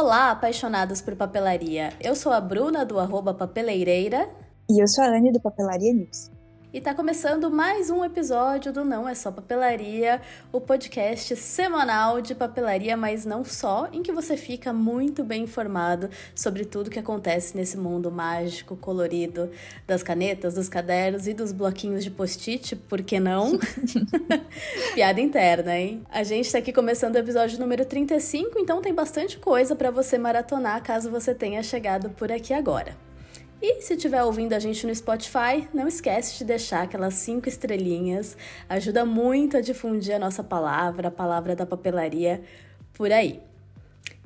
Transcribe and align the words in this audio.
Olá, 0.00 0.30
apaixonados 0.30 1.00
por 1.02 1.16
papelaria. 1.16 1.92
Eu 2.00 2.14
sou 2.14 2.30
a 2.30 2.40
Bruna 2.40 2.86
do 2.86 3.00
arroba 3.00 3.34
Papeleireira. 3.34 4.28
E 4.70 4.80
eu 4.80 4.86
sou 4.86 5.02
a 5.02 5.08
Anne 5.08 5.32
do 5.32 5.40
Papelaria 5.40 5.92
News. 5.92 6.30
E 6.70 6.82
tá 6.82 6.94
começando 6.94 7.50
mais 7.50 7.88
um 7.88 8.04
episódio 8.04 8.70
do 8.70 8.84
Não 8.84 9.08
é 9.08 9.14
Só 9.14 9.32
Papelaria, 9.32 10.20
o 10.52 10.60
podcast 10.60 11.34
semanal 11.34 12.20
de 12.20 12.34
papelaria, 12.34 12.94
mas 12.94 13.24
não 13.24 13.42
só, 13.42 13.88
em 13.90 14.02
que 14.02 14.12
você 14.12 14.36
fica 14.36 14.70
muito 14.70 15.24
bem 15.24 15.44
informado 15.44 16.10
sobre 16.34 16.66
tudo 16.66 16.90
que 16.90 16.98
acontece 16.98 17.56
nesse 17.56 17.78
mundo 17.78 18.10
mágico, 18.10 18.76
colorido, 18.76 19.50
das 19.86 20.02
canetas, 20.02 20.56
dos 20.56 20.68
cadernos 20.68 21.26
e 21.26 21.32
dos 21.32 21.52
bloquinhos 21.52 22.04
de 22.04 22.10
post-it, 22.10 22.76
por 22.76 23.00
que 23.00 23.18
não? 23.18 23.58
Piada 24.92 25.22
interna, 25.22 25.74
hein? 25.74 26.02
A 26.10 26.22
gente 26.22 26.52
tá 26.52 26.58
aqui 26.58 26.70
começando 26.70 27.14
o 27.14 27.18
episódio 27.18 27.58
número 27.58 27.86
35, 27.86 28.58
então 28.58 28.82
tem 28.82 28.92
bastante 28.92 29.38
coisa 29.38 29.74
para 29.74 29.90
você 29.90 30.18
maratonar 30.18 30.82
caso 30.82 31.10
você 31.10 31.34
tenha 31.34 31.62
chegado 31.62 32.10
por 32.10 32.30
aqui 32.30 32.52
agora. 32.52 33.07
E 33.60 33.82
se 33.82 33.94
estiver 33.94 34.22
ouvindo 34.22 34.52
a 34.52 34.58
gente 34.58 34.86
no 34.86 34.94
Spotify, 34.94 35.68
não 35.74 35.88
esquece 35.88 36.38
de 36.38 36.44
deixar 36.44 36.82
aquelas 36.82 37.14
cinco 37.14 37.48
estrelinhas. 37.48 38.36
Ajuda 38.68 39.04
muito 39.04 39.56
a 39.56 39.60
difundir 39.60 40.14
a 40.14 40.18
nossa 40.18 40.44
palavra, 40.44 41.08
a 41.08 41.10
palavra 41.10 41.56
da 41.56 41.66
papelaria 41.66 42.40
por 42.92 43.10
aí. 43.10 43.40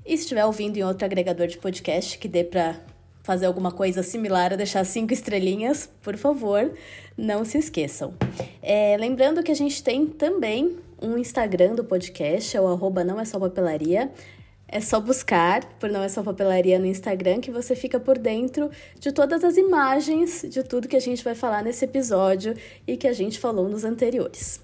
E 0.05 0.17
se 0.17 0.25
estiver 0.25 0.45
ouvindo 0.45 0.77
em 0.77 0.83
outro 0.83 1.07
agregador 1.07 1.47
de 1.47 1.57
podcast 1.57 2.19
que 2.19 2.29
dê 2.29 2.45
para 2.45 2.77
fazer 3.23 3.47
alguma 3.47 3.71
coisa 3.71 4.03
similar 4.03 4.53
a 4.53 4.57
deixar 4.57 4.85
cinco 4.85 5.13
estrelinhas, 5.13 5.89
por 6.03 6.17
favor, 6.17 6.73
não 7.17 7.45
se 7.45 7.57
esqueçam. 7.57 8.13
É, 8.61 8.97
lembrando 8.99 9.43
que 9.43 9.53
a 9.53 9.57
gente 9.57 9.83
tem 9.83 10.07
também 10.07 10.77
um 11.01 11.17
Instagram 11.17 11.75
do 11.75 11.85
podcast, 11.85 12.57
é 12.57 12.61
o 12.61 12.67
arroba 12.67 13.03
não 13.05 13.21
é 13.21 13.25
só 13.25 13.39
papelaria. 13.39 14.11
É 14.75 14.81
só 14.81 14.99
buscar 14.99 15.67
por 15.79 15.91
Não 15.91 16.03
É 16.03 16.09
Só 16.09 16.23
Papelaria 16.23 16.79
no 16.79 16.87
Instagram 16.87 17.43
que 17.43 17.51
você 17.51 17.77
fica 17.77 18.01
por 18.01 18.17
dentro 18.17 18.71
de 18.99 19.13
todas 19.13 19.45
as 19.45 19.59
imagens 19.59 20.47
de 20.49 20.63
tudo 20.63 20.89
que 20.89 20.97
a 20.97 21.01
gente 21.01 21.23
vai 21.23 21.35
falar 21.35 21.63
nesse 21.63 21.85
episódio 21.85 22.57
e 22.87 22.97
que 22.97 23.07
a 23.07 23.13
gente 23.13 23.39
falou 23.39 23.69
nos 23.69 23.85
anteriores. 23.85 24.63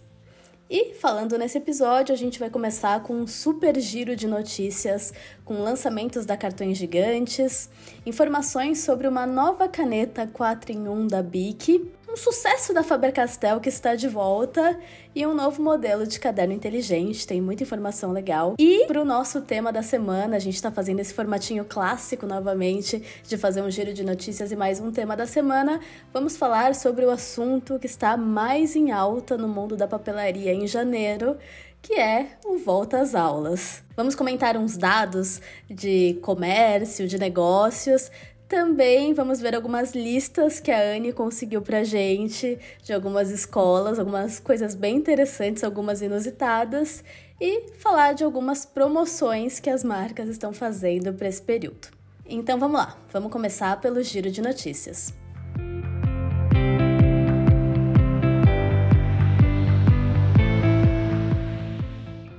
E 0.70 0.94
falando 0.94 1.36
nesse 1.36 1.58
episódio, 1.58 2.14
a 2.14 2.16
gente 2.16 2.38
vai 2.38 2.48
começar 2.48 3.02
com 3.02 3.16
um 3.16 3.26
super 3.26 3.78
giro 3.78 4.16
de 4.16 4.26
notícias, 4.26 5.12
com 5.44 5.60
lançamentos 5.60 6.24
da 6.24 6.38
Cartões 6.38 6.78
Gigantes, 6.78 7.68
informações 8.06 8.80
sobre 8.80 9.06
uma 9.06 9.26
nova 9.26 9.68
caneta 9.68 10.26
4 10.26 10.72
em 10.72 10.88
1 10.88 11.06
da 11.06 11.22
Bic, 11.22 11.86
sucesso 12.18 12.74
da 12.74 12.82
Faber-Castell 12.82 13.60
que 13.60 13.68
está 13.68 13.94
de 13.94 14.08
volta 14.08 14.78
e 15.14 15.26
um 15.26 15.32
novo 15.32 15.62
modelo 15.62 16.06
de 16.06 16.18
caderno 16.18 16.52
inteligente, 16.52 17.26
tem 17.26 17.40
muita 17.40 17.62
informação 17.62 18.12
legal. 18.12 18.54
E 18.58 18.84
para 18.86 19.00
o 19.00 19.04
nosso 19.04 19.40
tema 19.40 19.72
da 19.72 19.82
semana, 19.82 20.36
a 20.36 20.38
gente 20.38 20.56
está 20.56 20.70
fazendo 20.70 21.00
esse 21.00 21.14
formatinho 21.14 21.64
clássico 21.64 22.26
novamente 22.26 23.02
de 23.22 23.38
fazer 23.38 23.62
um 23.62 23.70
giro 23.70 23.94
de 23.94 24.04
notícias 24.04 24.52
e 24.52 24.56
mais 24.56 24.80
um 24.80 24.90
tema 24.90 25.16
da 25.16 25.26
semana. 25.26 25.80
Vamos 26.12 26.36
falar 26.36 26.74
sobre 26.74 27.04
o 27.04 27.10
assunto 27.10 27.78
que 27.78 27.86
está 27.86 28.16
mais 28.16 28.74
em 28.76 28.90
alta 28.90 29.38
no 29.38 29.48
mundo 29.48 29.76
da 29.76 29.86
papelaria 29.86 30.52
em 30.52 30.66
janeiro, 30.66 31.36
que 31.80 31.94
é 31.94 32.32
o 32.44 32.58
volta 32.58 33.00
às 33.00 33.14
aulas. 33.14 33.82
Vamos 33.96 34.14
comentar 34.14 34.56
uns 34.56 34.76
dados 34.76 35.40
de 35.70 36.18
comércio, 36.22 37.06
de 37.06 37.18
negócios, 37.18 38.10
também 38.48 39.12
vamos 39.12 39.40
ver 39.40 39.54
algumas 39.54 39.92
listas 39.92 40.58
que 40.58 40.70
a 40.70 40.80
Anne 40.96 41.12
conseguiu 41.12 41.60
pra 41.60 41.84
gente 41.84 42.58
de 42.82 42.94
algumas 42.94 43.30
escolas, 43.30 43.98
algumas 43.98 44.40
coisas 44.40 44.74
bem 44.74 44.96
interessantes, 44.96 45.62
algumas 45.62 46.00
inusitadas 46.00 47.04
e 47.38 47.70
falar 47.78 48.14
de 48.14 48.24
algumas 48.24 48.64
promoções 48.64 49.60
que 49.60 49.68
as 49.68 49.84
marcas 49.84 50.28
estão 50.28 50.52
fazendo 50.52 51.12
para 51.12 51.28
esse 51.28 51.42
período. 51.42 51.88
Então 52.26 52.58
vamos 52.58 52.80
lá, 52.80 52.96
vamos 53.12 53.30
começar 53.30 53.78
pelo 53.80 54.02
giro 54.02 54.30
de 54.30 54.40
notícias. 54.40 55.12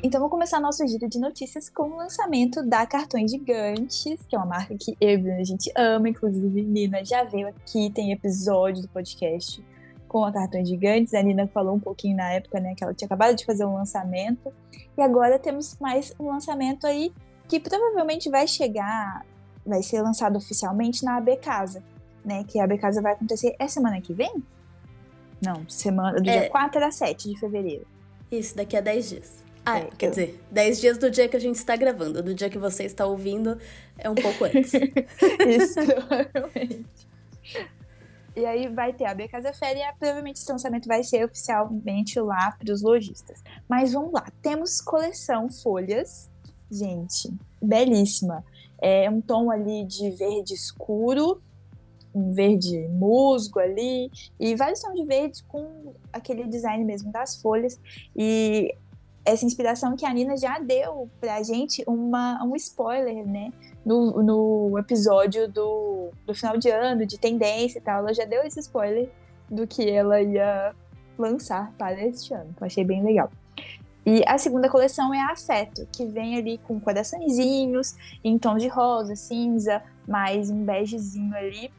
Então, 0.10 0.22
vou 0.22 0.30
começar 0.32 0.60
nosso 0.60 0.88
giro 0.88 1.08
de 1.08 1.20
notícias 1.20 1.70
com 1.70 1.84
o 1.84 1.98
lançamento 1.98 2.64
da 2.64 2.84
Cartões 2.84 3.30
Gigantes, 3.30 4.18
que 4.28 4.36
é 4.36 4.40
uma 4.40 4.48
marca 4.48 4.76
que 4.76 4.98
eu 5.00 5.20
e 5.20 5.32
a 5.32 5.44
gente 5.44 5.72
ama. 5.78 6.10
Inclusive, 6.10 6.64
Nina 6.64 7.06
já 7.06 7.24
veio 7.24 7.48
aqui, 7.48 7.92
tem 7.92 8.12
episódio 8.12 8.82
do 8.82 8.88
podcast 8.88 9.64
com 10.08 10.26
a 10.26 10.32
Cartões 10.32 10.68
Gigantes. 10.68 11.14
A 11.14 11.22
Nina 11.22 11.46
falou 11.46 11.76
um 11.76 11.80
pouquinho 11.80 12.18
na 12.18 12.32
época, 12.32 12.60
né, 12.60 12.74
que 12.76 12.84
ela 12.84 12.92
tinha 12.92 13.06
acabado 13.06 13.36
de 13.36 13.46
fazer 13.46 13.66
um 13.66 13.76
lançamento. 13.76 14.52
E 14.98 15.02
agora 15.04 15.38
temos 15.38 15.78
mais 15.80 16.12
um 16.20 16.26
lançamento 16.26 16.88
aí 16.88 17.14
que 17.48 17.60
provavelmente 17.60 18.32
vai 18.32 18.48
chegar, 18.48 19.24
vai 19.64 19.84
ser 19.84 20.02
lançado 20.02 20.38
oficialmente 20.38 21.06
na 21.06 21.18
AB 21.18 21.38
Casa, 21.38 21.84
né? 22.26 22.44
Que 22.48 22.60
a 22.60 22.64
AB 22.64 22.80
Casa 22.80 23.00
vai 23.00 23.14
acontecer 23.14 23.56
é 23.60 23.68
semana 23.68 24.02
que 24.02 24.16
vem? 24.16 24.44
Não, 25.40 25.70
semana 25.70 26.20
do 26.20 26.28
é. 26.28 26.40
dia 26.40 26.50
4 26.50 26.84
a 26.84 26.90
7 26.90 27.30
de 27.30 27.40
fevereiro. 27.40 27.86
Isso, 28.32 28.56
daqui 28.56 28.76
a 28.76 28.82
10 28.82 29.10
dias. 29.10 29.49
Ah, 29.70 29.80
é, 29.80 29.90
quer 29.98 30.08
eu... 30.08 30.10
dizer, 30.12 30.44
10 30.52 30.82
dias 30.82 30.98
do 30.98 31.12
dia 31.12 31.28
que 31.28 31.38
a 31.38 31.40
gente 31.40 31.56
está 31.56 31.76
gravando. 31.76 32.22
Do 32.22 32.34
dia 32.34 32.50
que 32.50 32.58
você 32.58 32.84
está 32.84 33.06
ouvindo 33.06 33.58
é 33.98 34.10
um 34.10 34.16
pouco 34.16 34.46
antes. 34.46 34.74
Isso, 35.48 35.80
provavelmente. 35.86 37.08
E 38.36 38.46
aí 38.46 38.68
vai 38.68 38.94
ter 38.94 39.06
a 39.06 39.14
B 39.14 39.28
Casa 39.28 39.54
Féria 39.54 39.90
e 39.90 40.00
provavelmente 40.00 40.38
esse 40.38 40.52
lançamento 40.52 40.88
vai 40.88 41.04
ser 41.04 41.26
oficialmente 41.26 42.20
lá 42.20 42.52
para 42.52 42.74
os 42.74 42.82
lojistas. 42.82 43.44
Mas 43.68 43.94
vamos 43.94 44.14
lá, 44.14 44.26
temos 44.42 44.80
coleção 44.80 45.50
folhas, 45.50 46.30
gente, 46.72 47.30
belíssima. 47.62 48.44
É 48.82 49.10
um 49.10 49.20
tom 49.20 49.52
ali 49.52 49.84
de 49.84 50.10
verde 50.12 50.54
escuro, 50.54 51.42
um 52.16 52.32
verde 52.32 52.88
musgo 52.88 53.60
ali, 53.60 54.10
e 54.40 54.56
vários 54.56 54.80
tons 54.80 54.96
de 54.96 55.04
verde 55.04 55.44
com 55.44 55.94
aquele 56.14 56.48
design 56.48 56.86
mesmo 56.86 57.12
das 57.12 57.42
folhas. 57.42 57.80
E 58.16 58.74
essa 59.30 59.46
inspiração 59.46 59.96
que 59.96 60.06
a 60.06 60.14
Nina 60.14 60.38
já 60.38 60.60
deu 60.60 61.10
pra 61.20 61.42
gente 61.44 61.84
uma, 61.88 62.44
um 62.44 62.56
spoiler, 62.56 63.26
né? 63.26 63.52
No, 63.86 64.22
no 64.22 64.78
episódio 64.78 65.48
do, 65.48 66.10
do 66.26 66.34
final 66.36 66.58
de 66.58 66.70
ano, 66.70 67.06
de 67.06 67.18
tendência 67.18 67.80
e 67.80 67.82
tal. 67.82 68.00
Ela 68.00 68.14
já 68.14 68.26
deu 68.26 68.44
esse 68.44 68.60
spoiler 68.60 69.10
do 69.50 69.66
que 69.66 69.90
ela 69.90 70.22
ia 70.22 70.76
lançar 71.18 71.72
para 71.78 72.06
este 72.06 72.34
ano. 72.34 72.52
Então, 72.56 72.66
achei 72.66 72.84
bem 72.84 73.04
legal. 73.04 73.32
E 74.06 74.24
a 74.26 74.38
segunda 74.38 74.70
coleção 74.70 75.14
é 75.14 75.22
a 75.22 75.32
Afeto, 75.32 75.88
que 75.92 76.06
vem 76.06 76.38
ali 76.38 76.58
com 76.60 76.80
coraçõezinhos, 76.80 77.96
em 78.24 78.38
tons 78.38 78.62
de 78.62 78.68
rosa, 78.68 79.16
cinza, 79.16 79.84
mais 80.08 80.50
um 80.50 80.64
begezinho 80.64 81.36
ali. 81.36 81.72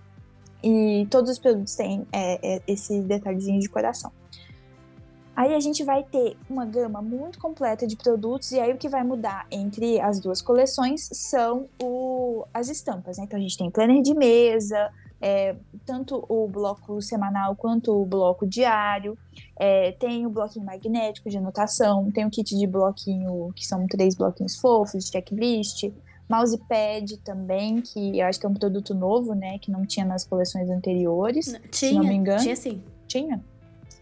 E 0.62 1.06
todos 1.11 1.31
os 1.31 1.38
produtos 1.38 1.75
têm 1.75 2.06
é, 2.12 2.56
é, 2.56 2.62
esse 2.69 3.00
detalhezinho 3.00 3.59
de 3.59 3.69
coração. 3.69 4.12
Aí 5.40 5.54
a 5.54 5.60
gente 5.60 5.82
vai 5.82 6.02
ter 6.02 6.36
uma 6.50 6.66
gama 6.66 7.00
muito 7.00 7.38
completa 7.38 7.86
de 7.86 7.96
produtos, 7.96 8.52
e 8.52 8.60
aí 8.60 8.74
o 8.74 8.76
que 8.76 8.90
vai 8.90 9.02
mudar 9.02 9.46
entre 9.50 9.98
as 9.98 10.20
duas 10.20 10.42
coleções 10.42 11.08
são 11.14 11.66
o, 11.82 12.44
as 12.52 12.68
estampas. 12.68 13.16
Né? 13.16 13.24
Então 13.24 13.38
a 13.38 13.42
gente 13.42 13.56
tem 13.56 13.70
planner 13.70 14.02
de 14.02 14.12
mesa, 14.12 14.90
é, 15.18 15.56
tanto 15.86 16.22
o 16.28 16.46
bloco 16.46 17.00
semanal 17.00 17.56
quanto 17.56 17.90
o 17.90 18.04
bloco 18.04 18.46
diário, 18.46 19.16
é, 19.58 19.92
tem 19.92 20.26
o 20.26 20.28
bloquinho 20.28 20.66
magnético 20.66 21.30
de 21.30 21.38
anotação, 21.38 22.10
tem 22.10 22.26
o 22.26 22.30
kit 22.30 22.54
de 22.54 22.66
bloquinho, 22.66 23.50
que 23.56 23.66
são 23.66 23.86
três 23.86 24.14
bloquinhos 24.14 24.56
fofos, 24.56 25.06
de 25.06 25.10
checklist, 25.10 25.90
mousepad 26.28 27.16
também, 27.24 27.80
que 27.80 28.18
eu 28.18 28.26
acho 28.26 28.38
que 28.38 28.44
é 28.44 28.48
um 28.50 28.52
produto 28.52 28.94
novo, 28.94 29.34
né, 29.34 29.58
que 29.58 29.70
não 29.70 29.86
tinha 29.86 30.04
nas 30.04 30.22
coleções 30.22 30.68
anteriores, 30.68 31.46
tinha, 31.70 31.92
se 31.92 31.94
não 31.94 32.04
me 32.04 32.14
engano. 32.14 32.42
Tinha 32.42 32.56
sim. 32.56 32.82
Tinha? 33.08 33.42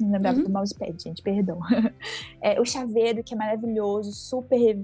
Não 0.02 0.12
lembrava 0.12 0.38
uhum. 0.38 0.44
do 0.44 0.50
mousepad, 0.50 1.02
gente, 1.02 1.22
perdão. 1.22 1.60
É, 2.40 2.60
o 2.60 2.64
chaveiro, 2.64 3.22
que 3.22 3.34
é 3.34 3.36
maravilhoso, 3.36 4.12
super 4.12 4.78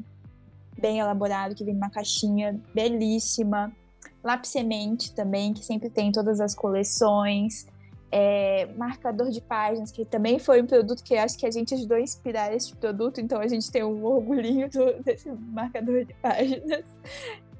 bem 0.76 0.98
elaborado, 0.98 1.54
que 1.54 1.64
vem 1.64 1.74
numa 1.74 1.90
caixinha 1.90 2.60
belíssima. 2.74 3.72
Lápis 4.22 4.50
semente 4.50 5.14
também, 5.14 5.52
que 5.52 5.64
sempre 5.64 5.88
tem 5.88 6.08
em 6.08 6.12
todas 6.12 6.40
as 6.40 6.54
coleções. 6.54 7.66
É, 8.10 8.68
marcador 8.76 9.30
de 9.30 9.40
páginas, 9.40 9.90
que 9.90 10.04
também 10.04 10.38
foi 10.38 10.62
um 10.62 10.66
produto 10.66 11.02
que 11.02 11.16
acho 11.16 11.36
que 11.36 11.46
a 11.46 11.50
gente 11.50 11.74
ajudou 11.74 11.96
a 11.96 12.00
inspirar 12.00 12.52
esse 12.54 12.74
produto, 12.76 13.20
então 13.20 13.40
a 13.40 13.48
gente 13.48 13.70
tem 13.70 13.82
um 13.82 14.04
orgulhinho 14.04 14.68
do, 14.70 15.02
desse 15.02 15.30
marcador 15.30 16.04
de 16.04 16.14
páginas. 16.14 16.84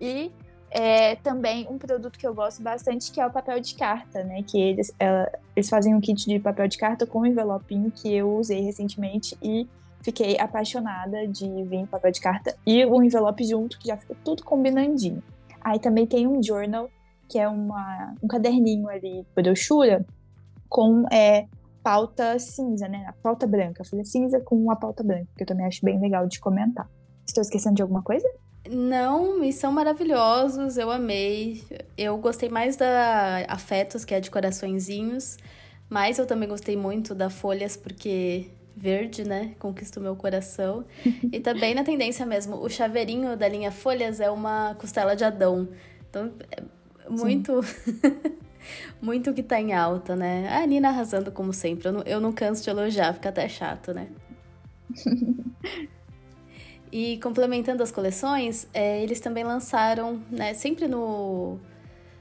E 0.00 0.30
é, 0.74 1.14
também 1.14 1.68
um 1.70 1.78
produto 1.78 2.18
que 2.18 2.26
eu 2.26 2.34
gosto 2.34 2.60
bastante, 2.60 3.12
que 3.12 3.20
é 3.20 3.26
o 3.26 3.30
papel 3.30 3.60
de 3.60 3.76
carta, 3.76 4.24
né? 4.24 4.42
Que 4.42 4.60
eles, 4.60 4.92
é, 4.98 5.38
eles 5.54 5.68
fazem 5.68 5.94
um 5.94 6.00
kit 6.00 6.28
de 6.28 6.40
papel 6.40 6.66
de 6.66 6.76
carta 6.76 7.06
com 7.06 7.20
um 7.20 7.26
envelopinho 7.26 7.92
que 7.92 8.12
eu 8.12 8.36
usei 8.36 8.60
recentemente 8.60 9.38
e 9.40 9.68
fiquei 10.02 10.36
apaixonada 10.36 11.28
de 11.28 11.46
vir 11.62 11.86
papel 11.86 12.10
de 12.10 12.20
carta 12.20 12.56
e 12.66 12.84
o 12.84 13.00
envelope 13.00 13.44
junto, 13.44 13.78
que 13.78 13.86
já 13.86 13.96
fica 13.96 14.16
tudo 14.24 14.42
combinandinho. 14.42 15.22
Aí 15.60 15.78
também 15.78 16.08
tem 16.08 16.26
um 16.26 16.42
journal, 16.42 16.90
que 17.28 17.38
é 17.38 17.48
uma, 17.48 18.12
um 18.20 18.26
caderninho 18.26 18.88
ali, 18.88 19.24
brochura, 19.32 20.04
com 20.68 21.06
é, 21.12 21.46
pauta 21.84 22.36
cinza, 22.40 22.88
né? 22.88 23.06
A 23.06 23.12
pauta 23.12 23.46
branca, 23.46 23.84
folha 23.84 24.04
cinza 24.04 24.40
com 24.40 24.56
uma 24.56 24.74
pauta 24.74 25.04
branca, 25.04 25.28
que 25.36 25.44
eu 25.44 25.46
também 25.46 25.66
acho 25.66 25.84
bem 25.84 26.00
legal 26.00 26.26
de 26.26 26.40
comentar. 26.40 26.90
Estou 27.24 27.42
esquecendo 27.42 27.76
de 27.76 27.82
alguma 27.82 28.02
coisa? 28.02 28.28
Não, 28.68 29.44
e 29.44 29.52
são 29.52 29.70
maravilhosos, 29.70 30.78
eu 30.78 30.90
amei. 30.90 31.62
Eu 31.98 32.16
gostei 32.16 32.48
mais 32.48 32.76
da 32.76 33.44
Afetos, 33.48 34.04
que 34.04 34.14
é 34.14 34.20
de 34.20 34.30
coraçõezinhos, 34.30 35.36
mas 35.88 36.18
eu 36.18 36.26
também 36.26 36.48
gostei 36.48 36.76
muito 36.76 37.14
da 37.14 37.28
Folhas, 37.28 37.76
porque 37.76 38.46
verde, 38.76 39.22
né? 39.24 39.54
Conquistou 39.58 40.02
meu 40.02 40.16
coração. 40.16 40.84
e 41.30 41.40
também 41.40 41.74
na 41.74 41.84
tendência 41.84 42.24
mesmo, 42.24 42.56
o 42.56 42.68
chaveirinho 42.68 43.36
da 43.36 43.46
linha 43.48 43.70
Folhas 43.70 44.18
é 44.18 44.30
uma 44.30 44.74
costela 44.76 45.14
de 45.14 45.24
Adão. 45.24 45.68
Então, 46.08 46.32
é 46.50 47.10
muito. 47.10 47.60
muito 49.00 49.34
que 49.34 49.42
tá 49.42 49.60
em 49.60 49.74
alta, 49.74 50.16
né? 50.16 50.48
A 50.56 50.66
Nina 50.66 50.88
arrasando 50.88 51.30
como 51.30 51.52
sempre. 51.52 51.88
Eu 51.88 51.92
não, 51.92 52.02
eu 52.02 52.20
não 52.20 52.32
canso 52.32 52.64
de 52.64 52.70
elogiar, 52.70 53.12
fica 53.12 53.28
até 53.28 53.46
chato, 53.46 53.92
né? 53.92 54.08
E 56.96 57.18
complementando 57.18 57.82
as 57.82 57.90
coleções, 57.90 58.68
é, 58.72 59.02
eles 59.02 59.18
também 59.18 59.42
lançaram, 59.42 60.22
né, 60.30 60.54
sempre 60.54 60.86
no, 60.86 61.58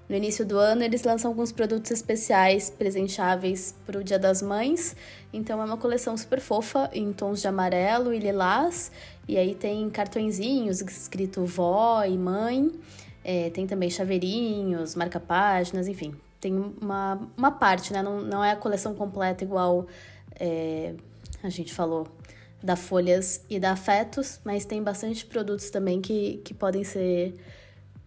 no 0.10 0.16
início 0.16 0.44
do 0.44 0.58
ano, 0.58 0.82
eles 0.82 1.04
lançam 1.04 1.30
alguns 1.30 1.52
produtos 1.52 1.92
especiais 1.92 2.72
presenteáveis 2.72 3.76
para 3.86 4.00
o 4.00 4.04
Dia 4.04 4.18
das 4.18 4.42
Mães. 4.42 4.96
Então 5.32 5.62
é 5.62 5.64
uma 5.64 5.78
coleção 5.78 6.18
super 6.18 6.42
fofa 6.42 6.90
em 6.92 7.14
tons 7.14 7.40
de 7.40 7.48
amarelo 7.48 8.12
e 8.12 8.18
lilás. 8.18 8.92
E 9.28 9.38
aí 9.38 9.54
tem 9.54 9.88
cartõezinhos 9.92 10.82
escrito 10.82 11.46
vó 11.46 12.04
e 12.04 12.18
mãe. 12.18 12.72
É, 13.24 13.52
tem 13.52 13.68
também 13.68 13.92
chaveirinhos, 13.92 14.96
marca-páginas, 14.96 15.88
enfim. 15.88 16.16
Tem 16.42 16.52
uma, 16.82 17.22
uma 17.38 17.52
parte, 17.52 17.94
né? 17.94 18.02
Não, 18.02 18.22
não 18.22 18.44
é 18.44 18.50
a 18.50 18.56
coleção 18.56 18.96
completa 18.96 19.44
igual 19.44 19.86
é, 20.40 20.96
a 21.44 21.50
gente 21.50 21.72
falou 21.72 22.08
da 22.64 22.78
Folhas 22.78 23.44
e 23.50 23.60
da 23.60 23.72
Afetos, 23.72 24.40
mas 24.46 24.64
tem 24.64 24.82
bastante 24.82 25.26
produtos 25.26 25.70
também 25.70 26.02
que, 26.02 26.42
que 26.46 26.54
podem 26.54 26.84
ser 26.84 27.36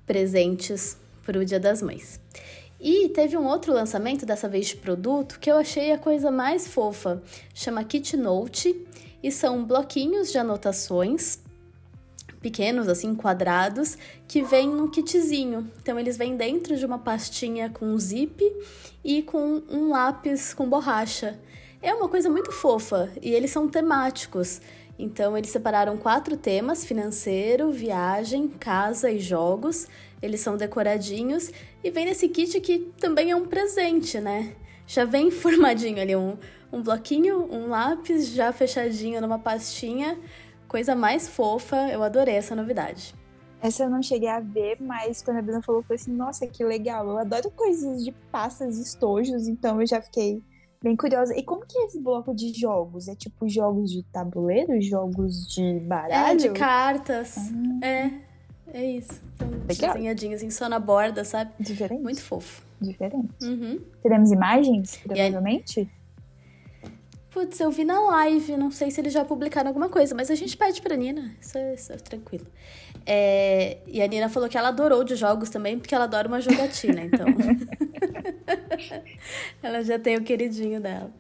presentes 0.06 0.96
para 1.22 1.38
o 1.38 1.44
Dia 1.44 1.60
das 1.60 1.82
Mães. 1.82 2.18
E 2.80 3.08
teve 3.10 3.36
um 3.36 3.44
outro 3.46 3.72
lançamento, 3.72 4.24
dessa 4.24 4.48
vez 4.48 4.68
de 4.68 4.76
produto, 4.76 5.38
que 5.38 5.50
eu 5.50 5.56
achei 5.56 5.92
a 5.92 5.98
coisa 5.98 6.30
mais 6.30 6.66
fofa. 6.66 7.22
Chama 7.54 7.84
Kit 7.84 8.16
Note 8.16 8.86
e 9.22 9.30
são 9.30 9.64
bloquinhos 9.64 10.30
de 10.30 10.38
anotações 10.38 11.38
pequenos, 12.40 12.86
assim, 12.86 13.14
quadrados, 13.14 13.98
que 14.28 14.42
vêm 14.42 14.68
num 14.68 14.88
kitzinho. 14.88 15.68
Então, 15.82 15.98
eles 15.98 16.16
vêm 16.16 16.36
dentro 16.36 16.76
de 16.76 16.86
uma 16.86 16.98
pastinha 16.98 17.68
com 17.70 17.98
zip 17.98 18.40
e 19.02 19.22
com 19.22 19.62
um 19.68 19.90
lápis 19.90 20.54
com 20.54 20.68
borracha. 20.68 21.38
É 21.86 21.94
uma 21.94 22.08
coisa 22.08 22.28
muito 22.28 22.50
fofa 22.50 23.12
e 23.22 23.32
eles 23.32 23.52
são 23.52 23.68
temáticos. 23.68 24.60
Então, 24.98 25.38
eles 25.38 25.50
separaram 25.50 25.96
quatro 25.96 26.36
temas: 26.36 26.84
financeiro, 26.84 27.70
viagem, 27.70 28.48
casa 28.48 29.08
e 29.08 29.20
jogos. 29.20 29.86
Eles 30.20 30.40
são 30.40 30.56
decoradinhos 30.56 31.52
e 31.84 31.90
vem 31.92 32.06
nesse 32.06 32.28
kit 32.28 32.58
que 32.60 32.92
também 32.98 33.30
é 33.30 33.36
um 33.36 33.46
presente, 33.46 34.18
né? 34.18 34.56
Já 34.84 35.04
vem 35.04 35.30
formadinho 35.30 36.02
ali 36.02 36.16
um, 36.16 36.36
um 36.72 36.82
bloquinho, 36.82 37.46
um 37.54 37.68
lápis 37.68 38.30
já 38.30 38.50
fechadinho 38.52 39.20
numa 39.20 39.38
pastinha. 39.38 40.18
Coisa 40.66 40.96
mais 40.96 41.28
fofa, 41.28 41.88
eu 41.92 42.02
adorei 42.02 42.34
essa 42.34 42.56
novidade. 42.56 43.14
Essa 43.62 43.84
eu 43.84 43.90
não 43.90 44.02
cheguei 44.02 44.28
a 44.28 44.40
ver, 44.40 44.76
mas 44.80 45.22
quando 45.22 45.36
a 45.36 45.42
Bruna 45.42 45.62
falou, 45.62 45.82
eu 45.82 45.84
falei 45.84 46.02
assim: 46.02 46.10
nossa, 46.10 46.48
que 46.48 46.64
legal. 46.64 47.08
Eu 47.08 47.18
adoro 47.18 47.48
coisas 47.52 48.02
de 48.04 48.10
pastas 48.32 48.76
e 48.76 48.82
estojos, 48.82 49.46
então 49.46 49.80
eu 49.80 49.86
já 49.86 50.02
fiquei 50.02 50.42
bem 50.86 50.94
curiosa. 50.94 51.36
E 51.36 51.42
como 51.42 51.66
que 51.66 51.76
é 51.76 51.86
esse 51.86 52.00
bloco 52.00 52.32
de 52.32 52.52
jogos? 52.52 53.08
É 53.08 53.14
tipo 53.16 53.48
jogos 53.48 53.90
de 53.90 54.04
tabuleiro, 54.04 54.80
jogos 54.80 55.48
de 55.48 55.80
baralho? 55.80 56.30
É, 56.30 56.36
de 56.36 56.50
cartas. 56.50 57.36
Ah. 57.82 57.86
É, 57.86 58.10
é 58.72 58.84
isso. 58.84 59.20
Então, 59.68 59.88
desenhadinhos 59.94 60.36
assim, 60.36 60.50
só 60.50 60.68
na 60.68 60.78
borda, 60.78 61.24
sabe? 61.24 61.50
Diferente. 61.58 62.02
Muito 62.02 62.22
fofo. 62.22 62.62
Diferente. 62.80 63.28
Uhum. 63.42 63.80
Teremos 64.00 64.30
imagens, 64.30 64.98
provavelmente? 64.98 65.90
Putz, 67.30 67.58
eu 67.60 67.70
vi 67.70 67.84
na 67.84 68.00
live, 68.00 68.56
não 68.56 68.70
sei 68.70 68.90
se 68.90 69.00
eles 69.00 69.12
já 69.12 69.24
publicaram 69.24 69.68
alguma 69.68 69.88
coisa, 69.88 70.14
mas 70.14 70.30
a 70.30 70.34
gente 70.34 70.56
pede 70.56 70.80
pra 70.80 70.96
Nina, 70.96 71.34
isso 71.38 71.58
é, 71.58 71.74
isso 71.74 71.92
é 71.92 71.96
tranquilo. 71.96 72.46
É, 73.04 73.78
e 73.86 74.00
a 74.00 74.06
Nina 74.06 74.28
falou 74.28 74.48
que 74.48 74.56
ela 74.56 74.68
adorou 74.68 75.04
de 75.04 75.16
jogos 75.16 75.50
também, 75.50 75.78
porque 75.78 75.94
ela 75.94 76.04
adora 76.04 76.28
uma 76.28 76.40
jogatina, 76.40 77.02
então. 77.02 77.26
ela 79.62 79.82
já 79.82 79.98
tem 79.98 80.16
o 80.16 80.22
queridinho 80.22 80.80
dela. 80.80 81.10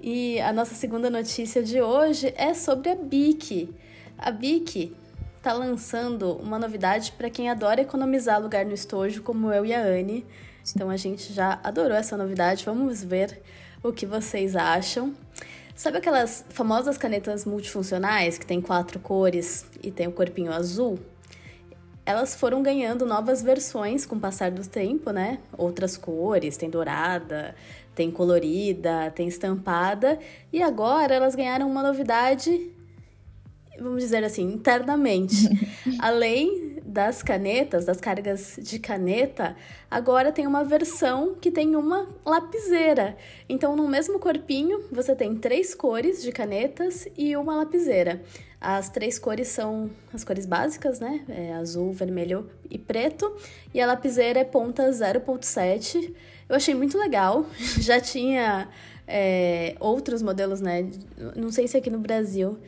E 0.00 0.40
a 0.40 0.52
nossa 0.52 0.74
segunda 0.74 1.10
notícia 1.10 1.62
de 1.62 1.80
hoje 1.80 2.32
é 2.36 2.54
sobre 2.54 2.90
a 2.90 2.94
Bic. 2.94 3.68
A 4.16 4.30
Bic 4.30 4.96
tá 5.42 5.52
lançando 5.52 6.32
uma 6.36 6.58
novidade 6.58 7.12
para 7.12 7.28
quem 7.28 7.50
adora 7.50 7.82
economizar 7.82 8.40
lugar 8.40 8.64
no 8.64 8.72
estojo, 8.72 9.22
como 9.22 9.52
eu 9.52 9.64
e 9.64 9.74
a 9.74 9.82
Anne. 9.82 10.26
Então 10.74 10.90
a 10.90 10.96
gente 10.96 11.32
já 11.32 11.60
adorou 11.62 11.96
essa 11.96 12.16
novidade. 12.16 12.64
Vamos 12.64 13.02
ver 13.04 13.42
o 13.82 13.92
que 13.92 14.06
vocês 14.06 14.56
acham. 14.56 15.14
Sabe 15.74 15.98
aquelas 15.98 16.44
famosas 16.50 16.98
canetas 16.98 17.44
multifuncionais 17.44 18.36
que 18.36 18.46
tem 18.46 18.60
quatro 18.60 19.00
cores 19.00 19.64
e 19.82 19.90
tem 19.90 20.06
o 20.06 20.12
corpinho 20.12 20.52
azul? 20.52 20.98
Elas 22.10 22.34
foram 22.34 22.60
ganhando 22.60 23.06
novas 23.06 23.40
versões 23.40 24.04
com 24.04 24.16
o 24.16 24.20
passar 24.20 24.50
do 24.50 24.66
tempo, 24.68 25.12
né? 25.12 25.38
Outras 25.56 25.96
cores, 25.96 26.56
tem 26.56 26.68
dourada, 26.68 27.54
tem 27.94 28.10
colorida, 28.10 29.12
tem 29.14 29.28
estampada, 29.28 30.18
e 30.52 30.60
agora 30.60 31.14
elas 31.14 31.36
ganharam 31.36 31.70
uma 31.70 31.84
novidade, 31.84 32.68
vamos 33.78 34.02
dizer 34.02 34.24
assim, 34.24 34.42
internamente. 34.42 35.36
Além 36.00 36.80
das 36.84 37.22
canetas, 37.22 37.84
das 37.84 38.00
cargas 38.00 38.58
de 38.60 38.80
caneta, 38.80 39.54
agora 39.88 40.32
tem 40.32 40.48
uma 40.48 40.64
versão 40.64 41.36
que 41.40 41.52
tem 41.52 41.76
uma 41.76 42.08
lapiseira. 42.26 43.16
Então, 43.48 43.76
no 43.76 43.86
mesmo 43.86 44.18
corpinho, 44.18 44.82
você 44.90 45.14
tem 45.14 45.36
três 45.36 45.76
cores 45.76 46.20
de 46.24 46.32
canetas 46.32 47.06
e 47.16 47.36
uma 47.36 47.54
lapiseira. 47.54 48.20
As 48.60 48.90
três 48.90 49.18
cores 49.18 49.48
são 49.48 49.90
as 50.12 50.22
cores 50.22 50.44
básicas, 50.44 51.00
né? 51.00 51.24
É 51.28 51.54
azul, 51.54 51.92
vermelho 51.92 52.50
e 52.68 52.78
preto. 52.78 53.34
E 53.72 53.80
a 53.80 53.86
lapiseira 53.86 54.40
é 54.40 54.44
ponta 54.44 54.90
0.7. 54.90 56.14
Eu 56.46 56.56
achei 56.56 56.74
muito 56.74 56.98
legal. 56.98 57.46
Já 57.80 57.98
tinha 57.98 58.68
é, 59.08 59.74
outros 59.80 60.20
modelos, 60.20 60.60
né? 60.60 60.90
Não 61.34 61.50
sei 61.50 61.66
se 61.66 61.76
aqui 61.76 61.88
no 61.88 61.98
Brasil. 61.98 62.58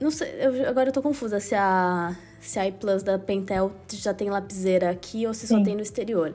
Não 0.00 0.10
sei, 0.10 0.28
eu, 0.40 0.68
agora 0.68 0.88
eu 0.88 0.92
tô 0.92 1.00
confusa 1.00 1.38
se 1.38 1.54
a 1.54 2.16
se 2.40 2.58
a 2.58 2.66
iPlus 2.66 3.02
da 3.02 3.18
Pentel 3.18 3.72
já 3.92 4.14
tem 4.14 4.30
lapiseira 4.30 4.90
aqui 4.90 5.26
ou 5.26 5.34
se 5.34 5.46
Sim. 5.46 5.58
só 5.58 5.64
tem 5.64 5.74
no 5.74 5.82
exterior. 5.82 6.34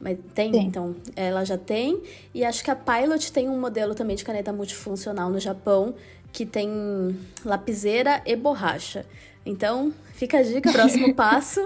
Mas 0.00 0.18
tem, 0.34 0.52
Sim. 0.52 0.60
então, 0.60 0.96
ela 1.14 1.44
já 1.44 1.56
tem. 1.56 2.02
E 2.34 2.44
acho 2.44 2.62
que 2.62 2.70
a 2.70 2.76
Pilot 2.76 3.32
tem 3.32 3.48
um 3.48 3.58
modelo 3.58 3.94
também 3.94 4.16
de 4.16 4.24
caneta 4.24 4.52
multifuncional 4.52 5.30
no 5.30 5.38
Japão, 5.38 5.94
que 6.34 6.44
tem 6.44 7.16
lapiseira 7.44 8.20
e 8.26 8.34
borracha. 8.34 9.06
Então, 9.46 9.94
fica 10.14 10.38
a 10.38 10.42
dica, 10.42 10.72
próximo 10.72 11.14
passo. 11.14 11.60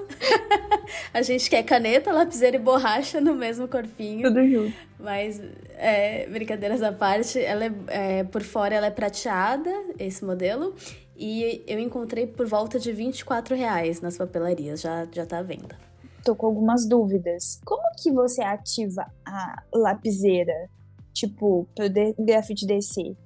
a 1.12 1.22
gente 1.22 1.48
quer 1.48 1.62
caneta, 1.62 2.12
lapiseira 2.12 2.56
e 2.56 2.60
borracha 2.60 3.18
no 3.18 3.34
mesmo 3.34 3.66
corpinho. 3.66 4.28
Tudo 4.28 4.46
junto. 4.46 4.76
Mas, 5.00 5.40
é, 5.78 6.28
brincadeiras 6.28 6.82
à 6.82 6.92
parte, 6.92 7.40
ela 7.40 7.64
é, 7.64 7.72
é, 7.88 8.24
por 8.24 8.42
fora 8.42 8.74
ela 8.74 8.86
é 8.86 8.90
prateada, 8.90 9.72
esse 9.98 10.22
modelo. 10.22 10.74
E 11.16 11.64
eu 11.66 11.80
encontrei 11.80 12.26
por 12.26 12.46
volta 12.46 12.78
de 12.78 12.92
24 12.92 13.56
reais 13.56 14.02
nas 14.02 14.18
papelarias, 14.18 14.82
já, 14.82 15.08
já 15.10 15.24
tá 15.24 15.38
à 15.38 15.42
venda. 15.42 15.78
Tô 16.22 16.36
com 16.36 16.46
algumas 16.46 16.86
dúvidas. 16.86 17.58
Como 17.64 17.82
que 17.96 18.12
você 18.12 18.42
ativa 18.42 19.06
a 19.24 19.62
lapiseira? 19.72 20.68
Tipo, 21.14 21.66
pro 21.74 21.86
grafite 22.18 22.66
descer? 22.66 23.16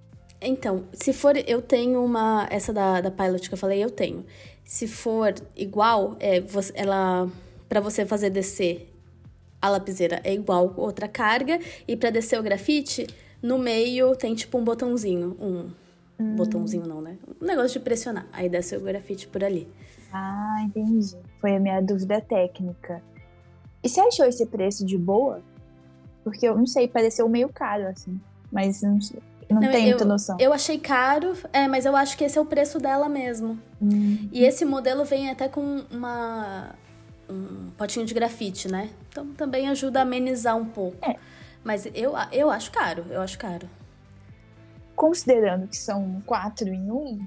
Então, 0.43 0.85
se 0.93 1.13
for, 1.13 1.37
eu 1.37 1.63
tenho 1.63 2.05
uma. 2.05 2.47
Essa 2.51 2.73
da, 2.73 3.01
da 3.01 3.11
Pilot 3.11 3.49
que 3.49 3.55
eu 3.55 3.59
falei, 3.59 3.83
eu 3.83 3.91
tenho. 3.91 4.25
Se 4.65 4.87
for 4.87 5.35
igual, 5.57 6.17
é, 6.21 6.41
você, 6.41 6.73
ela. 6.75 7.29
para 7.69 7.81
você 7.81 8.05
fazer 8.05 8.31
descer 8.31 8.89
a 9.61 9.69
lapiseira 9.69 10.21
é 10.25 10.35
igual 10.35 10.75
outra 10.77 11.09
carga. 11.09 11.59
E 11.87 11.97
para 11.97 12.11
descer 12.11 12.39
o 12.39 12.43
grafite, 12.43 13.07
no 13.41 13.59
meio 13.59 14.17
tem 14.17 14.35
tipo 14.35 14.59
um 14.59 14.65
botãozinho, 14.65 15.37
um 15.41 15.71
Hum. 16.23 16.37
Botãozinho 16.37 16.87
não, 16.87 17.01
né? 17.01 17.19
Um 17.41 17.45
negócio 17.45 17.73
de 17.73 17.81
pressionar. 17.81 18.27
Aí 18.33 18.49
desce 18.49 18.77
o 18.77 18.81
grafite 18.81 19.27
por 19.27 19.43
ali. 19.43 19.69
Ah, 20.13 20.63
entendi. 20.65 21.17
Foi 21.41 21.57
a 21.57 21.61
minha 21.61 21.81
dúvida 21.81 22.21
técnica. 22.21 23.03
E 23.83 23.89
você 23.89 24.01
achou 24.01 24.27
esse 24.27 24.47
preço 24.47 24.87
de 24.87 24.97
boa? 24.97 25.43
Porque 26.23 26.47
eu 26.47 26.57
não 26.57 26.67
sei, 26.67 26.87
pareceu 26.87 27.29
meio 27.29 27.49
caro, 27.49 27.89
assim. 27.89 28.21
Mas 28.53 28.83
não, 28.83 29.01
sei, 29.01 29.19
não, 29.55 29.61
não 29.61 29.71
tenho 29.71 29.89
muita 29.89 30.05
noção. 30.05 30.37
Eu 30.39 30.53
achei 30.53 30.79
caro, 30.79 31.37
é, 31.53 31.69
mas 31.69 31.85
eu 31.85 31.95
acho 31.97 32.17
que 32.17 32.25
esse 32.25 32.39
é 32.39 32.41
o 32.41 32.45
preço 32.45 32.79
dela 32.79 33.09
mesmo. 33.09 33.59
Hum. 33.81 34.29
E 34.33 34.45
esse 34.45 34.65
modelo 34.65 35.05
vem 35.05 35.31
até 35.31 35.49
com 35.49 35.85
uma 35.91 36.75
um 37.29 37.71
potinho 37.79 38.05
de 38.05 38.13
grafite, 38.13 38.69
né? 38.69 38.91
Então 39.09 39.27
também 39.29 39.69
ajuda 39.69 40.01
a 40.01 40.03
amenizar 40.03 40.57
um 40.57 40.67
pouco. 40.67 40.99
É. 41.03 41.17
Mas 41.65 41.87
eu, 41.95 42.13
eu 42.33 42.51
acho 42.51 42.71
caro, 42.71 43.07
eu 43.11 43.21
acho 43.21 43.39
caro 43.39 43.69
considerando 45.03 45.67
que 45.67 45.77
são 45.77 46.23
quatro 46.25 46.69
em 46.69 46.89
um, 46.89 47.27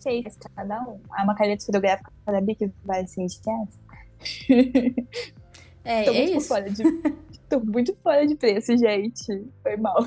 seis 0.00 0.36
cada 0.56 0.82
um. 0.82 0.98
É 1.16 1.22
uma 1.22 1.34
caneta 1.36 1.64
fotográfica 1.64 2.10
da 2.26 2.40
Bic 2.40 2.72
vai 2.84 3.06
ser 3.06 3.26
reais. 3.46 3.78
É, 5.84 6.02
Tô 6.04 6.10
é 6.10 6.14
muito 6.14 6.38
isso. 6.38 6.48
fora 6.48 6.68
de. 6.68 6.82
Tô 7.50 7.58
muito 7.58 7.94
fora 7.96 8.24
de 8.24 8.36
preço, 8.36 8.76
gente. 8.76 9.44
Foi 9.60 9.76
mal. 9.76 10.06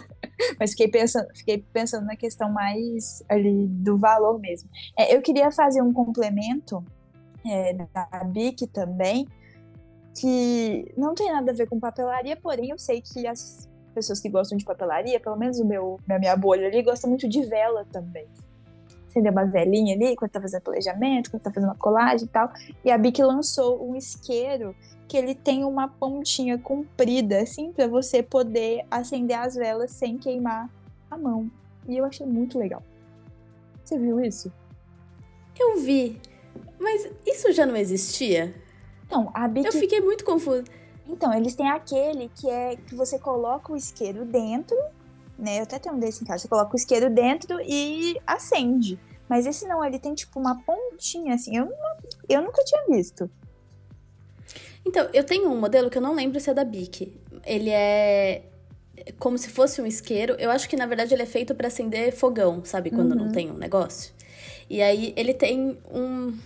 Mas 0.57 0.71
fiquei 0.71 0.87
pensando, 0.87 1.27
fiquei 1.35 1.57
pensando 1.73 2.05
na 2.05 2.15
questão 2.15 2.49
mais 2.49 3.21
ali 3.27 3.67
do 3.67 3.97
valor 3.97 4.39
mesmo. 4.39 4.69
É, 4.97 5.13
eu 5.13 5.21
queria 5.21 5.51
fazer 5.51 5.81
um 5.81 5.91
complemento 5.91 6.81
é, 7.45 7.73
da 7.73 8.23
Bic 8.23 8.65
também, 8.67 9.27
que 10.17 10.89
não 10.95 11.13
tem 11.13 11.31
nada 11.33 11.51
a 11.51 11.53
ver 11.53 11.67
com 11.67 11.81
papelaria, 11.81 12.37
porém 12.37 12.69
eu 12.69 12.79
sei 12.79 13.01
que 13.01 13.27
as 13.27 13.69
pessoas 13.93 14.21
que 14.21 14.29
gostam 14.29 14.57
de 14.57 14.63
papelaria, 14.63 15.19
pelo 15.19 15.35
menos 15.35 15.59
o 15.59 15.65
meu, 15.65 15.99
a 16.09 16.17
minha 16.17 16.37
bolha 16.37 16.67
ali, 16.67 16.81
gosta 16.81 17.07
muito 17.07 17.27
de 17.27 17.45
vela 17.45 17.85
também. 17.91 18.25
Acender 19.13 19.31
uma 19.31 19.45
velinha 19.45 19.95
ali 19.95 20.15
quando 20.15 20.31
tá 20.31 20.41
fazendo 20.41 20.61
planejamento, 20.61 21.29
quando 21.29 21.43
tá 21.43 21.51
fazendo 21.51 21.69
uma 21.69 21.77
colagem 21.77 22.25
e 22.25 22.29
tal. 22.29 22.51
E 22.83 22.89
a 22.89 22.97
Bic 22.97 23.21
lançou 23.21 23.87
um 23.87 23.95
isqueiro 23.95 24.75
que 25.07 25.15
ele 25.15 25.35
tem 25.35 25.63
uma 25.63 25.87
pontinha 25.87 26.57
comprida, 26.57 27.39
assim, 27.39 27.71
para 27.71 27.85
você 27.87 28.23
poder 28.23 28.83
acender 28.89 29.37
as 29.37 29.53
velas 29.53 29.91
sem 29.91 30.17
queimar 30.17 30.67
a 31.11 31.17
mão. 31.17 31.51
E 31.87 31.95
eu 31.95 32.05
achei 32.05 32.25
muito 32.25 32.57
legal. 32.57 32.81
Você 33.83 33.99
viu 33.99 34.19
isso? 34.19 34.51
Eu 35.59 35.79
vi. 35.79 36.19
Mas 36.79 37.07
isso 37.27 37.51
já 37.51 37.67
não 37.67 37.75
existia? 37.75 38.55
Então, 39.05 39.29
a 39.31 39.47
Bic. 39.47 39.67
Eu 39.67 39.73
fiquei 39.73 40.01
muito 40.01 40.25
confusa. 40.25 40.63
Então, 41.07 41.31
eles 41.31 41.53
têm 41.53 41.69
aquele 41.69 42.29
que 42.29 42.49
é 42.49 42.75
que 42.75 42.95
você 42.95 43.19
coloca 43.19 43.71
o 43.71 43.77
isqueiro 43.77 44.25
dentro, 44.25 44.75
né? 45.43 45.59
Eu 45.59 45.63
até 45.63 45.77
tenho 45.77 45.95
um 45.95 45.99
desse 45.99 46.23
em 46.23 46.27
casa. 46.27 46.43
Você 46.43 46.47
coloca 46.47 46.73
o 46.73 46.75
isqueiro 46.75 47.09
dentro 47.09 47.59
e 47.61 48.17
acende. 48.25 48.97
Mas 49.29 49.45
esse 49.45 49.67
não, 49.67 49.83
ele 49.83 49.99
tem 49.99 50.13
tipo 50.13 50.39
uma 50.39 50.61
pontinha 50.63 51.35
assim. 51.35 51.55
Eu, 51.57 51.65
não- 51.65 51.97
eu 52.29 52.41
nunca 52.41 52.63
tinha 52.63 52.85
visto. 52.87 53.29
Então, 54.85 55.07
eu 55.13 55.23
tenho 55.23 55.49
um 55.49 55.59
modelo 55.59 55.89
que 55.89 55.97
eu 55.97 56.01
não 56.01 56.13
lembro 56.13 56.39
se 56.39 56.49
é 56.49 56.53
da 56.53 56.63
Bic. 56.63 57.13
Ele 57.45 57.69
é 57.69 58.43
como 59.17 59.37
se 59.37 59.49
fosse 59.49 59.81
um 59.81 59.85
isqueiro. 59.85 60.35
Eu 60.37 60.51
acho 60.51 60.67
que 60.69 60.75
na 60.75 60.85
verdade 60.85 61.13
ele 61.13 61.23
é 61.23 61.25
feito 61.25 61.55
pra 61.55 61.67
acender 61.67 62.11
fogão, 62.13 62.63
sabe? 62.65 62.89
Quando 62.91 63.15
não 63.15 63.31
tem 63.31 63.49
um 63.49 63.57
negócio. 63.57 64.13
E 64.69 64.81
aí 64.81 65.13
ele 65.15 65.33
tem 65.33 65.77
um, 65.91 66.37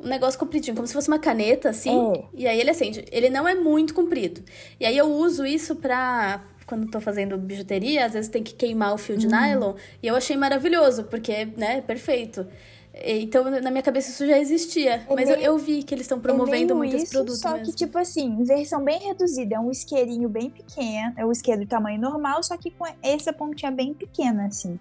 um 0.00 0.06
negócio 0.08 0.38
compridinho, 0.38 0.74
como 0.74 0.86
se 0.86 0.92
fosse 0.94 1.08
uma 1.08 1.18
caneta, 1.18 1.68
assim. 1.70 2.12
É. 2.12 2.24
E 2.34 2.46
aí 2.46 2.58
ele 2.60 2.70
acende. 2.70 3.04
Ele 3.12 3.28
não 3.30 3.46
é 3.46 3.54
muito 3.54 3.94
comprido. 3.94 4.42
E 4.80 4.86
aí 4.86 4.96
eu 4.96 5.06
uso 5.12 5.44
isso 5.46 5.76
pra. 5.76 6.42
Quando 6.66 6.90
tô 6.90 7.00
fazendo 7.00 7.36
bijuteria, 7.38 8.06
às 8.06 8.12
vezes 8.14 8.30
tem 8.30 8.42
que 8.42 8.54
queimar 8.54 8.94
o 8.94 8.98
fio 8.98 9.16
Uhum. 9.16 9.18
de 9.18 9.26
nylon. 9.28 9.74
E 10.02 10.06
eu 10.06 10.16
achei 10.16 10.36
maravilhoso, 10.36 11.04
porque, 11.04 11.46
né, 11.56 11.80
perfeito. 11.82 12.46
Então, 12.94 13.50
na 13.50 13.70
minha 13.70 13.82
cabeça 13.82 14.10
isso 14.10 14.26
já 14.26 14.38
existia. 14.38 15.06
É 15.06 15.16
mas 15.16 15.30
eu, 15.30 15.36
meio- 15.36 15.42
eu 15.42 15.58
vi 15.58 15.82
que 15.82 15.94
eles 15.94 16.04
estão 16.04 16.20
promovendo 16.20 16.74
é 16.74 16.76
muitos 16.76 17.02
isso, 17.02 17.12
produtos 17.12 17.40
Só 17.40 17.52
mesmo. 17.54 17.64
que, 17.64 17.72
tipo 17.74 17.98
assim, 17.98 18.42
versão 18.44 18.84
bem 18.84 18.98
reduzida. 19.00 19.56
É 19.56 19.60
um 19.60 19.70
isqueirinho 19.70 20.28
bem 20.28 20.50
pequeno. 20.50 21.14
É 21.18 21.26
um 21.26 21.32
isqueiro 21.32 21.60
de 21.62 21.66
tamanho 21.66 22.00
normal, 22.00 22.42
só 22.42 22.56
que 22.58 22.70
com 22.72 22.84
essa 23.02 23.32
pontinha 23.32 23.70
bem 23.72 23.94
pequena, 23.94 24.46
assim. 24.46 24.78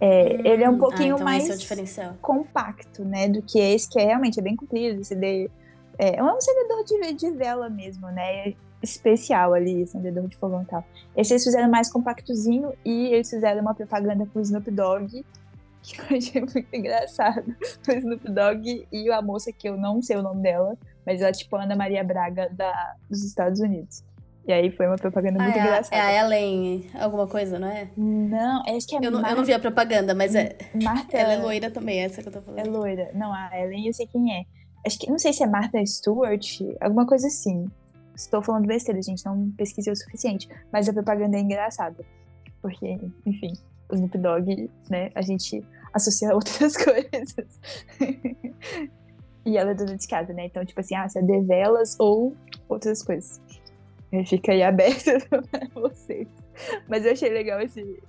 É, 0.00 0.48
ele 0.48 0.64
é 0.64 0.70
um 0.70 0.74
Hum, 0.74 0.78
pouquinho 0.78 1.14
ah, 1.16 1.24
então 1.24 1.24
mais 1.24 1.48
é 1.50 1.54
o 1.54 1.56
diferencial. 1.56 2.18
compacto, 2.20 3.04
né? 3.04 3.28
Do 3.28 3.42
que 3.44 3.58
esse, 3.58 3.88
que 3.88 3.98
é 4.00 4.04
realmente 4.06 4.38
é 4.40 4.42
bem 4.42 4.56
comprido. 4.56 5.00
Acender, 5.00 5.50
é, 5.98 6.16
é 6.16 6.22
um 6.22 6.28
acendedor 6.36 6.84
de, 6.84 7.14
de 7.14 7.30
vela 7.36 7.70
mesmo, 7.70 8.08
né? 8.12 8.54
É 8.82 8.84
Especial 8.84 9.54
ali, 9.54 9.82
acendedor 9.82 10.26
de 10.28 10.36
fogão 10.36 10.62
e 10.62 10.66
tal. 10.66 10.84
Esse 11.16 11.32
eles 11.34 11.44
fizeram 11.44 11.70
mais 11.70 11.90
compactozinho 11.90 12.72
e 12.84 13.06
eles 13.12 13.30
fizeram 13.30 13.60
uma 13.60 13.74
propaganda 13.74 14.26
com 14.32 14.38
o 14.38 14.42
Snoop 14.42 14.70
Dogg, 14.70 15.24
que 15.82 15.98
eu 16.00 16.16
achei 16.18 16.40
muito 16.40 16.66
engraçado. 16.72 17.54
O 17.88 17.92
Snoop 17.92 18.30
Dogg 18.30 18.86
e 18.92 19.10
a 19.10 19.22
moça 19.22 19.52
que 19.52 19.68
eu 19.68 19.76
não 19.76 20.02
sei 20.02 20.16
o 20.16 20.22
nome 20.22 20.42
dela, 20.42 20.76
mas 21.06 21.20
ela 21.20 21.30
é 21.30 21.32
tipo 21.32 21.54
a 21.56 21.62
Ana 21.64 21.76
Maria 21.76 22.02
Braga 22.04 22.48
da, 22.52 22.94
dos 23.08 23.24
Estados 23.24 23.60
Unidos. 23.60 24.02
E 24.44 24.52
aí 24.52 24.72
foi 24.72 24.88
uma 24.88 24.96
propaganda 24.96 25.38
Ah, 25.38 25.44
muito 25.44 25.56
é, 25.56 25.60
engraçada. 25.62 25.94
é 25.96 26.00
a 26.00 26.24
Ellen, 26.24 26.90
alguma 26.98 27.28
coisa, 27.28 27.60
não 27.60 27.68
é? 27.68 27.88
Não, 27.96 28.60
acho 28.66 28.88
que 28.88 28.96
é 28.96 28.98
Eu 28.98 29.12
não, 29.12 29.18
eu 29.18 29.22
Mar- 29.22 29.36
não 29.36 29.44
vi 29.44 29.52
a 29.52 29.58
propaganda, 29.60 30.16
mas 30.16 30.34
é, 30.34 30.56
Marta. 30.82 31.16
ela 31.16 31.34
é 31.34 31.36
loira 31.36 31.70
também, 31.70 32.00
essa 32.00 32.20
que 32.20 32.26
eu 32.28 32.32
tô 32.32 32.40
É 32.40 32.42
falando. 32.42 32.70
loira. 32.72 33.10
Não, 33.14 33.32
a 33.32 33.50
Ellen 33.56 33.86
eu 33.86 33.92
sei 33.94 34.06
quem 34.08 34.36
é. 34.36 34.42
Acho 34.84 34.98
que, 34.98 35.08
não 35.08 35.16
sei 35.20 35.32
se 35.32 35.44
é 35.44 35.46
Martha 35.46 35.78
Stewart, 35.86 36.58
alguma 36.80 37.06
coisa 37.06 37.28
assim. 37.28 37.70
Estou 38.14 38.42
falando 38.42 38.66
besteira, 38.66 39.00
gente, 39.00 39.24
não 39.24 39.50
pesquisei 39.52 39.92
o 39.92 39.96
suficiente. 39.96 40.48
Mas 40.72 40.88
a 40.88 40.92
propaganda 40.92 41.36
é 41.36 41.40
engraçada. 41.40 42.04
Porque, 42.60 42.98
enfim, 43.26 43.52
o 43.90 43.94
Snoop 43.94 44.18
Dogg, 44.18 44.70
né, 44.90 45.10
a 45.14 45.22
gente 45.22 45.64
associa 45.92 46.30
a 46.30 46.34
outras 46.34 46.76
coisas. 46.82 47.60
e 49.44 49.56
ela 49.56 49.72
é 49.72 49.74
dona 49.74 49.96
de 49.96 50.06
casa, 50.06 50.32
né? 50.32 50.46
Então, 50.46 50.64
tipo 50.64 50.80
assim, 50.80 50.94
ah, 50.94 51.08
se 51.08 51.18
é 51.18 51.22
de 51.22 51.40
velas 51.40 51.96
ou 51.98 52.36
outras 52.68 53.02
coisas. 53.02 53.40
Fica 54.26 54.52
aí 54.52 54.62
aberto 54.62 55.10
pra 55.28 55.68
vocês. 55.74 56.28
Mas 56.88 57.04
eu 57.04 57.12
achei 57.12 57.30
legal 57.30 57.60
esse, 57.60 58.02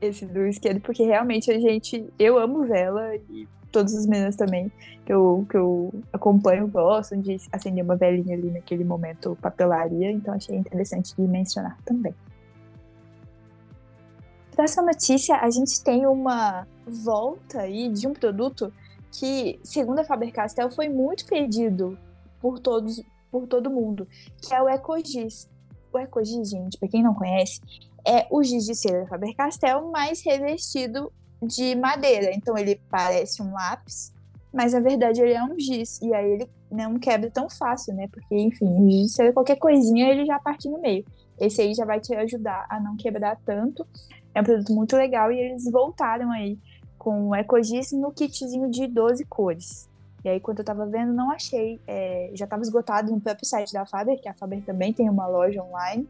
esse 0.00 0.24
do 0.24 0.46
esquerdo, 0.46 0.80
porque 0.80 1.04
realmente 1.04 1.50
a 1.50 1.58
gente. 1.58 2.06
Eu 2.18 2.38
amo 2.38 2.66
vela 2.66 3.14
e 3.28 3.46
todas 3.70 3.94
as 3.94 4.06
meninas 4.06 4.36
também 4.36 4.70
que 5.04 5.12
eu, 5.12 5.46
que 5.50 5.56
eu 5.56 5.92
acompanho 6.12 6.68
gostam 6.68 7.20
de 7.20 7.36
acender 7.50 7.84
uma 7.84 7.96
velinha 7.96 8.36
ali 8.36 8.50
naquele 8.50 8.84
momento 8.84 9.36
papelaria, 9.40 10.10
então 10.10 10.34
achei 10.34 10.56
interessante 10.56 11.14
de 11.16 11.22
mencionar 11.22 11.76
também. 11.84 12.14
Próxima 14.54 14.84
notícia, 14.84 15.36
a 15.36 15.50
gente 15.50 15.82
tem 15.82 16.06
uma 16.06 16.66
volta 16.86 17.62
aí 17.62 17.88
de 17.88 18.06
um 18.06 18.12
produto 18.12 18.72
que, 19.10 19.58
segundo 19.64 20.00
a 20.00 20.04
Faber-Castell, 20.04 20.70
foi 20.70 20.88
muito 20.88 21.24
pedido 21.24 21.98
por 22.40 22.58
todos, 22.58 23.02
por 23.30 23.46
todo 23.46 23.70
mundo, 23.70 24.06
que 24.40 24.54
é 24.54 24.62
o 24.62 24.68
Ecogiz. 24.68 25.48
O 25.92 25.98
Ecogiz, 25.98 26.50
gente, 26.50 26.78
para 26.78 26.88
quem 26.88 27.02
não 27.02 27.14
conhece, 27.14 27.60
é 28.06 28.26
o 28.30 28.42
giz 28.42 28.64
de 28.64 28.74
cera 28.74 29.00
da 29.00 29.06
Faber-Castell, 29.08 29.90
mas 29.90 30.22
revestido 30.24 31.12
de 31.42 31.74
madeira. 31.74 32.32
Então 32.34 32.56
ele 32.56 32.80
parece 32.90 33.42
um 33.42 33.52
lápis, 33.52 34.12
mas 34.52 34.72
na 34.72 34.80
verdade 34.80 35.20
ele 35.20 35.32
é 35.32 35.42
um 35.42 35.58
giz. 35.58 36.00
E 36.00 36.12
aí 36.14 36.32
ele 36.32 36.50
não 36.70 36.98
quebra 36.98 37.30
tão 37.30 37.48
fácil, 37.48 37.94
né? 37.94 38.06
Porque, 38.10 38.34
enfim, 38.36 38.66
o 38.66 38.90
giz 38.90 39.16
qualquer 39.32 39.56
coisinha 39.56 40.08
ele 40.08 40.24
já 40.26 40.38
parte 40.38 40.68
no 40.68 40.80
meio. 40.80 41.04
Esse 41.38 41.62
aí 41.62 41.74
já 41.74 41.84
vai 41.84 42.00
te 42.00 42.14
ajudar 42.14 42.66
a 42.68 42.78
não 42.80 42.96
quebrar 42.96 43.36
tanto. 43.44 43.86
É 44.34 44.40
um 44.40 44.44
produto 44.44 44.72
muito 44.72 44.96
legal 44.96 45.32
e 45.32 45.38
eles 45.38 45.64
voltaram 45.70 46.30
aí 46.30 46.58
com 46.98 47.28
o 47.28 47.34
Ecogiz 47.34 47.92
no 47.92 48.12
kitzinho 48.12 48.70
de 48.70 48.86
12 48.86 49.24
cores. 49.24 49.88
E 50.22 50.28
aí, 50.28 50.38
quando 50.38 50.58
eu 50.58 50.64
tava 50.64 50.84
vendo, 50.86 51.14
não 51.14 51.30
achei. 51.30 51.80
é, 51.86 52.30
já 52.34 52.46
tava 52.46 52.62
esgotado 52.62 53.10
no 53.10 53.20
próprio 53.20 53.46
site 53.46 53.72
da 53.72 53.86
Faber, 53.86 54.20
que 54.20 54.28
a 54.28 54.34
Faber 54.34 54.62
também 54.62 54.92
tem 54.92 55.08
uma 55.08 55.26
loja 55.26 55.62
online. 55.62 56.06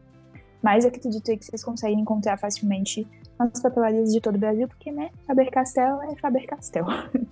Mas 0.61 0.85
acredito 0.85 1.23
que 1.23 1.43
vocês 1.45 1.63
conseguem 1.63 1.99
encontrar 1.99 2.37
facilmente 2.37 3.07
nas 3.39 3.59
papelarias 3.61 4.11
de 4.11 4.21
todo 4.21 4.35
o 4.35 4.39
Brasil, 4.39 4.67
porque, 4.67 4.91
né, 4.91 5.09
Faber-Castell 5.25 6.01
é 6.03 6.15
Faber-Castell. 6.17 6.85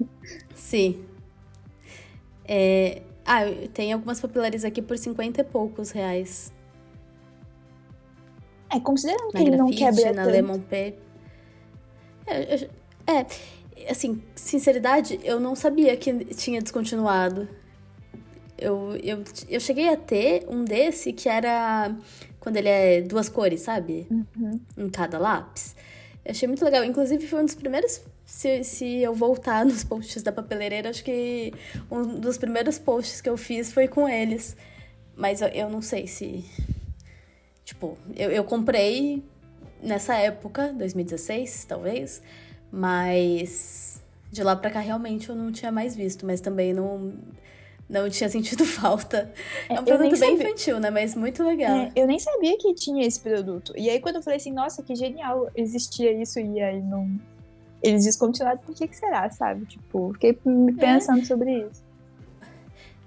Sim. 0.55 1.05
É, 2.45 3.01
Ah, 3.25 3.41
tem 3.75 3.93
algumas 3.93 4.19
papelarias 4.19 4.65
aqui 4.65 4.81
por 4.81 4.97
50 4.97 5.41
e 5.41 5.43
poucos 5.43 5.91
reais. 5.91 6.51
É, 8.71 8.79
considerando 8.79 9.29
que 9.29 9.35
Na 9.35 9.41
ele 9.41 9.51
não 9.57 9.67
Grafite, 9.69 9.83
quebra 9.83 10.13
na 10.13 10.23
tanto. 10.23 10.31
Lemon. 10.33 10.59
É, 10.71 10.95
eu- 12.63 12.69
é, 13.07 13.25
assim, 13.91 14.21
sinceridade, 14.35 15.19
eu 15.23 15.39
não 15.39 15.55
sabia 15.55 15.95
que 15.97 16.25
tinha 16.33 16.61
descontinuado. 16.61 17.47
Eu, 18.57 18.95
eu, 19.03 19.23
eu 19.47 19.59
cheguei 19.59 19.89
a 19.89 19.95
ter 19.97 20.45
um 20.49 20.63
desse 20.65 21.13
que 21.13 21.29
era 21.29 21.95
quando 22.39 22.57
ele 22.57 22.69
é 22.69 23.01
duas 23.01 23.29
cores, 23.29 23.61
sabe? 23.61 24.07
Uhum. 24.09 24.59
Em 24.77 24.89
cada 24.89 25.17
lápis. 25.17 25.75
Eu 26.23 26.31
achei 26.31 26.47
muito 26.47 26.63
legal. 26.63 26.83
Inclusive, 26.83 27.27
foi 27.27 27.41
um 27.41 27.45
dos 27.45 27.55
primeiros. 27.55 28.01
Se, 28.25 28.63
se 28.63 29.01
eu 29.01 29.13
voltar 29.13 29.65
nos 29.65 29.83
posts 29.83 30.23
da 30.23 30.31
papeleireira, 30.31 30.89
acho 30.89 31.03
que 31.03 31.53
um 31.89 32.19
dos 32.19 32.37
primeiros 32.37 32.77
posts 32.77 33.21
que 33.21 33.29
eu 33.29 33.37
fiz 33.37 33.71
foi 33.71 33.87
com 33.87 34.07
eles. 34.07 34.55
Mas 35.15 35.41
eu, 35.41 35.47
eu 35.49 35.69
não 35.69 35.81
sei 35.81 36.07
se. 36.07 36.45
Tipo, 37.65 37.97
eu, 38.15 38.31
eu 38.31 38.43
comprei 38.43 39.23
nessa 39.81 40.15
época, 40.15 40.73
2016, 40.73 41.65
talvez. 41.65 42.21
Mas 42.71 44.01
de 44.31 44.43
lá 44.43 44.55
pra 44.55 44.69
cá 44.69 44.79
realmente 44.79 45.29
eu 45.29 45.35
não 45.35 45.51
tinha 45.51 45.71
mais 45.71 45.95
visto. 45.95 46.25
Mas 46.25 46.39
também 46.39 46.73
não. 46.73 47.13
Não 47.89 48.07
tinha 48.09 48.29
sentido 48.29 48.63
falta. 48.67 49.33
É 49.67 49.73
um 49.73 49.77
eu 49.77 49.83
nem 49.83 49.85
produto 49.85 50.19
bem 50.19 50.29
sabia- 50.37 50.43
infantil, 50.45 50.79
né? 50.79 50.89
Mas 50.91 51.15
muito 51.15 51.43
legal. 51.43 51.75
É, 51.75 51.91
eu 51.95 52.05
nem 52.05 52.19
sabia 52.19 52.55
que 52.57 52.73
tinha 52.75 53.05
esse 53.05 53.19
produto. 53.19 53.73
E 53.75 53.89
aí, 53.89 53.99
quando 53.99 54.17
eu 54.17 54.21
falei 54.21 54.37
assim, 54.37 54.51
nossa, 54.53 54.83
que 54.83 54.95
genial, 54.95 55.49
existia 55.55 56.11
isso 56.11 56.39
e 56.39 56.61
aí 56.61 56.81
não. 56.81 57.09
Eles 57.81 58.03
descontinuaram, 58.05 58.59
por 58.59 58.75
que, 58.75 58.87
que 58.87 58.95
será, 58.95 59.29
sabe? 59.29 59.65
Tipo, 59.65 60.11
fiquei 60.13 60.37
me 60.45 60.73
pensando 60.73 61.25
sobre 61.25 61.61
isso. 61.61 61.81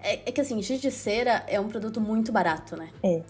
É, 0.00 0.14
é 0.14 0.32
que 0.32 0.40
assim, 0.40 0.60
giz 0.60 0.80
de 0.80 0.90
cera 0.90 1.44
é 1.46 1.60
um 1.60 1.68
produto 1.68 2.00
muito 2.00 2.32
barato, 2.32 2.76
né? 2.76 2.88
É. 3.04 3.22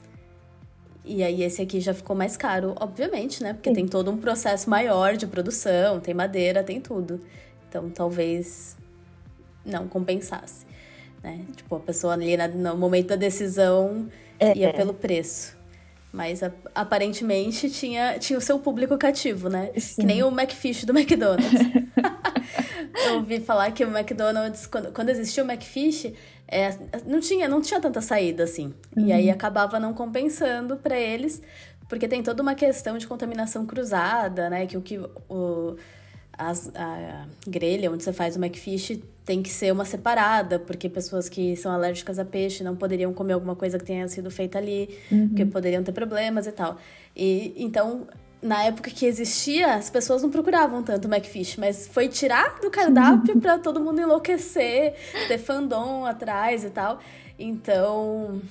E 1.04 1.23
aí 1.23 1.42
esse 1.42 1.61
aqui 1.61 1.80
já 1.80 1.92
ficou 1.92 2.14
mais 2.14 2.37
caro, 2.37 2.75
obviamente, 2.80 3.42
né? 3.42 3.52
Porque 3.52 3.71
Sim. 3.71 3.75
tem 3.75 3.87
todo 3.88 4.11
um 4.11 4.16
processo 4.16 4.71
maior 4.71 5.16
de 5.16 5.26
produção, 5.26 6.00
tem 6.00 6.14
madeira, 6.14 6.62
tem 6.62 6.80
tudo. 6.80 7.21
Então 7.68 7.90
talvez 7.90 8.76
não 9.66 9.88
compensasse. 9.88 10.64
Né? 11.22 11.44
Tipo, 11.56 11.76
a 11.76 11.80
pessoa 11.80 12.14
ali 12.14 12.36
no 12.36 12.76
momento 12.76 13.08
da 13.08 13.16
decisão 13.16 14.08
é, 14.38 14.56
ia 14.56 14.72
pelo 14.72 14.92
preço. 14.92 15.56
Mas 16.12 16.42
a, 16.42 16.52
aparentemente 16.74 17.70
tinha, 17.70 18.18
tinha 18.18 18.38
o 18.38 18.42
seu 18.42 18.58
público 18.58 18.98
cativo, 18.98 19.48
né? 19.48 19.70
Sim. 19.78 20.02
Que 20.02 20.06
nem 20.06 20.22
o 20.22 20.28
McFish 20.28 20.84
do 20.84 20.96
McDonald's. 20.96 21.50
eu 23.06 23.14
ouvi 23.14 23.40
falar 23.40 23.70
que 23.70 23.84
o 23.84 23.96
McDonald's, 23.96 24.66
quando, 24.66 24.92
quando 24.92 25.08
existiu 25.08 25.44
o 25.44 25.50
McFish, 25.50 26.12
é, 26.46 26.76
não, 27.06 27.18
tinha, 27.18 27.48
não 27.48 27.62
tinha 27.62 27.80
tanta 27.80 28.02
saída 28.02 28.44
assim. 28.44 28.74
Uhum. 28.94 29.06
E 29.06 29.12
aí 29.12 29.26
uhum. 29.28 29.32
acabava 29.32 29.80
não 29.80 29.94
compensando 29.94 30.76
para 30.76 30.98
eles, 30.98 31.40
porque 31.88 32.06
tem 32.06 32.22
toda 32.22 32.42
uma 32.42 32.54
questão 32.54 32.98
de 32.98 33.06
contaminação 33.06 33.64
cruzada, 33.64 34.50
né? 34.50 34.66
Que 34.66 34.76
o 34.76 34.82
que. 34.82 34.98
O, 35.28 35.76
as, 36.49 36.70
a 36.75 37.26
grelha 37.46 37.90
onde 37.90 38.02
você 38.04 38.12
faz 38.12 38.37
o 38.37 38.38
McFish 38.38 39.00
tem 39.25 39.42
que 39.42 39.50
ser 39.50 39.72
uma 39.72 39.84
separada, 39.84 40.58
porque 40.58 40.88
pessoas 40.88 41.28
que 41.28 41.56
são 41.56 41.72
alérgicas 41.72 42.18
a 42.18 42.25
peixe 42.25 42.64
não 42.64 42.75
poderiam 42.75 43.12
comer 43.12 43.34
alguma 43.34 43.54
coisa 43.54 43.78
que 43.78 43.84
tenha 43.84 44.06
sido 44.08 44.30
feita 44.30 44.58
ali, 44.58 44.88
uhum. 45.11 45.28
porque 45.28 45.46
poderiam 45.46 45.82
ter 45.82 45.92
problemas 45.92 46.46
e 46.46 46.52
tal. 46.52 46.76
E 47.16 47.54
então, 47.56 48.06
na 48.42 48.64
época 48.64 48.90
que 48.90 49.06
existia, 49.06 49.75
as 49.75 49.88
pessoas 49.88 50.22
não 50.22 50.30
procuravam 50.30 50.82
tanto 50.82 51.06
o 51.06 51.14
McFish, 51.14 51.56
mas 51.56 51.87
foi 51.87 52.08
tirar 52.08 52.58
do 52.61 52.70
cardápio 52.70 53.38
para 53.40 53.58
todo 53.58 53.80
mundo 53.80 54.00
enlouquecer, 54.00 54.94
ter 55.28 55.38
fandom 55.38 56.04
atrás 56.04 56.64
e 56.64 56.70
tal. 56.70 56.99
Então, 57.38 58.42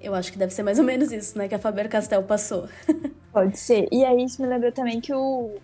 eu 0.00 0.14
acho 0.14 0.32
que 0.32 0.38
deve 0.38 0.54
ser 0.54 0.62
mais 0.62 0.78
ou 0.78 0.84
menos 0.84 1.12
isso, 1.12 1.36
né, 1.36 1.46
que 1.48 1.54
a 1.54 1.58
Faber-Castell 1.58 2.22
passou. 2.22 2.68
Pode 3.32 3.58
ser. 3.58 3.86
E 3.92 4.02
aí 4.02 4.24
isso 4.24 4.40
me 4.40 4.48
lembrou 4.48 4.72
também 4.72 4.98
que 4.98 5.12
o 5.12 5.56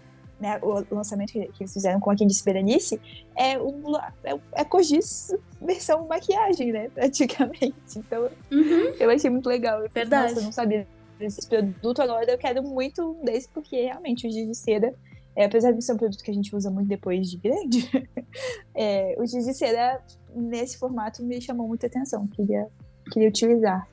né, 0.43 0.59
o 0.61 0.85
lançamento 0.95 1.33
que, 1.33 1.39
eles 1.39 1.73
fizeram 1.73 2.01
com 2.01 2.11
a 2.11 2.15
Disse 2.15 2.45
Berenice, 2.45 3.01
é, 3.37 3.57
um, 3.59 3.97
é, 4.25 4.39
é 4.55 4.65
Cogis 4.65 5.33
versão 5.61 6.07
maquiagem, 6.09 6.73
né, 6.73 6.89
praticamente. 6.89 7.97
Então, 7.97 8.29
uhum. 8.51 8.95
eu 8.99 9.09
achei 9.09 9.31
muito 9.31 9.49
legal. 9.49 9.81
Eu 9.81 9.89
Verdade. 9.89 10.31
Nossa, 10.31 10.41
eu 10.41 10.45
não 10.45 10.53
sabia 10.53 10.87
desse 11.17 11.49
produto, 11.49 12.03
agora 12.03 12.29
eu 12.29 12.37
quero 12.37 12.63
muito 12.65 13.17
desse, 13.23 13.49
porque 13.49 13.83
realmente 13.83 14.27
o 14.27 14.31
giz 14.31 14.49
de 14.49 14.57
cera, 14.57 14.93
é, 15.37 15.45
apesar 15.45 15.71
de 15.71 15.81
ser 15.83 15.93
um 15.93 15.97
produto 15.97 16.23
que 16.25 16.31
a 16.33 16.35
gente 16.35 16.55
usa 16.55 16.69
muito 16.69 16.89
depois 16.89 17.31
de 17.31 17.37
grande, 17.37 17.89
é, 18.75 19.15
o 19.17 19.25
giz 19.25 19.47
de 19.47 19.55
cera, 19.55 20.03
nesse 20.35 20.77
formato, 20.77 21.23
me 21.23 21.41
chamou 21.41 21.69
muita 21.69 21.87
atenção, 21.87 22.27
queria, 22.27 22.67
queria 23.13 23.29
utilizar. 23.29 23.89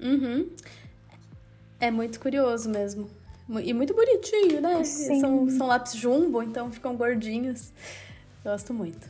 Uhum. 0.00 0.48
É 1.80 1.90
muito 1.90 2.20
curioso 2.20 2.70
mesmo. 2.70 3.19
E 3.58 3.72
muito 3.72 3.94
bonitinho, 3.94 4.60
né? 4.60 4.84
São, 4.84 5.48
são 5.50 5.66
lápis 5.66 5.94
jumbo, 5.94 6.42
então 6.42 6.70
ficam 6.70 6.94
gordinhos. 6.96 7.72
Gosto 8.44 8.72
muito. 8.72 9.08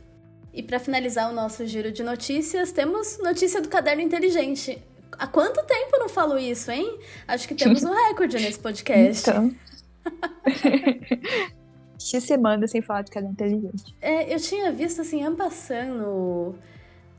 E 0.52 0.62
para 0.62 0.80
finalizar 0.80 1.30
o 1.30 1.34
nosso 1.34 1.66
giro 1.66 1.92
de 1.92 2.02
notícias, 2.02 2.72
temos 2.72 3.18
notícia 3.18 3.60
do 3.60 3.68
caderno 3.68 4.02
inteligente. 4.02 4.82
Há 5.12 5.26
quanto 5.26 5.62
tempo 5.64 5.90
eu 5.94 6.00
não 6.00 6.08
falo 6.08 6.38
isso, 6.38 6.70
hein? 6.70 6.98
Acho 7.28 7.46
que 7.46 7.54
temos 7.54 7.84
um 7.84 7.92
recorde 7.92 8.36
nesse 8.38 8.58
podcast. 8.58 9.28
Então. 9.28 9.54
X 12.00 12.24
semana 12.24 12.66
sem 12.66 12.80
falar 12.80 13.02
de 13.02 13.10
caderno 13.10 13.34
inteligente. 13.34 13.94
É, 14.00 14.34
eu 14.34 14.40
tinha 14.40 14.72
visto 14.72 15.02
assim, 15.02 15.22
passando 15.34 16.54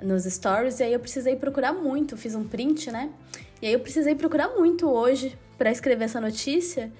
nos 0.01 0.24
stories, 0.24 0.80
e 0.80 0.84
aí 0.84 0.94
eu 0.94 1.00
precisei 1.00 1.36
procurar 1.36 1.72
muito. 1.72 2.18
Fiz 2.18 2.34
um 2.34 2.44
print, 2.44 2.92
né? 2.92 3.12
E 3.62 3.68
aí 3.68 3.74
eu 3.74 3.80
precisei 3.80 4.16
procurar 4.16 4.50
muito 4.50 4.90
hoje 4.90 5.38
para 5.62 5.70
escrever 5.70 6.06
essa 6.06 6.20
notícia, 6.20 6.91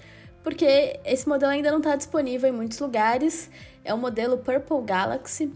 porque 0.44 1.00
esse 1.04 1.28
modelo 1.28 1.52
ainda 1.52 1.72
não 1.72 1.80
está 1.80 1.96
disponível 1.96 2.48
em 2.48 2.52
muitos 2.52 2.78
lugares. 2.78 3.50
É 3.84 3.92
o 3.92 3.98
modelo 3.98 4.38
Purple 4.38 4.84
Galaxy, 4.86 5.52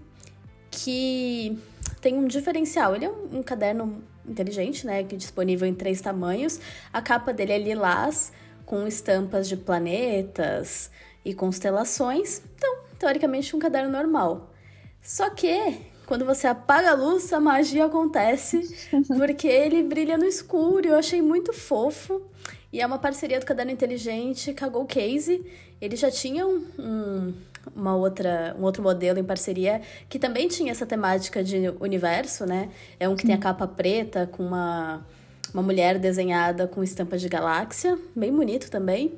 que 0.72 1.56
tem 2.02 2.16
um 2.16 2.26
diferencial. 2.26 2.96
Ele 2.96 3.06
é 3.06 3.10
um, 3.12 3.38
um 3.38 3.44
caderno 3.44 4.04
inteligente, 4.28 4.88
né? 4.88 5.04
Que 5.04 5.14
é 5.14 5.18
disponível 5.20 5.68
em 5.68 5.76
três 5.76 6.02
tamanhos. 6.02 6.60
A 6.92 7.00
capa 7.00 7.32
dele 7.32 7.54
é 7.54 7.60
lilás, 7.60 8.34
com 8.66 8.88
estampas 8.88 9.48
de 9.48 9.56
planetas 9.56 10.90
e 11.24 11.32
constelações. 11.32 12.42
Então, 12.56 12.86
teoricamente, 12.98 13.56
um 13.56 13.60
caderno 13.60 13.92
normal. 13.92 14.52
Só 15.00 15.30
que 15.30 15.78
quando 16.08 16.26
você 16.26 16.48
apaga 16.48 16.90
a 16.90 16.96
luz, 16.96 17.32
a 17.32 17.40
magia 17.40 17.86
acontece, 17.86 18.68
porque 19.16 19.48
ele 19.48 19.84
brilha 19.84 20.18
no 20.18 20.26
escuro. 20.26 20.88
Eu 20.88 20.96
achei 20.96 21.22
muito 21.22 21.54
fofo. 21.54 22.20
E 22.76 22.82
é 22.82 22.86
uma 22.86 23.00
parceria 23.00 23.40
do 23.40 23.46
Caderno 23.46 23.72
Inteligente 23.72 24.54
com 24.54 24.66
a 24.66 24.68
Go 24.68 24.84
Case. 24.84 25.42
Eles 25.80 25.98
já 25.98 26.12
tinham 26.12 26.62
um, 26.78 27.34
uma 27.74 27.96
outra, 27.96 28.54
um 28.60 28.64
outro 28.64 28.84
modelo 28.84 29.18
em 29.18 29.24
parceria 29.24 29.82
que 30.10 30.20
também 30.20 30.50
tinha 30.50 30.74
essa 30.74 30.86
temática 30.86 31.42
de 31.42 31.74
universo, 31.80 32.46
né? 32.46 32.70
É 33.00 33.08
um 33.08 33.16
que 33.16 33.26
tem 33.26 33.34
a 33.34 33.38
capa 33.38 33.66
preta 33.66 34.28
com 34.30 34.44
uma, 34.44 35.08
uma 35.54 35.64
mulher 35.64 35.98
desenhada 35.98 36.68
com 36.68 36.84
estampa 36.84 37.18
de 37.18 37.30
galáxia, 37.30 37.98
bem 38.14 38.34
bonito 38.34 38.70
também. 38.70 39.14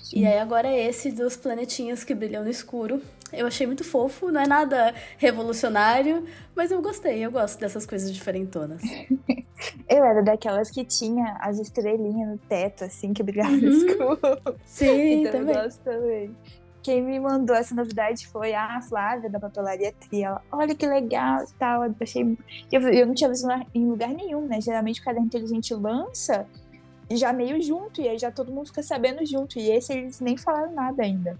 Sim. 0.00 0.20
E 0.20 0.26
aí 0.26 0.38
agora 0.38 0.68
é 0.68 0.86
esse 0.88 1.10
dos 1.10 1.36
planetinhas 1.36 2.04
que 2.04 2.14
brilham 2.14 2.44
no 2.44 2.48
escuro. 2.48 3.02
Eu 3.32 3.46
achei 3.46 3.66
muito 3.66 3.84
fofo, 3.84 4.30
não 4.30 4.40
é 4.40 4.46
nada 4.46 4.94
revolucionário, 5.18 6.24
mas 6.54 6.70
eu 6.70 6.82
gostei, 6.82 7.24
eu 7.24 7.30
gosto 7.30 7.58
dessas 7.58 7.86
coisas 7.86 8.12
diferentonas. 8.12 8.82
eu 9.88 10.04
era 10.04 10.22
daquelas 10.22 10.70
que 10.70 10.84
tinha 10.84 11.36
as 11.40 11.58
estrelinhas 11.58 12.30
no 12.30 12.38
teto, 12.38 12.84
assim, 12.84 13.12
que 13.12 13.22
brilhavam 13.22 13.54
uhum. 13.54 13.60
no 13.60 13.68
escuro. 13.68 14.20
Sim, 14.64 15.22
então 15.26 15.32
também. 15.32 15.54
eu 15.54 15.62
gosto 15.62 15.80
também. 15.82 16.36
Quem 16.82 17.02
me 17.02 17.20
mandou 17.20 17.54
essa 17.54 17.74
novidade 17.74 18.26
foi 18.28 18.54
a 18.54 18.80
Flávia, 18.80 19.28
da 19.28 19.38
papelaria 19.38 19.92
Tri. 19.92 20.22
Ela, 20.22 20.40
olha 20.50 20.74
que 20.74 20.86
legal 20.86 21.42
e 21.44 21.58
tal. 21.58 21.84
Eu 21.84 21.94
achei. 22.00 22.38
Eu, 22.72 22.80
eu 22.88 23.06
não 23.06 23.14
tinha 23.14 23.28
visto 23.28 23.46
em 23.74 23.86
lugar 23.86 24.08
nenhum, 24.08 24.46
né? 24.46 24.62
Geralmente 24.62 24.98
o 25.00 25.04
caderno 25.04 25.26
inteligente 25.26 25.74
lança 25.74 26.46
já 27.10 27.32
meio 27.32 27.60
junto, 27.60 28.00
e 28.00 28.08
aí 28.08 28.18
já 28.18 28.30
todo 28.30 28.52
mundo 28.52 28.68
fica 28.68 28.82
sabendo 28.82 29.24
junto. 29.26 29.58
E 29.58 29.70
esse 29.70 29.92
eles 29.92 30.20
nem 30.20 30.38
falaram 30.38 30.72
nada 30.72 31.02
ainda. 31.02 31.38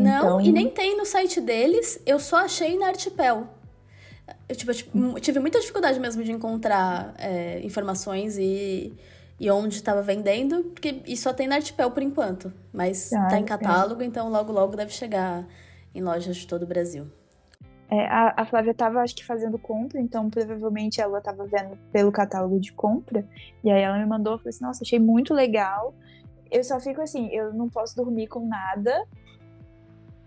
Não, 0.00 0.40
então... 0.40 0.40
e 0.40 0.52
nem 0.52 0.68
tem 0.68 0.96
no 0.96 1.04
site 1.04 1.40
deles, 1.40 2.00
eu 2.06 2.18
só 2.18 2.38
achei 2.38 2.78
na 2.78 2.88
Artipel. 2.88 3.48
Eu, 4.48 4.56
tipo, 4.56 4.72
eu 4.72 5.20
tive 5.20 5.38
muita 5.38 5.60
dificuldade 5.60 6.00
mesmo 6.00 6.22
de 6.22 6.32
encontrar 6.32 7.14
é, 7.18 7.60
informações 7.64 8.36
e, 8.38 8.92
e 9.38 9.50
onde 9.50 9.76
estava 9.76 10.02
vendendo, 10.02 10.64
porque 10.64 11.02
e 11.06 11.16
só 11.16 11.32
tem 11.32 11.46
na 11.46 11.56
Artipel 11.56 11.90
por 11.90 12.02
enquanto. 12.02 12.52
Mas 12.72 13.12
ah, 13.12 13.28
tá 13.28 13.38
em 13.38 13.44
catálogo, 13.44 14.02
é. 14.02 14.04
então 14.04 14.28
logo 14.28 14.52
logo 14.52 14.76
deve 14.76 14.92
chegar 14.92 15.46
em 15.94 16.02
lojas 16.02 16.36
de 16.36 16.46
todo 16.46 16.64
o 16.64 16.66
Brasil. 16.66 17.06
É, 17.88 18.06
a, 18.06 18.34
a, 18.38 18.44
Flávia 18.44 18.72
estava, 18.72 19.00
acho 19.00 19.14
que, 19.14 19.24
fazendo 19.24 19.58
compra, 19.58 20.00
então 20.00 20.28
provavelmente 20.28 21.00
ela 21.00 21.18
estava 21.18 21.46
vendo 21.46 21.78
pelo 21.92 22.10
catálogo 22.10 22.58
de 22.58 22.72
compra. 22.72 23.24
E 23.62 23.70
aí 23.70 23.80
ela 23.80 23.96
me 23.98 24.06
mandou, 24.06 24.36
falou 24.38 24.48
assim: 24.48 24.64
Nossa, 24.64 24.82
achei 24.82 24.98
muito 24.98 25.32
legal. 25.32 25.94
Eu 26.50 26.64
só 26.64 26.80
fico 26.80 27.00
assim, 27.00 27.28
eu 27.28 27.52
não 27.52 27.68
posso 27.68 27.96
dormir 27.96 28.28
com 28.28 28.46
nada, 28.46 29.04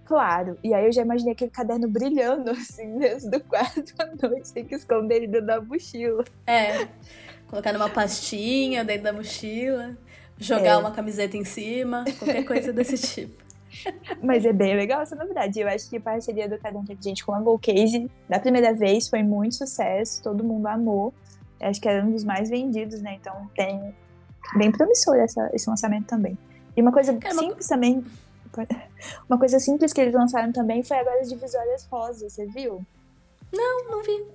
claro. 0.09 0.57
E 0.63 0.73
aí 0.73 0.87
eu 0.87 0.91
já 0.91 1.03
imaginei 1.03 1.33
aquele 1.33 1.51
caderno 1.51 1.87
brilhando, 1.87 2.49
assim, 2.49 2.97
dentro 2.97 3.29
do 3.29 3.39
quarto 3.41 3.93
à 3.99 4.27
noite, 4.27 4.51
tem 4.51 4.65
que 4.65 4.73
esconder 4.73 5.17
ele 5.17 5.27
dentro 5.27 5.45
da 5.45 5.61
mochila. 5.61 6.25
É. 6.47 6.87
Colocar 7.47 7.71
numa 7.71 7.89
pastinha 7.89 8.83
dentro 8.83 9.03
da 9.03 9.13
mochila, 9.13 9.95
jogar 10.35 10.71
é. 10.71 10.77
uma 10.77 10.91
camiseta 10.91 11.37
em 11.37 11.45
cima, 11.45 12.03
qualquer 12.17 12.43
coisa 12.43 12.73
desse 12.73 12.97
tipo. 13.13 13.43
Mas 14.23 14.45
é 14.45 14.51
bem 14.51 14.75
legal 14.75 15.01
essa 15.01 15.15
novidade. 15.15 15.59
Eu 15.59 15.67
acho 15.67 15.87
que 15.87 15.97
a 15.97 16.01
parceria 16.01 16.49
do 16.49 16.57
Caderno 16.57 16.81
Inteligente 16.81 17.23
com 17.23 17.33
a 17.33 17.39
Go 17.39 17.59
Case, 17.59 18.09
da 18.27 18.39
primeira 18.39 18.73
vez, 18.73 19.07
foi 19.07 19.21
muito 19.21 19.55
sucesso, 19.55 20.23
todo 20.23 20.43
mundo 20.43 20.65
amou. 20.65 21.13
Eu 21.59 21.69
acho 21.69 21.79
que 21.79 21.87
era 21.87 22.03
um 22.03 22.11
dos 22.11 22.23
mais 22.23 22.49
vendidos, 22.49 22.99
né? 22.99 23.17
Então 23.19 23.47
tem 23.55 23.93
bem 24.55 24.71
promissor 24.71 25.17
essa, 25.17 25.51
esse 25.53 25.69
lançamento 25.69 26.07
também. 26.07 26.35
E 26.75 26.81
uma 26.81 26.91
coisa 26.91 27.11
é 27.11 27.31
simples 27.31 27.67
uma... 27.67 27.75
também, 27.75 28.03
uma 29.29 29.37
coisa 29.37 29.59
simples 29.59 29.93
que 29.93 30.01
eles 30.01 30.13
lançaram 30.13 30.51
também 30.51 30.83
foi 30.83 30.97
agora 30.97 31.21
as 31.21 31.29
divisórias 31.29 31.85
rosas, 31.85 32.33
você 32.33 32.45
viu? 32.45 32.81
Não, 33.53 33.89
não 33.89 34.03
vi. 34.03 34.25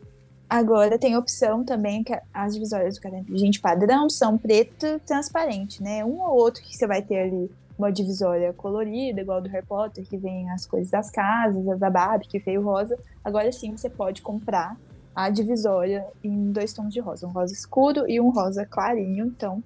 Agora 0.49 0.99
tem 0.99 1.17
opção 1.17 1.65
também 1.65 2.05
que 2.05 2.17
as 2.33 2.55
divisórias 2.55 2.97
do 2.97 3.01
caderno 3.01 3.25
inteligente 3.25 3.61
padrão 3.61 4.09
são 4.11 4.37
preto 4.37 5.01
transparente, 5.07 5.83
né? 5.83 6.05
Um 6.05 6.21
ou 6.21 6.37
outro 6.37 6.63
que 6.63 6.77
você 6.77 6.87
vai 6.87 7.03
ter 7.03 7.19
ali 7.19 7.51
uma 7.79 7.91
divisória 7.91 8.53
colorida, 8.53 9.21
igual 9.21 9.41
do 9.41 9.49
Harry 9.49 9.67
Potter, 9.67 10.05
que 10.07 10.17
vem 10.17 10.49
as 10.51 10.65
coisas 10.65 10.91
das 10.91 11.11
casas, 11.11 11.67
a 11.69 11.75
da 11.75 11.91
Barbie, 11.91 12.29
que 12.29 12.39
veio 12.39 12.63
rosa. 12.63 12.97
Agora 13.25 13.51
sim 13.51 13.77
você 13.77 13.91
pode 13.91 14.23
comprar 14.23 14.77
a 15.15 15.31
divisória 15.31 16.07
em 16.23 16.53
dois 16.53 16.73
tons 16.73 16.93
de 16.93 17.01
rosa, 17.01 17.27
um 17.27 17.31
rosa 17.31 17.53
escuro 17.53 18.09
e 18.09 18.21
um 18.21 18.31
rosa 18.31 18.65
clarinho. 18.67 19.27
Então, 19.27 19.63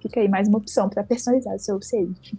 fica 0.00 0.20
aí 0.20 0.28
mais 0.28 0.48
uma 0.48 0.58
opção 0.58 0.88
para 0.88 1.04
personalizar 1.04 1.54
o 1.54 1.58
seu 1.58 1.76
upside. 1.76 2.36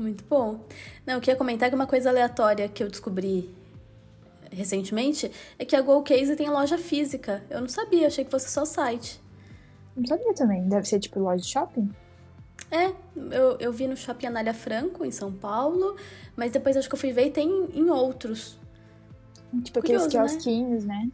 Muito 0.00 0.24
bom. 0.24 0.58
Não, 1.06 1.14
eu 1.14 1.20
queria 1.20 1.36
comentar 1.36 1.68
que 1.68 1.74
uma 1.74 1.86
coisa 1.86 2.08
aleatória 2.08 2.66
que 2.70 2.82
eu 2.82 2.88
descobri 2.88 3.54
recentemente 4.50 5.30
é 5.58 5.64
que 5.66 5.76
a 5.76 5.82
Go 5.82 6.02
Case 6.02 6.34
tem 6.36 6.48
loja 6.48 6.78
física. 6.78 7.42
Eu 7.50 7.60
não 7.60 7.68
sabia, 7.68 8.06
achei 8.06 8.24
que 8.24 8.30
fosse 8.30 8.48
só 8.48 8.64
site. 8.64 9.20
Não 9.94 10.06
sabia 10.06 10.32
também. 10.32 10.66
Deve 10.66 10.88
ser 10.88 11.00
tipo 11.00 11.20
loja 11.20 11.42
de 11.42 11.48
shopping? 11.48 11.94
É, 12.70 12.94
eu, 13.30 13.58
eu 13.58 13.72
vi 13.72 13.86
no 13.86 13.96
Shopping 13.96 14.28
Anália 14.28 14.54
Franco, 14.54 15.04
em 15.04 15.10
São 15.10 15.30
Paulo, 15.32 15.96
mas 16.34 16.50
depois 16.50 16.78
acho 16.78 16.88
que 16.88 16.94
eu 16.94 16.98
fui 16.98 17.12
ver 17.12 17.26
e 17.26 17.30
tem 17.30 17.68
em 17.74 17.90
outros. 17.90 18.58
Tipo 19.62 19.80
aqueles 19.80 20.04
Curioso, 20.04 20.16
né? 20.16 20.28
quiosquinhos, 20.28 20.84
né? 20.84 21.10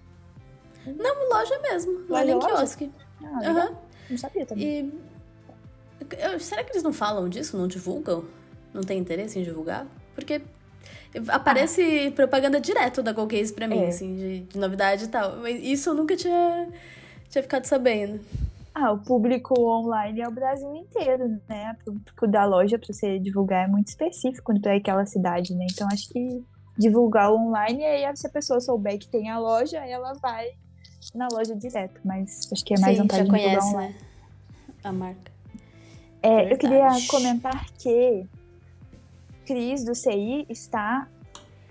né? 0.87 0.95
Não, 0.97 1.29
loja 1.29 1.59
mesmo. 1.59 2.05
Loja, 2.09 2.31
em 2.31 2.39
quiosque. 2.39 2.93
Ah. 3.21 3.69
Uhum. 3.71 3.77
Não 4.11 4.19
sabia 4.19 4.47
também. 4.47 4.93
E... 6.09 6.39
será 6.39 6.63
que 6.63 6.71
eles 6.71 6.85
não 6.85 6.93
falam 6.93 7.29
disso? 7.29 7.57
Não 7.57 7.67
divulgam? 7.67 8.25
Não 8.77 8.83
tem 8.83 8.99
interesse 8.99 9.39
em 9.39 9.43
divulgar? 9.43 9.87
Porque 10.15 10.43
aparece 11.29 12.09
ah. 12.09 12.13
propaganda 12.13 12.61
direto 12.61 13.03
da 13.03 13.11
GoCase 13.11 13.53
pra 13.53 13.67
mim, 13.67 13.79
é. 13.79 13.89
assim, 13.89 14.15
de, 14.15 14.41
de, 14.41 14.59
novidade 14.59 15.05
e 15.05 15.09
tal. 15.09 15.39
Mas 15.39 15.63
isso 15.63 15.89
eu 15.89 15.95
nunca 15.95 16.15
tinha, 16.15 16.69
tinha 17.31 17.43
ficado 17.43 17.65
sabendo. 17.65 18.21
Ah, 18.75 18.93
o 18.93 18.99
público 18.99 19.59
online 19.59 20.21
é 20.21 20.29
o 20.29 20.31
Brasil 20.31 20.75
inteiro, 20.77 21.41
né? 21.49 21.75
O 21.81 21.85
público 21.93 22.27
da 22.27 22.45
loja 22.45 22.79
para 22.79 22.93
você 22.93 23.19
divulgar 23.19 23.67
é 23.67 23.71
muito 23.71 23.89
específico 23.89 24.53
para 24.61 24.77
aquela 24.77 25.07
cidade, 25.07 25.55
né? 25.55 25.67
Então 25.71 25.89
acho 25.91 26.11
que 26.11 26.45
divulgar 26.77 27.33
online 27.33 27.81
e 27.81 27.87
aí 28.05 28.17
se 28.17 28.27
a 28.27 28.31
pessoa 28.31 28.61
souber 28.61 28.99
que 28.99 29.09
tem 29.09 29.31
a 29.31 29.39
loja, 29.39 29.79
ela 29.79 30.13
vai 30.21 30.51
na 31.15 31.29
loja 31.33 31.57
direto. 31.57 31.99
Mas 32.05 32.47
acho 32.53 32.63
que 32.63 32.75
é 32.75 32.79
mais 32.79 32.97
Sim, 32.97 33.03
vantagem 33.03 33.25
já 33.25 33.31
conhece, 33.31 33.77
né? 33.77 33.95
A 34.85 34.93
marca. 34.93 35.33
É, 36.23 36.53
eu 36.53 36.59
queria 36.59 36.89
comentar 37.09 37.67
que 37.79 38.27
Cris 39.47 39.85
do 39.85 39.95
CI 39.95 40.47
está 40.49 41.09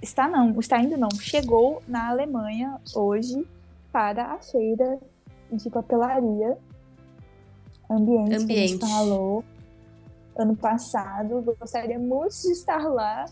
está 0.01 0.27
não, 0.27 0.59
está 0.59 0.79
indo 0.81 0.97
não, 0.97 1.09
chegou 1.11 1.81
na 1.87 2.09
Alemanha 2.09 2.79
hoje 2.93 3.45
para 3.91 4.33
a 4.33 4.37
feira 4.39 4.99
de 5.51 5.69
papelaria 5.69 6.57
ambiente, 7.89 8.35
ambiente. 8.35 8.45
que 8.45 8.53
a 8.53 8.67
gente 8.67 8.79
falou 8.79 9.43
ano 10.37 10.55
passado. 10.55 11.41
Gostaria 11.59 11.97
muito 11.97 12.41
de 12.41 12.51
estar 12.51 12.83
lá. 12.87 13.25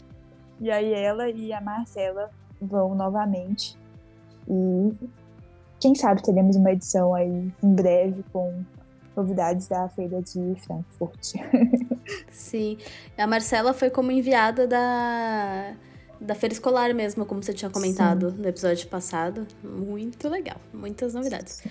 E 0.59 0.71
aí 0.71 0.93
ela 0.93 1.29
e 1.29 1.51
a 1.51 1.59
Marcela 1.59 2.29
vão 2.61 2.95
novamente. 2.95 3.77
E 4.47 4.93
quem 5.79 5.93
sabe 5.95 6.23
teremos 6.23 6.55
uma 6.55 6.71
edição 6.71 7.13
aí 7.13 7.51
em 7.61 7.73
breve 7.73 8.23
com 8.31 8.63
novidades 9.15 9.67
da 9.67 9.87
feira 9.89 10.21
de 10.21 10.55
Frankfurt. 10.61 11.33
Sim. 12.29 12.77
A 13.17 13.27
Marcela 13.27 13.73
foi 13.73 13.89
como 13.89 14.11
enviada 14.11 14.67
da 14.67 15.75
da 16.19 16.33
feira 16.33 16.53
escolar 16.53 16.93
mesmo, 16.93 17.25
como 17.25 17.43
você 17.43 17.53
tinha 17.53 17.69
comentado 17.69 18.31
Sim. 18.31 18.37
no 18.37 18.47
episódio 18.47 18.87
passado. 18.87 19.45
Muito 19.61 20.29
legal, 20.29 20.57
muitas 20.73 21.13
novidades. 21.13 21.55
Sim. 21.55 21.69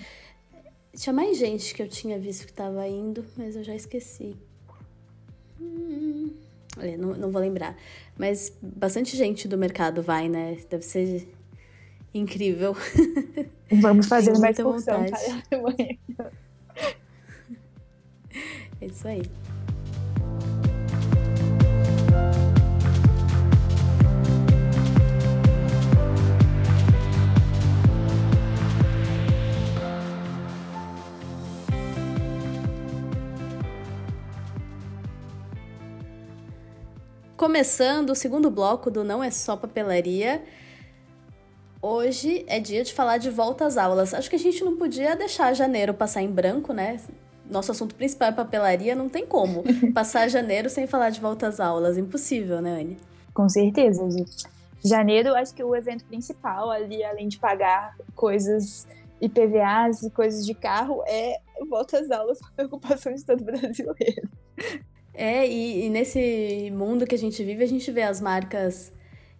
Tinha 0.95 1.13
mais 1.13 1.39
gente 1.39 1.73
que 1.73 1.81
eu 1.81 1.89
tinha 1.89 2.19
visto 2.19 2.45
que 2.45 2.53
tava 2.53 2.87
indo, 2.87 3.25
mas 3.35 3.55
eu 3.55 3.63
já 3.63 3.73
esqueci. 3.73 4.35
Hum, 5.59 6.31
olha, 6.77 6.97
não, 6.97 7.15
não 7.15 7.31
vou 7.31 7.41
lembrar. 7.41 7.75
Mas 8.15 8.53
bastante 8.61 9.17
gente 9.17 9.47
do 9.47 9.57
mercado 9.57 10.03
vai, 10.03 10.29
né? 10.29 10.57
Deve 10.69 10.83
ser 10.83 11.27
incrível. 12.13 12.75
Vamos 13.81 14.05
fazer 14.05 14.33
uma 14.33 14.51
excursão 14.51 15.03
É 18.81 18.85
isso 18.85 19.07
aí. 19.07 19.23
Começando 37.43 38.11
o 38.11 38.15
segundo 38.15 38.49
bloco 38.49 38.89
do 38.89 39.03
Não 39.03 39.21
é 39.21 39.29
Só 39.29 39.57
Papelaria. 39.57 40.41
Hoje 41.81 42.45
é 42.47 42.57
dia 42.57 42.85
de 42.85 42.93
falar 42.93 43.17
de 43.17 43.29
volta 43.29 43.65
às 43.65 43.75
aulas. 43.75 44.13
Acho 44.13 44.29
que 44.29 44.37
a 44.37 44.39
gente 44.39 44.63
não 44.63 44.77
podia 44.77 45.13
deixar 45.13 45.53
janeiro 45.53 45.93
passar 45.93 46.21
em 46.21 46.31
branco, 46.31 46.71
né? 46.71 46.97
Nosso 47.53 47.71
assunto 47.71 47.93
principal 47.93 48.29
é 48.29 48.31
papelaria, 48.31 48.95
não 48.95 49.07
tem 49.07 49.27
como 49.27 49.63
passar 49.93 50.27
janeiro 50.27 50.69
sem 50.69 50.87
falar 50.87 51.11
de 51.11 51.21
volta 51.21 51.47
às 51.47 51.59
aulas. 51.59 51.97
Impossível, 51.97 52.59
né, 52.59 52.81
Anne? 52.81 52.97
Com 53.31 53.47
certeza, 53.47 54.09
gente. 54.09 54.47
Janeiro, 54.83 55.35
acho 55.35 55.53
que 55.53 55.63
o 55.63 55.75
evento 55.75 56.03
principal 56.05 56.71
ali, 56.71 57.03
além 57.03 57.27
de 57.27 57.37
pagar 57.37 57.95
coisas 58.15 58.87
IPVAs 59.21 60.01
e 60.01 60.09
coisas 60.09 60.45
de 60.45 60.55
carro, 60.55 61.03
é 61.07 61.37
volta 61.69 61.99
às 61.99 62.09
aulas, 62.09 62.39
preocupação 62.55 63.13
de 63.13 63.23
todo 63.23 63.43
brasileiro. 63.43 64.27
É, 65.13 65.47
e, 65.47 65.85
e, 65.85 65.89
nesse 65.89 66.71
mundo 66.71 67.05
que 67.05 67.13
a 67.13 67.17
gente 67.17 67.43
vive, 67.43 67.63
a 67.63 67.67
gente 67.67 67.89
vê 67.91 68.01
as 68.01 68.19
marcas 68.19 68.91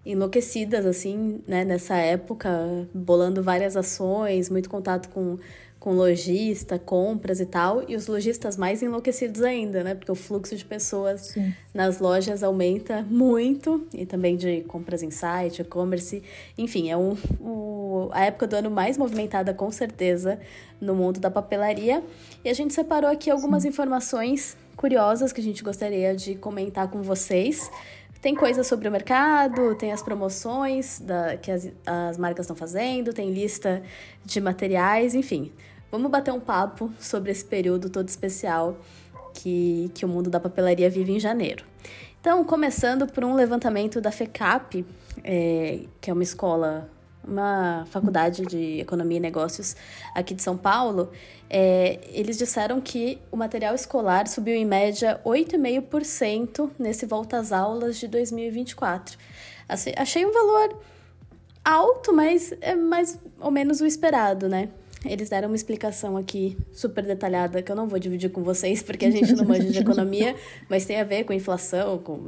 enlouquecidas, 0.05 0.85
assim, 0.85 1.41
né, 1.47 1.65
nessa 1.65 1.95
época, 1.95 2.87
bolando 2.93 3.41
várias 3.41 3.75
ações, 3.75 4.49
muito 4.49 4.69
contato 4.69 5.09
com, 5.09 5.37
com 5.83 5.91
lojista, 5.91 6.79
compras 6.79 7.41
e 7.41 7.45
tal, 7.45 7.83
e 7.89 7.97
os 7.97 8.07
lojistas 8.07 8.55
mais 8.55 8.81
enlouquecidos 8.81 9.41
ainda, 9.41 9.83
né, 9.83 9.93
porque 9.93 10.09
o 10.09 10.15
fluxo 10.15 10.55
de 10.55 10.63
pessoas 10.63 11.33
Sim. 11.33 11.53
nas 11.73 11.99
lojas 11.99 12.41
aumenta 12.41 13.01
muito, 13.01 13.85
e 13.93 14.05
também 14.05 14.37
de 14.37 14.61
compras 14.61 15.03
em 15.03 15.11
site, 15.11 15.61
e-commerce, 15.61 16.23
enfim, 16.57 16.89
é 16.89 16.95
um, 16.95 17.17
um, 17.41 18.07
a 18.13 18.23
época 18.23 18.47
do 18.47 18.55
ano 18.55 18.71
mais 18.71 18.97
movimentada, 18.97 19.53
com 19.53 19.69
certeza, 19.71 20.39
no 20.79 20.95
mundo 20.95 21.19
da 21.19 21.29
papelaria, 21.29 22.01
e 22.45 22.49
a 22.49 22.53
gente 22.53 22.73
separou 22.73 23.11
aqui 23.11 23.29
algumas 23.29 23.63
Sim. 23.63 23.67
informações 23.67 24.55
curiosas 24.77 25.33
que 25.33 25.41
a 25.41 25.43
gente 25.43 25.61
gostaria 25.61 26.15
de 26.15 26.35
comentar 26.35 26.87
com 26.87 27.01
vocês. 27.01 27.69
Tem 28.21 28.33
coisas 28.33 28.65
sobre 28.67 28.87
o 28.87 28.91
mercado, 28.91 29.75
tem 29.75 29.91
as 29.91 30.01
promoções 30.01 31.01
da, 31.01 31.35
que 31.35 31.51
as, 31.51 31.69
as 31.85 32.17
marcas 32.17 32.45
estão 32.45 32.55
fazendo, 32.55 33.11
tem 33.11 33.33
lista 33.33 33.83
de 34.23 34.39
materiais, 34.39 35.13
enfim. 35.13 35.51
Vamos 35.93 36.09
bater 36.09 36.33
um 36.33 36.39
papo 36.39 36.91
sobre 36.99 37.31
esse 37.31 37.45
período 37.45 37.87
todo 37.87 38.09
especial 38.09 38.75
que, 39.31 39.91
que 39.93 40.03
o 40.03 40.07
mundo 40.07 40.27
da 40.27 40.39
papelaria 40.39 40.89
vive 40.89 41.11
em 41.11 41.19
janeiro. 41.19 41.63
Então, 42.19 42.43
começando 42.43 43.05
por 43.05 43.23
um 43.23 43.35
levantamento 43.35 44.01
da 44.01 44.11
FECAP, 44.11 44.83
é, 45.23 45.81
que 46.01 46.09
é 46.09 46.13
uma 46.13 46.23
escola 46.23 46.89
uma 47.23 47.85
faculdade 47.91 48.43
de 48.43 48.79
economia 48.79 49.17
e 49.17 49.19
negócios 49.19 49.75
aqui 50.15 50.33
de 50.33 50.41
São 50.41 50.57
Paulo, 50.57 51.11
é, 51.47 51.99
eles 52.07 52.39
disseram 52.39 52.81
que 52.81 53.19
o 53.31 53.37
material 53.37 53.75
escolar 53.75 54.27
subiu 54.27 54.55
em 54.55 54.65
média 54.65 55.21
8,5% 55.23 56.71
nesse 56.79 57.05
volta 57.05 57.37
às 57.37 57.51
aulas 57.51 57.99
de 57.99 58.07
2024. 58.07 59.15
Achei 59.95 60.25
um 60.25 60.31
valor 60.31 60.75
alto, 61.63 62.11
mas 62.11 62.51
é 62.61 62.73
mais 62.73 63.19
ou 63.39 63.51
menos 63.51 63.79
o 63.79 63.85
esperado, 63.85 64.49
né? 64.49 64.69
Eles 65.05 65.29
deram 65.29 65.49
uma 65.49 65.55
explicação 65.55 66.15
aqui 66.15 66.57
super 66.71 67.03
detalhada 67.03 67.61
que 67.61 67.71
eu 67.71 67.75
não 67.75 67.87
vou 67.87 67.99
dividir 67.99 68.29
com 68.29 68.41
vocês 68.41 68.81
porque 68.81 69.05
a 69.05 69.11
gente 69.11 69.33
não 69.33 69.45
manja 69.45 69.69
de 69.69 69.79
economia, 69.79 70.35
mas 70.69 70.85
tem 70.85 70.99
a 70.99 71.03
ver 71.03 71.25
com 71.25 71.33
inflação, 71.33 71.97
com. 71.97 72.27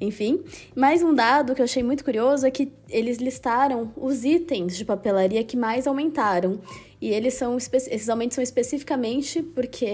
Enfim. 0.00 0.42
Mais 0.76 1.02
um 1.02 1.14
dado 1.14 1.54
que 1.54 1.60
eu 1.60 1.64
achei 1.64 1.82
muito 1.82 2.04
curioso 2.04 2.46
é 2.46 2.50
que 2.50 2.70
eles 2.88 3.18
listaram 3.18 3.92
os 3.96 4.24
itens 4.24 4.76
de 4.76 4.84
papelaria 4.84 5.42
que 5.42 5.56
mais 5.56 5.86
aumentaram. 5.86 6.60
E 7.00 7.08
eles 7.08 7.34
são 7.34 7.56
esses 7.56 8.08
aumentos 8.10 8.34
são 8.34 8.44
especificamente 8.44 9.42
porque 9.42 9.88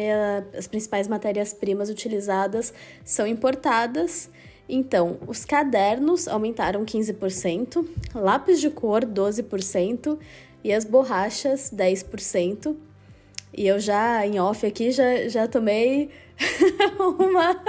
as 0.56 0.66
principais 0.66 1.06
matérias-primas 1.06 1.88
utilizadas 1.88 2.74
são 3.04 3.26
importadas. 3.26 4.28
Então, 4.68 5.18
os 5.28 5.44
cadernos 5.44 6.26
aumentaram 6.26 6.84
15%, 6.84 7.86
lápis 8.12 8.60
de 8.60 8.68
cor 8.68 9.04
12%, 9.04 10.18
e 10.66 10.72
as 10.72 10.84
borrachas 10.84 11.70
10%. 11.70 12.74
E 13.56 13.68
eu 13.68 13.78
já, 13.78 14.26
em 14.26 14.40
off 14.40 14.66
aqui, 14.66 14.90
já, 14.90 15.28
já 15.28 15.46
tomei 15.46 16.10
uma, 16.98 17.62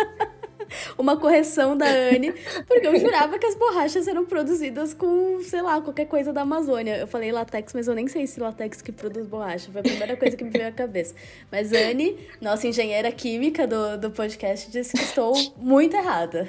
uma 0.97 1.15
correção 1.15 1.77
da 1.77 1.86
Anne, 1.86 2.33
porque 2.67 2.88
eu 2.88 2.99
jurava 2.99 3.38
que 3.38 3.45
as 3.45 3.53
borrachas 3.53 4.07
eram 4.07 4.25
produzidas 4.25 4.95
com, 4.95 5.39
sei 5.43 5.62
lá, 5.62 5.79
qualquer 5.79 6.07
coisa 6.07 6.33
da 6.33 6.41
Amazônia. 6.41 6.97
Eu 6.97 7.05
falei 7.05 7.31
latex, 7.31 7.71
mas 7.71 7.88
eu 7.88 7.93
nem 7.93 8.07
sei 8.07 8.25
se 8.25 8.39
latex 8.39 8.81
que 8.81 8.91
produz 8.91 9.27
borracha. 9.27 9.71
Foi 9.71 9.81
a 9.81 9.83
primeira 9.83 10.17
coisa 10.17 10.36
que 10.36 10.43
me 10.43 10.49
veio 10.49 10.67
à 10.67 10.71
cabeça. 10.71 11.13
Mas 11.51 11.71
Anne, 11.71 12.17
nossa 12.41 12.67
engenheira 12.67 13.12
química 13.12 13.67
do, 13.67 13.95
do 13.99 14.10
podcast, 14.10 14.71
disse 14.71 14.97
que 14.97 15.03
estou 15.03 15.36
muito 15.55 15.95
errada. 15.95 16.47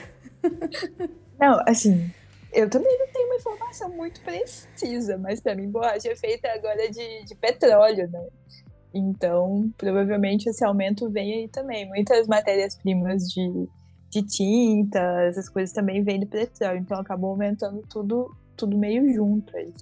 Não, 1.38 1.62
assim, 1.66 2.11
eu 2.52 2.68
também 2.68 2.98
não 2.98 3.06
tenho 3.08 3.26
uma 3.26 3.37
informação 3.37 3.90
muito 3.90 4.20
precisa, 4.22 5.18
mas 5.18 5.40
para 5.40 5.54
mim 5.54 5.70
borracha 5.70 6.08
é 6.08 6.16
feita 6.16 6.48
agora 6.48 6.90
de, 6.90 7.24
de 7.24 7.34
petróleo, 7.34 8.08
né? 8.11 8.26
Então, 8.92 9.70
provavelmente 9.76 10.48
esse 10.48 10.64
aumento 10.64 11.11
vem 11.11 11.34
aí 11.34 11.48
também. 11.48 11.87
Muitas 11.88 12.26
matérias-primas 12.26 13.28
de, 13.28 13.68
de 14.11 14.22
tinta, 14.22 14.98
essas 15.28 15.48
coisas 15.48 15.72
também 15.72 16.02
vêm 16.02 16.20
do 16.20 16.26
petróleo, 16.26 16.78
então 16.78 16.98
acabou 16.98 17.30
aumentando 17.30 17.82
tudo, 17.88 18.34
tudo 18.56 18.76
meio 18.78 19.12
junto 19.12 19.54
aí. 19.56 19.72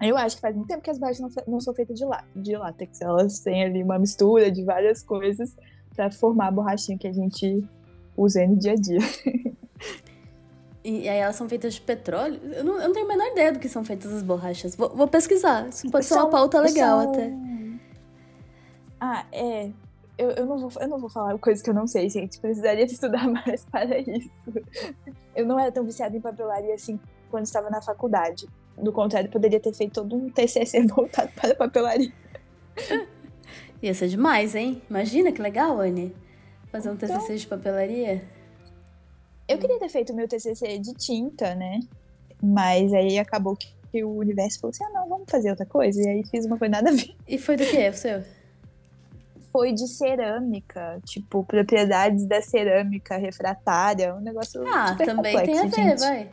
Eu 0.00 0.16
acho 0.16 0.36
que 0.36 0.42
faz 0.42 0.56
muito 0.56 0.68
tempo 0.68 0.82
que 0.82 0.90
as 0.90 0.98
borrachas 0.98 1.20
não, 1.20 1.28
não 1.46 1.60
são 1.60 1.72
feitas 1.74 1.96
de, 1.96 2.04
lá, 2.04 2.24
de 2.34 2.56
látex, 2.56 3.00
elas 3.00 3.38
têm 3.38 3.64
ali 3.64 3.82
uma 3.82 3.98
mistura 3.98 4.50
de 4.50 4.64
várias 4.64 5.02
coisas 5.02 5.54
para 5.94 6.10
formar 6.10 6.48
a 6.48 6.50
borrachinha 6.50 6.98
que 6.98 7.06
a 7.06 7.12
gente 7.12 7.64
usa 8.16 8.44
no 8.46 8.56
dia 8.56 8.72
a 8.72 8.76
dia. 8.76 8.98
E 10.84 11.08
aí 11.08 11.18
elas 11.18 11.36
são 11.36 11.48
feitas 11.48 11.74
de 11.74 11.80
petróleo? 11.80 12.40
Eu 12.54 12.64
não, 12.64 12.74
eu 12.80 12.88
não 12.88 12.92
tenho 12.92 13.06
a 13.06 13.08
menor 13.08 13.26
ideia 13.28 13.52
do 13.52 13.60
que 13.60 13.68
são 13.68 13.84
feitas 13.84 14.12
as 14.12 14.22
borrachas. 14.22 14.74
Vou, 14.74 14.88
vou 14.88 15.06
pesquisar. 15.06 15.68
Isso 15.68 15.88
pode 15.90 16.04
são, 16.06 16.18
ser 16.18 16.24
uma 16.24 16.30
pauta 16.30 16.60
legal 16.60 17.02
são... 17.02 17.12
até. 17.12 17.32
Ah, 19.00 19.24
é. 19.30 19.70
Eu, 20.18 20.30
eu, 20.30 20.46
não 20.46 20.58
vou, 20.58 20.70
eu 20.80 20.88
não 20.88 20.98
vou 20.98 21.08
falar 21.08 21.36
coisas 21.38 21.62
que 21.62 21.70
eu 21.70 21.74
não 21.74 21.86
sei, 21.86 22.08
gente. 22.08 22.38
Precisaria 22.40 22.84
estudar 22.84 23.26
mais 23.30 23.64
para 23.64 23.98
isso. 23.98 24.30
Eu 25.34 25.46
não 25.46 25.58
era 25.58 25.70
tão 25.70 25.84
viciada 25.84 26.16
em 26.16 26.20
papelaria 26.20 26.74
assim 26.74 26.98
quando 27.30 27.44
estava 27.44 27.70
na 27.70 27.80
faculdade. 27.80 28.48
Do 28.76 28.92
contrário, 28.92 29.30
poderia 29.30 29.60
ter 29.60 29.72
feito 29.72 30.02
todo 30.02 30.16
um 30.16 30.30
TCC 30.30 30.86
voltado 30.88 31.30
para 31.40 31.54
papelaria. 31.54 32.12
Ia 33.82 33.94
ser 33.94 34.08
demais, 34.08 34.54
hein? 34.54 34.82
Imagina 34.90 35.30
que 35.30 35.40
legal, 35.40 35.80
Anne. 35.80 36.14
Fazer 36.70 36.90
um 36.90 36.96
TCC 36.96 37.22
então... 37.22 37.36
de 37.36 37.46
papelaria. 37.46 38.22
Eu 39.48 39.58
queria 39.58 39.78
ter 39.78 39.88
feito 39.88 40.14
meu 40.14 40.26
TCC 40.28 40.78
de 40.78 40.94
tinta, 40.94 41.54
né? 41.54 41.80
Mas 42.42 42.92
aí 42.92 43.18
acabou 43.18 43.56
que 43.56 44.02
o 44.04 44.16
universo 44.18 44.60
falou 44.60 44.70
assim: 44.70 44.84
ah, 44.84 44.90
não, 44.90 45.08
vamos 45.08 45.26
fazer 45.30 45.50
outra 45.50 45.66
coisa. 45.66 46.00
E 46.02 46.08
aí 46.08 46.24
fiz 46.26 46.44
uma 46.46 46.58
coisa 46.58 46.72
nada 46.72 46.90
a 46.90 46.92
ver. 46.94 47.14
E 47.28 47.38
foi 47.38 47.56
do 47.56 47.64
que 47.64 47.88
o 47.88 47.94
seu? 47.94 48.22
Foi 49.52 49.72
de 49.72 49.86
cerâmica, 49.86 50.98
tipo, 51.04 51.44
propriedades 51.44 52.24
da 52.24 52.40
cerâmica 52.40 53.18
refratária, 53.18 54.14
um 54.14 54.20
negócio 54.20 54.66
Ah, 54.66 54.94
também 54.94 55.16
complexo, 55.16 55.44
tem 55.44 55.58
a 55.58 55.62
ver, 55.64 55.90
gente. 55.90 56.00
vai. 56.00 56.30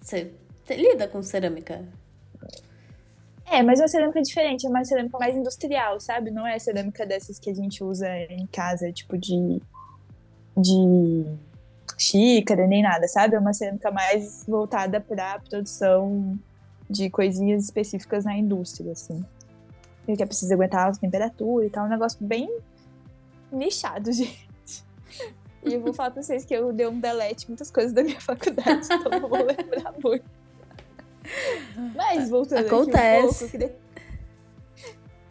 Você 0.00 0.32
lida 0.70 1.06
com 1.06 1.22
cerâmica? 1.22 1.84
É, 3.48 3.62
mas 3.62 3.78
é 3.78 3.82
uma 3.82 3.88
cerâmica 3.88 4.20
diferente, 4.20 4.66
é 4.66 4.68
uma 4.68 4.84
cerâmica 4.84 5.16
mais 5.18 5.36
industrial, 5.36 6.00
sabe? 6.00 6.32
Não 6.32 6.44
é 6.44 6.58
cerâmica 6.58 7.06
dessas 7.06 7.38
que 7.38 7.48
a 7.48 7.54
gente 7.54 7.82
usa 7.84 8.08
em 8.28 8.44
casa, 8.48 8.92
tipo 8.92 9.16
de. 9.16 9.62
de 10.56 11.24
xícara, 11.96 12.66
nem 12.66 12.82
nada, 12.82 13.08
sabe? 13.08 13.34
É 13.34 13.38
uma 13.38 13.52
cerâmica 13.52 13.90
mais 13.90 14.44
voltada 14.46 15.00
para 15.00 15.38
produção 15.40 16.38
de 16.88 17.08
coisinhas 17.10 17.64
específicas 17.64 18.24
na 18.24 18.36
indústria, 18.36 18.92
assim. 18.92 19.24
Que 20.04 20.22
é 20.22 20.26
preciso 20.26 20.52
aguentar 20.52 20.88
a 20.88 20.92
temperatura 20.92 21.66
e 21.66 21.70
tal, 21.70 21.86
um 21.86 21.88
negócio 21.88 22.18
bem 22.24 22.48
nichado, 23.50 24.12
gente. 24.12 24.46
E 25.64 25.74
eu 25.74 25.80
vou 25.80 25.92
falar 25.92 26.10
pra 26.10 26.22
vocês 26.22 26.44
que 26.44 26.54
eu 26.54 26.72
dei 26.72 26.86
um 26.86 27.00
delete 27.00 27.48
muitas 27.48 27.70
coisas 27.70 27.92
da 27.92 28.02
minha 28.02 28.20
faculdade, 28.20 28.86
então 28.86 29.10
não 29.10 29.28
vou 29.28 29.38
lembrar 29.38 29.92
muito. 30.02 30.24
Mas 31.94 32.30
voltando 32.30 32.66
Acontece. 32.66 32.96
aqui 32.96 33.26
um 33.26 33.28
pouco, 33.28 33.44
eu 33.44 33.48
queria, 33.48 33.76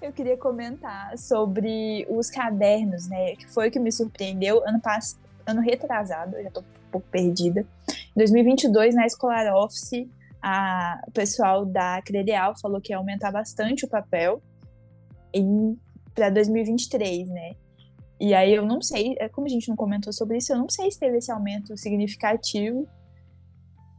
eu 0.01 0.11
queria 0.11 0.37
comentar 0.37 1.17
sobre 1.17 2.05
os 2.09 2.29
cadernos, 2.29 3.07
né? 3.07 3.37
Que 3.37 3.49
foi 3.49 3.69
o 3.69 3.71
que 3.71 3.79
me 3.79 3.93
surpreendeu 3.93 4.61
ano 4.67 4.81
passado 4.81 5.24
ano 5.45 5.61
retrasado, 5.61 6.41
já 6.41 6.51
tô 6.51 6.61
um 6.61 6.91
pouco 6.91 7.07
perdida. 7.09 7.61
Em 7.91 8.17
2022, 8.17 8.95
na 8.95 9.05
Escolar 9.05 9.53
Office, 9.55 10.07
a, 10.41 11.01
o 11.07 11.11
pessoal 11.11 11.65
da 11.65 12.01
Credeal 12.01 12.57
falou 12.59 12.79
que 12.81 12.93
ia 12.93 12.97
aumentar 12.97 13.31
bastante 13.31 13.85
o 13.85 13.89
papel 13.89 14.41
para 16.13 16.29
2023, 16.29 17.27
né? 17.29 17.55
E 18.19 18.33
aí 18.33 18.53
eu 18.53 18.65
não 18.65 18.81
sei, 18.81 19.15
é 19.19 19.27
como 19.27 19.47
a 19.47 19.49
gente 19.49 19.67
não 19.67 19.75
comentou 19.75 20.13
sobre 20.13 20.37
isso, 20.37 20.53
eu 20.53 20.57
não 20.57 20.69
sei 20.69 20.89
se 20.89 20.97
teve 20.97 21.17
esse 21.17 21.31
aumento 21.31 21.75
significativo 21.75 22.87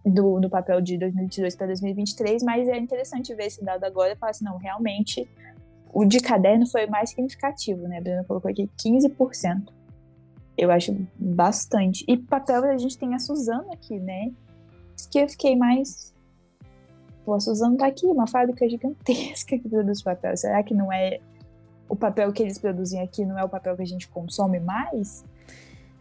do, 0.05 0.41
do 0.41 0.49
papel 0.49 0.81
de 0.81 0.97
2022 0.97 1.55
para 1.55 1.67
2023, 1.67 2.43
mas 2.43 2.69
é 2.69 2.79
interessante 2.79 3.35
ver 3.35 3.47
esse 3.47 3.63
dado 3.63 3.85
agora 3.85 4.13
e 4.13 4.17
falar 4.17 4.31
assim, 4.31 4.45
não, 4.45 4.57
realmente 4.57 5.29
o 5.93 6.05
de 6.05 6.21
caderno 6.21 6.67
foi 6.67 6.87
mais 6.87 7.11
significativo, 7.11 7.89
né? 7.89 7.99
A 7.99 8.01
Bruna 8.01 8.25
colocou 8.25 8.51
aqui 8.51 8.71
15%. 8.79 9.67
Eu 10.57 10.71
acho 10.71 10.97
bastante. 11.19 12.05
E 12.09 12.17
papel 12.17 12.65
a 12.65 12.79
gente 12.79 12.97
tem 12.97 13.15
a 13.15 13.19
Suzana 13.19 13.73
aqui, 13.73 13.99
né? 13.99 14.33
Isso 14.97 15.09
que 15.11 15.19
eu 15.19 15.29
fiquei 15.29 15.55
mais. 15.55 16.15
Pô, 17.25 17.35
a 17.35 17.41
Suzana 17.41 17.77
tá 17.77 17.87
aqui, 17.87 18.07
uma 18.07 18.27
fábrica 18.27 18.69
gigantesca 18.69 19.59
que 19.59 19.69
produz 19.69 20.03
papel. 20.03 20.37
Será 20.37 20.63
que 20.63 20.73
não 20.73 20.93
é 20.93 21.21
o 21.89 21.95
papel 21.95 22.33
que 22.33 22.43
eles 22.43 22.59
produzem 22.59 23.01
aqui, 23.01 23.25
não 23.25 23.39
é 23.39 23.45
o 23.45 23.49
papel 23.49 23.77
que 23.77 23.83
a 23.83 23.87
gente 23.87 24.09
consome 24.09 24.59
mais? 24.59 25.25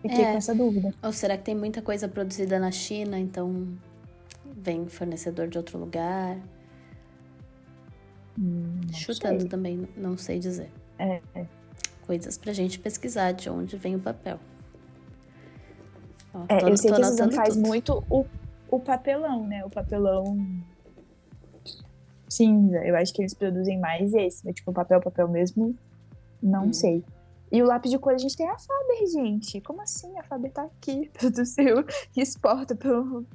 Fiquei 0.02 0.24
é. 0.24 0.32
com 0.32 0.38
essa 0.38 0.54
dúvida. 0.54 0.94
Ou 1.04 1.12
será 1.12 1.38
que 1.38 1.44
tem 1.44 1.56
muita 1.56 1.82
coisa 1.82 2.08
produzida 2.08 2.60
na 2.60 2.72
China, 2.72 3.20
então 3.20 3.68
vem 4.58 4.88
fornecedor 4.88 5.48
de 5.48 5.58
outro 5.58 5.78
lugar? 5.78 6.38
Hum, 8.38 8.82
Chutando 8.94 9.42
sei. 9.42 9.50
também, 9.50 9.88
não 9.98 10.18
sei 10.18 10.40
dizer. 10.40 10.72
É, 11.00 11.22
coisas 12.06 12.38
pra 12.38 12.54
gente 12.54 12.80
pesquisar 12.80 13.32
de 13.32 13.50
onde 13.50 13.76
vem 13.78 13.96
o 13.96 14.00
papel. 14.00 14.40
Ó, 16.34 16.46
é, 16.48 16.58
tô, 16.58 16.68
eu 16.70 16.78
sei 16.78 16.92
que 16.92 17.02
a 17.02 17.06
Suzana 17.06 17.32
faz 17.32 17.56
tudo. 17.56 17.68
muito 17.68 18.04
o, 18.10 18.26
o 18.70 18.80
papelão, 18.80 19.46
né? 19.46 19.64
O 19.66 19.70
papelão 19.70 20.38
cinza. 22.30 22.78
Eu 22.86 22.96
acho 22.96 23.14
que 23.14 23.22
eles 23.22 23.34
produzem 23.34 23.80
mais 23.80 24.14
esse, 24.14 24.46
né? 24.46 24.54
Tipo, 24.54 24.74
papel, 24.74 25.02
papel 25.02 25.28
mesmo, 25.28 25.76
não 26.42 26.68
hum. 26.68 26.74
sei. 26.74 27.04
E 27.52 27.62
o 27.62 27.66
lápis 27.66 27.92
de 27.92 27.98
cor 27.98 28.14
a 28.14 28.18
gente 28.18 28.36
tem 28.36 28.50
a 28.50 28.58
Faber, 28.58 29.08
gente. 29.08 29.62
Como 29.62 29.82
assim? 29.82 30.18
A 30.18 30.24
Faber 30.24 30.52
tá 30.52 30.64
aqui, 30.64 31.10
produziu 31.18 31.86
e 32.16 32.22
exporta 32.22 32.76
pelo, 32.76 33.26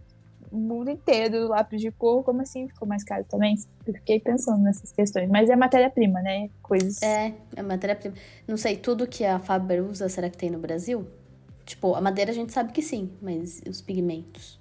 mundo 0.58 0.90
inteiro 0.90 1.48
lápis 1.48 1.80
de 1.80 1.90
cor, 1.90 2.24
como 2.24 2.42
assim 2.42 2.68
ficou 2.68 2.86
mais 2.86 3.04
caro 3.04 3.24
também? 3.24 3.56
Eu 3.86 3.94
fiquei 3.94 4.18
pensando 4.18 4.62
nessas 4.62 4.92
questões. 4.92 5.28
Mas 5.28 5.48
é 5.48 5.56
matéria-prima, 5.56 6.20
né? 6.20 6.50
Coisas. 6.62 7.00
É, 7.02 7.34
é 7.56 7.62
matéria-prima. 7.62 8.14
Não 8.46 8.56
sei, 8.56 8.76
tudo 8.76 9.06
que 9.06 9.24
a 9.24 9.38
Faber 9.38 9.82
usa, 9.82 10.08
será 10.08 10.28
que 10.28 10.36
tem 10.36 10.50
no 10.50 10.58
Brasil? 10.58 11.06
Tipo, 11.64 11.94
a 11.94 12.00
madeira 12.00 12.30
a 12.32 12.34
gente 12.34 12.52
sabe 12.52 12.72
que 12.72 12.82
sim, 12.82 13.10
mas 13.22 13.62
os 13.68 13.80
pigmentos? 13.80 14.58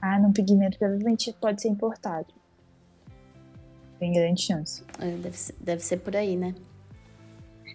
Ah, 0.00 0.18
não, 0.18 0.32
pigmento 0.32 0.78
provavelmente 0.78 1.32
pode 1.40 1.60
ser 1.60 1.68
importado. 1.68 2.26
Tem 3.98 4.12
grande 4.12 4.40
chance. 4.40 4.84
É, 4.98 5.10
deve, 5.10 5.36
ser, 5.36 5.54
deve 5.60 5.82
ser 5.82 5.98
por 5.98 6.16
aí, 6.16 6.36
né? 6.36 6.54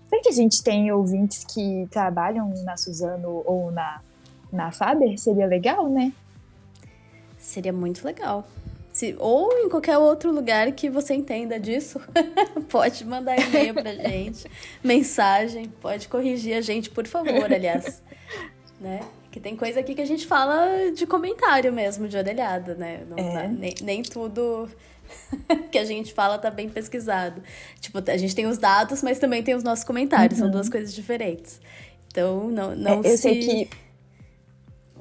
Será 0.07 0.21
que 0.21 0.29
a 0.29 0.33
gente 0.33 0.63
tem 0.63 0.91
ouvintes 0.91 1.43
que 1.43 1.87
trabalham 1.91 2.49
na 2.63 2.77
Suzano 2.77 3.43
ou 3.45 3.71
na, 3.71 4.01
na 4.51 4.71
Faber? 4.71 5.17
Seria 5.17 5.45
legal, 5.45 5.89
né? 5.89 6.13
Seria 7.43 7.73
muito 7.73 8.05
legal. 8.05 8.47
Se, 8.93 9.15
ou 9.19 9.51
em 9.59 9.67
qualquer 9.67 9.97
outro 9.97 10.31
lugar 10.31 10.71
que 10.71 10.89
você 10.89 11.13
entenda 11.13 11.59
disso, 11.59 11.99
pode 12.69 13.03
mandar 13.03 13.37
e-mail 13.37 13.73
pra 13.73 13.93
gente, 13.93 14.49
mensagem, 14.81 15.65
pode 15.81 16.07
corrigir 16.07 16.55
a 16.55 16.61
gente, 16.61 16.89
por 16.89 17.05
favor, 17.05 17.51
aliás. 17.51 18.01
né? 18.79 19.01
Que 19.29 19.41
tem 19.41 19.57
coisa 19.57 19.81
aqui 19.81 19.93
que 19.93 20.01
a 20.01 20.05
gente 20.05 20.25
fala 20.25 20.91
de 20.91 21.05
comentário 21.05 21.73
mesmo, 21.73 22.07
de 22.07 22.15
orelhada, 22.15 22.75
né? 22.75 23.03
Não, 23.09 23.17
é. 23.17 23.47
nem, 23.49 23.75
nem 23.81 24.03
tudo 24.03 24.69
que 25.69 25.77
a 25.77 25.83
gente 25.83 26.13
fala 26.13 26.37
tá 26.37 26.49
bem 26.49 26.69
pesquisado. 26.69 27.43
Tipo, 27.81 28.01
a 28.09 28.17
gente 28.17 28.33
tem 28.33 28.45
os 28.45 28.57
dados, 28.57 29.03
mas 29.03 29.19
também 29.19 29.43
tem 29.43 29.53
os 29.53 29.63
nossos 29.63 29.83
comentários, 29.83 30.39
uhum. 30.39 30.45
são 30.45 30.51
duas 30.51 30.69
coisas 30.69 30.93
diferentes. 30.93 31.59
Então, 32.07 32.47
não, 32.49 32.73
não 32.73 33.03
é, 33.03 33.11
eu 33.11 33.17
se... 33.17 33.17
sei 33.17 33.39
que 33.39 33.82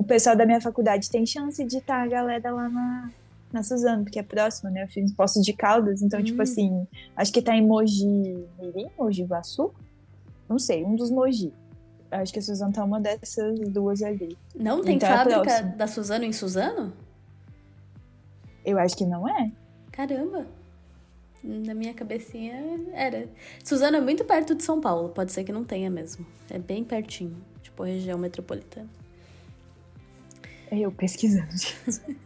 o 0.02 0.04
pessoal 0.04 0.36
da 0.36 0.44
minha 0.44 0.60
faculdade 0.60 1.08
tem 1.08 1.24
chance 1.24 1.64
de 1.64 1.78
estar 1.78 2.02
a 2.02 2.06
galera 2.08 2.52
lá 2.52 2.68
na, 2.68 3.10
na 3.52 3.62
Suzano, 3.62 4.02
porque 4.02 4.18
é 4.18 4.22
próximo, 4.22 4.68
né? 4.68 4.82
Eu 4.82 4.88
fiz 4.88 5.10
em 5.10 5.14
Poços 5.14 5.44
de 5.44 5.52
Caldas, 5.52 6.02
então, 6.02 6.20
tipo 6.22 6.22
hum. 6.22 6.24
tipo 6.32 6.42
assim, 6.42 6.86
acho 7.16 7.32
que 7.32 7.40
tá 7.40 7.54
em 7.54 7.64
Mogi 7.64 8.04
Mirim, 8.60 8.90
Mogi 8.98 9.22
Guaçu? 9.22 9.72
Não 10.48 10.58
sei, 10.58 10.84
um 10.84 10.96
dos 10.96 11.10
Mogi. 11.10 11.52
Acho 12.10 12.32
que 12.32 12.40
a 12.40 12.42
Suzano 12.42 12.72
tá 12.72 12.84
uma 12.84 13.00
dessas 13.00 13.58
duas 13.60 14.02
ali. 14.02 14.36
Não 14.54 14.82
tem 14.82 14.96
então 14.96 15.08
é 15.08 15.12
fábrica 15.12 15.50
é 15.50 15.62
da 15.62 15.86
Suzano 15.86 16.24
em 16.24 16.32
Suzano? 16.32 16.92
Eu 18.64 18.78
acho 18.78 18.96
que 18.96 19.06
não 19.06 19.26
é. 19.26 19.50
Caramba! 19.92 20.46
Na 21.44 21.74
minha 21.74 21.94
cabecinha 21.94 22.54
era. 22.92 23.28
Suzano 23.64 23.96
é 23.96 24.00
muito 24.00 24.24
perto 24.24 24.54
de 24.54 24.62
São 24.62 24.80
Paulo, 24.80 25.10
pode 25.10 25.32
ser 25.32 25.44
que 25.44 25.52
não 25.52 25.64
tenha 25.64 25.90
mesmo. 25.90 26.26
É 26.50 26.58
bem 26.58 26.84
pertinho, 26.84 27.36
tipo 27.62 27.82
região 27.84 28.18
metropolitana. 28.18 29.01
Eu 30.74 30.90
pesquisando. 30.90 31.52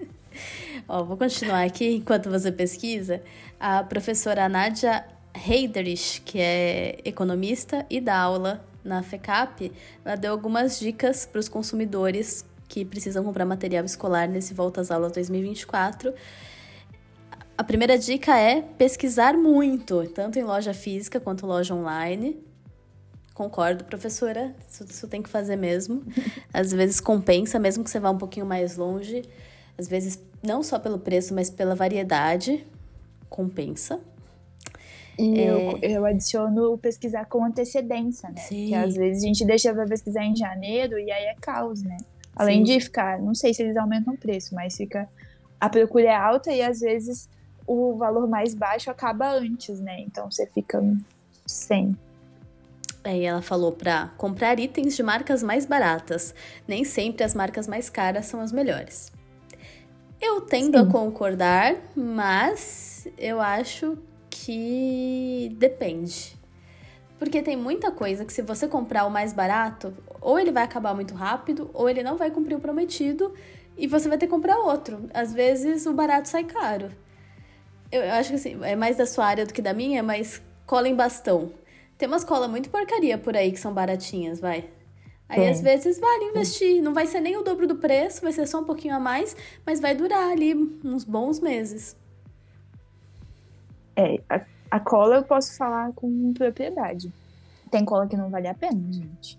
Ó, 0.89 1.03
vou 1.03 1.17
continuar 1.17 1.65
aqui 1.65 1.97
enquanto 1.97 2.31
você 2.31 2.53
pesquisa. 2.53 3.21
A 3.59 3.83
professora 3.83 4.49
Nádia 4.49 5.05
Heiderich, 5.35 6.21
que 6.21 6.39
é 6.39 7.01
economista 7.05 7.85
e 7.91 8.01
dá 8.01 8.17
aula 8.17 8.65
na 8.85 9.03
FECAP, 9.03 9.73
ela 10.05 10.15
deu 10.15 10.31
algumas 10.31 10.79
dicas 10.79 11.27
para 11.27 11.41
os 11.41 11.49
consumidores 11.49 12.45
que 12.69 12.85
precisam 12.85 13.25
comprar 13.25 13.45
material 13.45 13.85
escolar 13.85 14.29
nesse 14.29 14.55
Volta 14.55 14.81
às 14.81 14.93
Aulas 14.93 15.11
2024. 15.11 16.15
A 17.59 17.65
primeira 17.65 17.99
dica 17.99 18.39
é 18.39 18.63
pesquisar 18.63 19.37
muito, 19.37 20.07
tanto 20.11 20.39
em 20.39 20.45
loja 20.45 20.73
física 20.73 21.19
quanto 21.19 21.47
loja 21.47 21.75
online. 21.75 22.46
Concordo, 23.37 23.85
professora. 23.85 24.55
Isso, 24.67 24.85
isso 24.85 25.07
tem 25.07 25.21
que 25.21 25.29
fazer 25.29 25.57
mesmo. 25.57 26.03
Às 26.55 26.73
vezes 26.73 27.01
compensa, 27.01 27.59
mesmo 27.59 27.85
que 27.85 27.91
você 27.91 28.01
vá 28.01 28.11
um 28.11 28.17
pouquinho 28.17 28.47
mais 28.47 28.79
longe. 28.79 29.23
Às 29.77 29.87
vezes, 29.87 30.19
não 30.43 30.63
só 30.63 30.79
pelo 30.79 30.99
preço, 30.99 31.35
mas 31.35 31.51
pela 31.51 31.75
variedade. 31.75 32.67
Compensa. 33.29 34.01
E 35.19 35.39
é... 35.39 35.51
eu, 35.51 35.79
eu 35.83 36.07
adiciono 36.07 36.79
pesquisar 36.79 37.27
com 37.27 37.45
antecedência, 37.45 38.31
né? 38.31 38.41
Sim. 38.41 38.71
Porque 38.71 38.75
às 38.75 38.95
vezes 38.95 39.23
a 39.23 39.27
gente 39.27 39.45
deixa 39.45 39.75
pra 39.75 39.85
pesquisar 39.85 40.25
em 40.25 40.35
janeiro 40.35 40.99
e 40.99 41.13
aí 41.13 41.25
é 41.25 41.35
caos, 41.39 41.83
né? 41.83 41.99
Além 42.35 42.65
Sim. 42.65 42.73
de 42.73 42.81
ficar, 42.81 43.21
não 43.21 43.35
sei 43.35 43.53
se 43.53 43.63
eles 43.63 43.77
aumentam 43.77 44.15
o 44.15 44.19
preço, 44.19 44.55
mas 44.55 44.79
fica 44.79 45.07
a 45.61 45.69
procura 45.69 46.07
é 46.07 46.15
alta 46.15 46.51
e 46.51 46.63
às 46.63 46.81
vezes 46.81 47.29
o 47.67 47.97
valor 47.97 48.27
mais 48.27 48.55
baixo 48.55 48.91
acaba 48.91 49.29
antes, 49.29 49.79
né? 49.79 50.01
Então 50.01 50.31
você 50.31 50.47
fica 50.47 50.83
sem. 51.47 51.97
Aí 53.07 53.25
ela 53.25 53.41
falou 53.41 53.73
para 53.73 54.09
comprar 54.17 54.59
itens 54.59 54.97
de 54.97 55.03
marcas 55.03 55.43
mais 55.43 55.65
baratas. 55.65 56.35
Nem 56.67 56.85
sempre 56.85 57.25
as 57.25 57.35
marcas 57.35 57.69
mais 57.69 57.89
caras 57.89 58.27
são 58.27 58.41
as 58.41 58.51
melhores. 58.51 59.13
Eu 60.21 60.41
tendo 60.41 60.79
Sim. 60.79 60.85
a 60.85 60.91
concordar, 60.91 61.77
mas 61.95 63.07
eu 63.17 63.41
acho 63.41 63.97
que 64.29 65.55
depende. 65.57 66.37
Porque 67.19 67.43
tem 67.43 67.57
muita 67.57 67.91
coisa 67.91 68.25
que 68.25 68.33
se 68.33 68.43
você 68.43 68.67
comprar 68.67 69.07
o 69.07 69.11
mais 69.11 69.33
barato, 69.33 69.95
ou 70.21 70.39
ele 70.39 70.51
vai 70.51 70.65
acabar 70.65 70.95
muito 70.95 71.15
rápido, 71.15 71.71
ou 71.73 71.89
ele 71.89 72.03
não 72.03 72.17
vai 72.17 72.31
cumprir 72.31 72.57
o 72.57 72.61
prometido 72.61 73.33
e 73.77 73.87
você 73.87 74.09
vai 74.09 74.19
ter 74.19 74.27
que 74.27 74.33
comprar 74.33 74.59
outro. 74.59 75.09
Às 75.15 75.33
vezes 75.33 75.87
o 75.87 75.93
barato 75.93 76.29
sai 76.29 76.45
caro. 76.45 76.91
Eu, 77.93 78.03
eu 78.03 78.13
acho 78.15 78.31
que 78.31 78.35
assim, 78.35 78.59
é 78.63 78.75
mais 78.75 78.97
da 78.97 79.07
sua 79.07 79.27
área 79.27 79.47
do 79.47 79.55
que 79.55 79.63
da 79.63 79.73
minha, 79.73 80.03
mas 80.03 80.43
cola 80.67 80.89
em 80.89 80.95
bastão. 80.95 81.53
Tem 81.99 82.07
umas 82.09 82.25
colas 82.25 82.51
muito 82.51 82.69
porcaria 82.69 83.17
por 83.17 83.37
aí 83.37 83.51
que 83.51 83.59
são 83.59 83.73
baratinhas, 83.73 84.39
vai. 84.39 84.69
Aí 85.29 85.43
é. 85.43 85.51
às 85.51 85.61
vezes 85.61 85.99
vale 85.99 86.25
investir. 86.27 86.83
Não 86.83 86.95
vai 86.95 87.07
ser 87.07 87.21
nem 87.21 87.37
o 87.37 87.43
dobro 87.43 87.67
do 87.67 87.77
preço, 87.77 88.23
vai 88.23 88.33
ser 88.33 88.47
só 88.47 88.61
um 88.61 88.65
pouquinho 88.65 88.95
a 88.95 89.01
mais, 89.01 89.37
mas 89.65 89.81
vai 89.81 89.95
durar 89.95 90.31
ali 90.31 90.55
uns 90.85 91.05
bons 91.05 91.41
meses. 91.41 91.97
É, 93.97 94.21
a, 94.29 94.41
a 94.71 94.81
cola 94.81 95.17
eu 95.17 95.25
posso 95.25 95.57
falar 95.57 95.93
com 95.95 96.33
propriedade. 96.35 97.13
Tem 97.71 97.85
cola 97.85 98.07
que 98.07 98.17
não 98.17 98.31
vale 98.31 98.47
a 98.47 98.55
pena, 98.55 98.81
gente. 98.93 99.39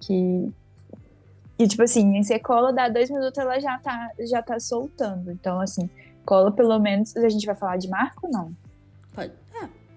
Que. 0.00 0.50
E 1.58 1.66
tipo 1.66 1.82
assim, 1.82 2.22
se 2.22 2.38
cola 2.38 2.72
dá 2.72 2.88
dois 2.88 3.10
minutos, 3.10 3.36
ela 3.36 3.58
já 3.58 3.78
tá, 3.78 4.10
já 4.20 4.40
tá 4.40 4.60
soltando. 4.60 5.32
Então, 5.32 5.60
assim, 5.60 5.90
cola 6.24 6.52
pelo 6.52 6.78
menos. 6.78 7.16
A 7.16 7.28
gente 7.28 7.44
vai 7.44 7.56
falar 7.56 7.76
de 7.76 7.88
marca 7.88 8.20
ou 8.22 8.30
não? 8.30 8.54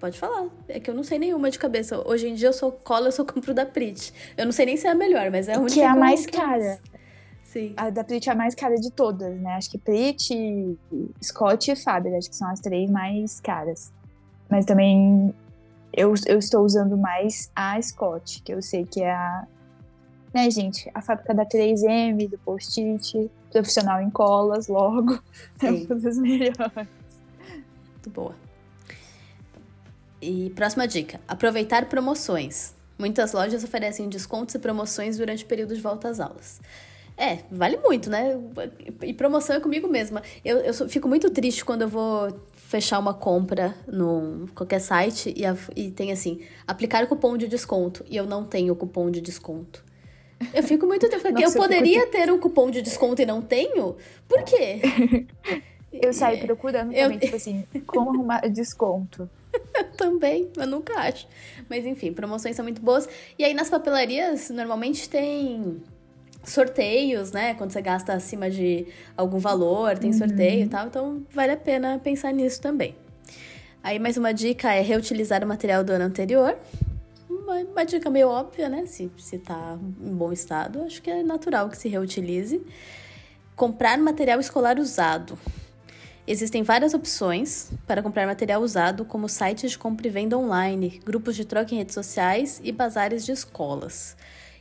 Pode. 0.01 0.17
Falar. 0.17 0.49
É 0.67 0.79
que 0.79 0.89
eu 0.89 0.95
não 0.95 1.03
sei 1.03 1.19
nenhuma 1.19 1.51
de 1.51 1.59
cabeça. 1.59 2.01
Hoje 2.07 2.27
em 2.27 2.33
dia 2.33 2.47
eu 2.49 2.53
sou 2.53 2.71
cola, 2.71 3.09
eu 3.09 3.11
sou 3.11 3.23
compro 3.23 3.53
da 3.53 3.67
Prit. 3.67 4.11
Eu 4.35 4.45
não 4.45 4.51
sei 4.51 4.65
nem 4.65 4.75
se 4.75 4.87
é 4.87 4.89
a 4.89 4.95
melhor, 4.95 5.29
mas 5.29 5.47
é 5.47 5.53
a 5.53 5.59
única. 5.59 5.75
Que 5.75 5.81
é 5.81 5.87
a 5.87 5.95
mais 5.95 6.25
cara. 6.25 6.79
Sim. 7.43 7.73
A 7.77 7.91
da 7.91 8.03
Prit 8.03 8.27
é 8.27 8.31
a 8.31 8.35
mais 8.35 8.55
cara 8.55 8.75
de 8.75 8.91
todas, 8.91 9.39
né? 9.39 9.53
Acho 9.53 9.69
que 9.69 9.77
Prit, 9.77 10.77
Scott 11.23 11.69
e 11.69 11.75
Faber, 11.75 12.17
acho 12.17 12.31
que 12.31 12.35
são 12.35 12.49
as 12.49 12.59
três 12.59 12.89
mais 12.89 13.39
caras. 13.39 13.93
Mas 14.49 14.65
também 14.65 15.35
eu, 15.93 16.13
eu 16.25 16.39
estou 16.39 16.63
usando 16.65 16.97
mais 16.97 17.51
a 17.55 17.79
Scott, 17.79 18.41
que 18.41 18.53
eu 18.53 18.61
sei 18.61 18.85
que 18.85 19.01
é 19.01 19.11
a. 19.11 19.45
Né, 20.33 20.49
gente? 20.49 20.89
A 20.95 21.01
fábrica 21.01 21.33
da 21.33 21.45
3M, 21.45 22.27
do 22.27 22.39
Post-it, 22.39 23.29
profissional 23.51 24.01
em 24.01 24.09
colas, 24.09 24.67
logo. 24.67 25.21
É 25.61 25.69
uma 25.69 25.95
das 25.95 26.17
melhores. 26.17 26.87
Muito 27.91 28.09
boa. 28.09 28.40
E 30.21 30.51
próxima 30.51 30.88
dica: 30.88 31.19
aproveitar 31.27 31.86
promoções. 31.86 32.73
Muitas 32.97 33.34
lojas 33.34 33.63
oferecem 33.63 34.07
descontos 34.07 34.53
e 34.53 34.60
promoções 34.60 35.17
durante 35.17 35.43
o 35.43 35.47
período 35.47 35.73
de 35.75 35.81
volta 35.81 36.07
às 36.07 36.19
aulas. 36.19 36.62
É, 37.17 37.39
vale 37.51 37.77
muito, 37.77 38.10
né? 38.10 38.39
E 39.01 39.13
promoção 39.13 39.55
é 39.55 39.60
comigo 39.60 39.88
mesma. 39.88 40.21
Eu, 40.45 40.60
eu 40.60 40.73
fico 40.89 41.07
muito 41.07 41.29
triste 41.29 41.65
quando 41.65 41.84
eu 41.84 41.88
vou 41.88 42.31
fechar 42.53 42.99
uma 42.99 43.13
compra 43.13 43.75
no 43.88 44.47
qualquer 44.55 44.79
site 44.79 45.34
e, 45.36 45.45
a, 45.45 45.55
e 45.75 45.91
tem 45.91 46.12
assim, 46.12 46.41
aplicar 46.65 47.05
cupom 47.07 47.38
de 47.38 47.47
desconto 47.47 48.05
e 48.10 48.15
eu 48.15 48.25
não 48.25 48.43
tenho 48.43 48.75
cupom 48.75 49.12
de 49.12 49.19
desconto. 49.19 49.84
Eu 50.53 50.63
fico 50.63 50.88
muito 50.88 51.07
tempo 51.10 51.21
porque 51.21 51.45
eu 51.45 51.51
poderia 51.53 52.07
ter 52.07 52.31
um 52.31 52.39
cupom 52.39 52.71
de 52.71 52.81
desconto 52.81 53.21
e 53.21 53.25
não 53.25 53.41
tenho? 53.41 53.95
Por 54.27 54.43
quê? 54.43 54.79
eu 55.91 56.13
saio 56.13 56.38
é, 56.38 56.41
procurando 56.45 56.93
também, 56.93 57.03
eu... 57.03 57.19
tipo 57.19 57.36
assim, 57.36 57.65
como 57.86 58.10
arrumar 58.10 58.41
desconto. 58.47 59.29
também, 59.97 60.49
eu 60.57 60.67
nunca 60.67 60.99
acho. 60.99 61.27
Mas 61.69 61.85
enfim, 61.85 62.13
promoções 62.13 62.55
são 62.55 62.63
muito 62.63 62.81
boas. 62.81 63.07
E 63.37 63.43
aí 63.43 63.53
nas 63.53 63.69
papelarias, 63.69 64.49
normalmente 64.49 65.09
tem 65.09 65.81
sorteios, 66.43 67.31
né? 67.31 67.53
Quando 67.53 67.71
você 67.71 67.81
gasta 67.81 68.13
acima 68.13 68.49
de 68.49 68.87
algum 69.15 69.37
valor, 69.37 69.97
tem 69.97 70.11
uhum. 70.11 70.17
sorteio 70.17 70.65
e 70.65 70.67
tal. 70.67 70.87
Então, 70.87 71.25
vale 71.31 71.51
a 71.51 71.57
pena 71.57 71.99
pensar 71.99 72.33
nisso 72.33 72.61
também. 72.61 72.95
Aí, 73.83 73.97
mais 73.99 74.17
uma 74.17 74.31
dica 74.31 74.73
é 74.73 74.81
reutilizar 74.81 75.43
o 75.43 75.47
material 75.47 75.83
do 75.83 75.91
ano 75.91 76.05
anterior. 76.05 76.57
Uma, 77.29 77.55
uma 77.59 77.83
dica 77.83 78.09
meio 78.09 78.29
óbvia, 78.29 78.69
né? 78.69 78.85
Se, 78.85 79.11
se 79.17 79.39
tá 79.39 79.77
em 80.01 80.15
bom 80.15 80.31
estado, 80.31 80.81
acho 80.83 81.01
que 81.01 81.09
é 81.09 81.23
natural 81.23 81.69
que 81.69 81.77
se 81.77 81.89
reutilize. 81.89 82.61
Comprar 83.55 83.97
material 83.97 84.39
escolar 84.39 84.79
usado. 84.79 85.37
Existem 86.27 86.63
várias 86.63 86.93
opções 86.93 87.71
para 87.88 88.01
comprar 88.03 88.27
material 88.27 88.62
usado, 88.62 89.03
como 89.05 89.27
sites 89.27 89.71
de 89.71 89.77
compra 89.77 90.07
e 90.07 90.10
venda 90.10 90.38
online, 90.38 91.01
grupos 91.03 91.36
de 91.36 91.45
troca 91.45 91.73
em 91.73 91.79
redes 91.79 91.95
sociais 91.95 92.62
e 92.63 92.71
bazares 92.71 93.25
de 93.25 93.31
escolas. 93.31 94.15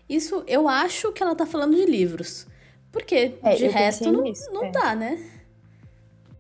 Isso 0.09 0.43
eu 0.47 0.69
acho 0.69 1.13
que 1.13 1.23
ela 1.23 1.35
tá 1.35 1.47
falando 1.47 1.77
de 1.77 1.85
livros. 1.85 2.47
Porque 2.91 3.39
é, 3.43 3.55
de 3.55 3.69
resto 3.69 4.11
não, 4.11 4.23
nisso, 4.23 4.51
não 4.53 4.65
é. 4.65 4.71
dá, 4.71 4.95
né? 4.97 5.25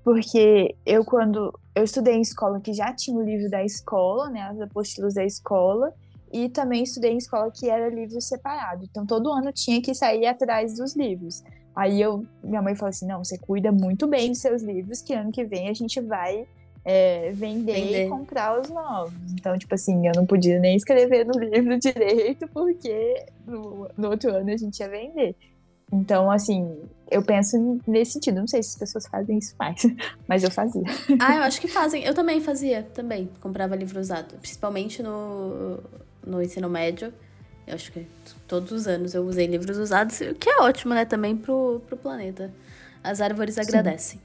Porque 0.02 0.74
eu, 0.84 1.04
quando 1.04 1.56
eu 1.74 1.84
estudei 1.84 2.14
em 2.14 2.22
escola 2.22 2.60
que 2.60 2.72
já 2.72 2.92
tinha 2.92 3.16
o 3.16 3.22
livro 3.22 3.48
da 3.48 3.64
escola, 3.64 4.28
né? 4.28 4.50
Os 4.52 4.60
apostilos 4.60 5.14
da 5.14 5.24
escola, 5.24 5.94
e 6.32 6.48
também 6.48 6.82
estudei 6.82 7.12
em 7.12 7.18
escola 7.18 7.50
que 7.50 7.68
era 7.68 7.88
livro 7.88 8.20
separado. 8.20 8.84
Então 8.84 9.06
todo 9.06 9.32
ano 9.32 9.52
tinha 9.52 9.80
que 9.80 9.94
sair 9.94 10.26
atrás 10.26 10.76
dos 10.76 10.96
livros. 10.96 11.42
Aí 11.74 12.00
eu, 12.00 12.24
minha 12.42 12.62
mãe 12.62 12.74
falou 12.74 12.90
assim: 12.90 13.06
não, 13.06 13.24
você 13.24 13.38
cuida 13.38 13.70
muito 13.70 14.06
bem 14.06 14.30
dos 14.30 14.40
seus 14.40 14.62
livros, 14.62 15.00
que 15.02 15.14
ano 15.14 15.32
que 15.32 15.44
vem 15.44 15.68
a 15.68 15.74
gente 15.74 16.00
vai 16.00 16.46
é, 16.84 17.30
vender, 17.32 17.74
vender, 17.74 18.06
e 18.06 18.08
comprar 18.08 18.60
os 18.60 18.68
novos. 18.68 19.14
Então, 19.32 19.56
tipo 19.58 19.74
assim, 19.74 20.06
eu 20.06 20.12
não 20.14 20.26
podia 20.26 20.58
nem 20.58 20.76
escrever 20.76 21.26
no 21.26 21.38
livro 21.38 21.78
direito, 21.78 22.48
porque 22.48 23.24
no, 23.46 23.88
no 23.96 24.10
outro 24.10 24.34
ano 24.34 24.50
a 24.50 24.56
gente 24.56 24.80
ia 24.80 24.88
vender. 24.88 25.36
Então, 25.92 26.30
assim, 26.30 26.78
eu 27.10 27.20
penso 27.20 27.80
nesse 27.86 28.12
sentido. 28.12 28.36
Não 28.36 28.46
sei 28.46 28.62
se 28.62 28.70
as 28.70 28.78
pessoas 28.78 29.06
fazem 29.06 29.38
isso 29.38 29.54
mais, 29.58 29.82
mas 30.26 30.44
eu 30.44 30.50
fazia. 30.50 30.84
Ah, 31.20 31.36
eu 31.36 31.42
acho 31.42 31.60
que 31.60 31.68
fazem. 31.68 32.04
Eu 32.04 32.14
também 32.14 32.40
fazia, 32.40 32.82
também. 32.94 33.28
Comprava 33.40 33.74
livro 33.74 33.98
usado. 33.98 34.36
Principalmente 34.36 35.02
no, 35.02 35.80
no 36.24 36.40
ensino 36.40 36.68
médio. 36.68 37.12
Eu 37.66 37.74
acho 37.74 37.92
que 37.92 38.06
todos 38.50 38.72
os 38.72 38.88
anos 38.88 39.14
eu 39.14 39.24
usei 39.24 39.46
livros 39.46 39.78
usados, 39.78 40.20
o 40.20 40.34
que 40.34 40.50
é 40.50 40.60
ótimo, 40.60 40.92
né, 40.92 41.04
também 41.04 41.36
pro, 41.36 41.80
pro 41.86 41.96
planeta. 41.96 42.52
As 43.02 43.20
árvores 43.20 43.54
Sim. 43.54 43.60
agradecem. 43.60 44.20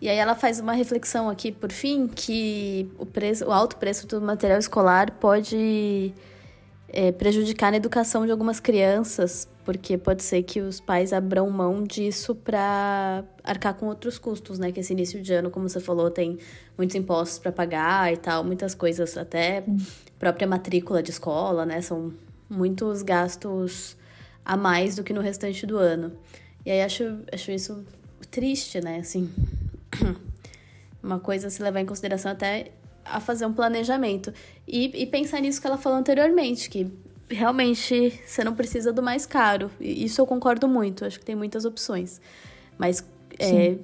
E 0.00 0.08
aí 0.08 0.16
ela 0.16 0.34
faz 0.34 0.58
uma 0.58 0.72
reflexão 0.72 1.30
aqui, 1.30 1.52
por 1.52 1.70
fim, 1.70 2.08
que 2.08 2.90
o, 2.98 3.06
preço, 3.06 3.46
o 3.46 3.52
alto 3.52 3.76
preço 3.76 4.04
do 4.08 4.20
material 4.20 4.58
escolar 4.58 5.12
pode 5.12 6.12
é, 6.88 7.12
prejudicar 7.12 7.70
na 7.70 7.76
educação 7.76 8.26
de 8.26 8.32
algumas 8.32 8.58
crianças, 8.58 9.48
porque 9.64 9.96
pode 9.96 10.24
ser 10.24 10.42
que 10.42 10.60
os 10.60 10.80
pais 10.80 11.12
abram 11.12 11.48
mão 11.48 11.84
disso 11.84 12.34
para 12.34 13.22
arcar 13.44 13.74
com 13.74 13.86
outros 13.86 14.18
custos, 14.18 14.58
né? 14.58 14.72
Que 14.72 14.80
esse 14.80 14.92
início 14.92 15.22
de 15.22 15.32
ano, 15.34 15.52
como 15.52 15.68
você 15.68 15.78
falou, 15.78 16.10
tem 16.10 16.36
muitos 16.76 16.96
impostos 16.96 17.38
para 17.38 17.52
pagar 17.52 18.12
e 18.12 18.16
tal, 18.16 18.42
muitas 18.42 18.74
coisas, 18.74 19.16
até 19.16 19.62
própria 20.18 20.48
matrícula 20.48 21.00
de 21.00 21.12
escola, 21.12 21.64
né? 21.64 21.80
São 21.80 22.12
muitos 22.52 23.02
gastos 23.02 23.96
a 24.44 24.56
mais 24.56 24.96
do 24.96 25.02
que 25.02 25.12
no 25.12 25.20
restante 25.20 25.66
do 25.66 25.78
ano. 25.78 26.12
E 26.64 26.70
aí 26.70 26.82
acho, 26.82 27.20
acho 27.32 27.50
isso 27.50 27.84
triste, 28.30 28.80
né? 28.80 28.98
Assim, 28.98 29.32
uma 31.02 31.18
coisa 31.18 31.48
a 31.48 31.50
se 31.50 31.62
levar 31.62 31.80
em 31.80 31.86
consideração 31.86 32.30
até 32.30 32.72
a 33.04 33.18
fazer 33.20 33.46
um 33.46 33.52
planejamento. 33.52 34.32
E, 34.66 35.02
e 35.02 35.06
pensar 35.06 35.40
nisso 35.40 35.60
que 35.60 35.66
ela 35.66 35.78
falou 35.78 35.98
anteriormente, 35.98 36.68
que 36.68 36.92
realmente 37.28 38.20
você 38.24 38.44
não 38.44 38.54
precisa 38.54 38.92
do 38.92 39.02
mais 39.02 39.26
caro. 39.26 39.70
Isso 39.80 40.20
eu 40.20 40.26
concordo 40.26 40.68
muito, 40.68 41.04
acho 41.04 41.18
que 41.18 41.24
tem 41.24 41.34
muitas 41.34 41.64
opções. 41.64 42.20
Mas 42.78 43.04
é, 43.38 43.76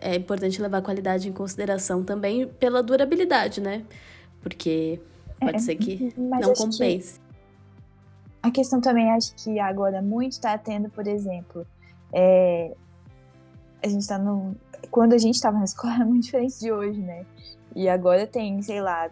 é 0.00 0.16
importante 0.16 0.60
levar 0.60 0.78
a 0.78 0.82
qualidade 0.82 1.28
em 1.28 1.32
consideração 1.32 2.02
também 2.02 2.46
pela 2.46 2.82
durabilidade, 2.82 3.60
né? 3.60 3.84
Porque 4.40 5.00
pode 5.40 5.56
é, 5.56 5.58
ser 5.58 5.76
que 5.76 6.12
não 6.16 6.52
compense. 6.52 7.20
Que 7.20 7.27
a 8.42 8.50
questão 8.50 8.80
também 8.80 9.10
acho 9.10 9.34
que 9.34 9.58
agora 9.58 10.00
muito 10.00 10.32
está 10.32 10.56
tendo, 10.56 10.88
por 10.88 11.06
exemplo, 11.06 11.66
é, 12.12 12.74
a 13.82 13.88
gente 13.88 14.00
está 14.00 14.18
no, 14.18 14.56
quando 14.90 15.12
a 15.12 15.18
gente 15.18 15.34
estava 15.34 15.58
na 15.58 15.64
escola 15.64 15.94
era 15.94 16.04
muito 16.04 16.24
diferente 16.24 16.58
de 16.58 16.72
hoje, 16.72 17.00
né? 17.00 17.24
E 17.74 17.88
agora 17.88 18.26
tem, 18.26 18.60
sei 18.62 18.80
lá, 18.80 19.10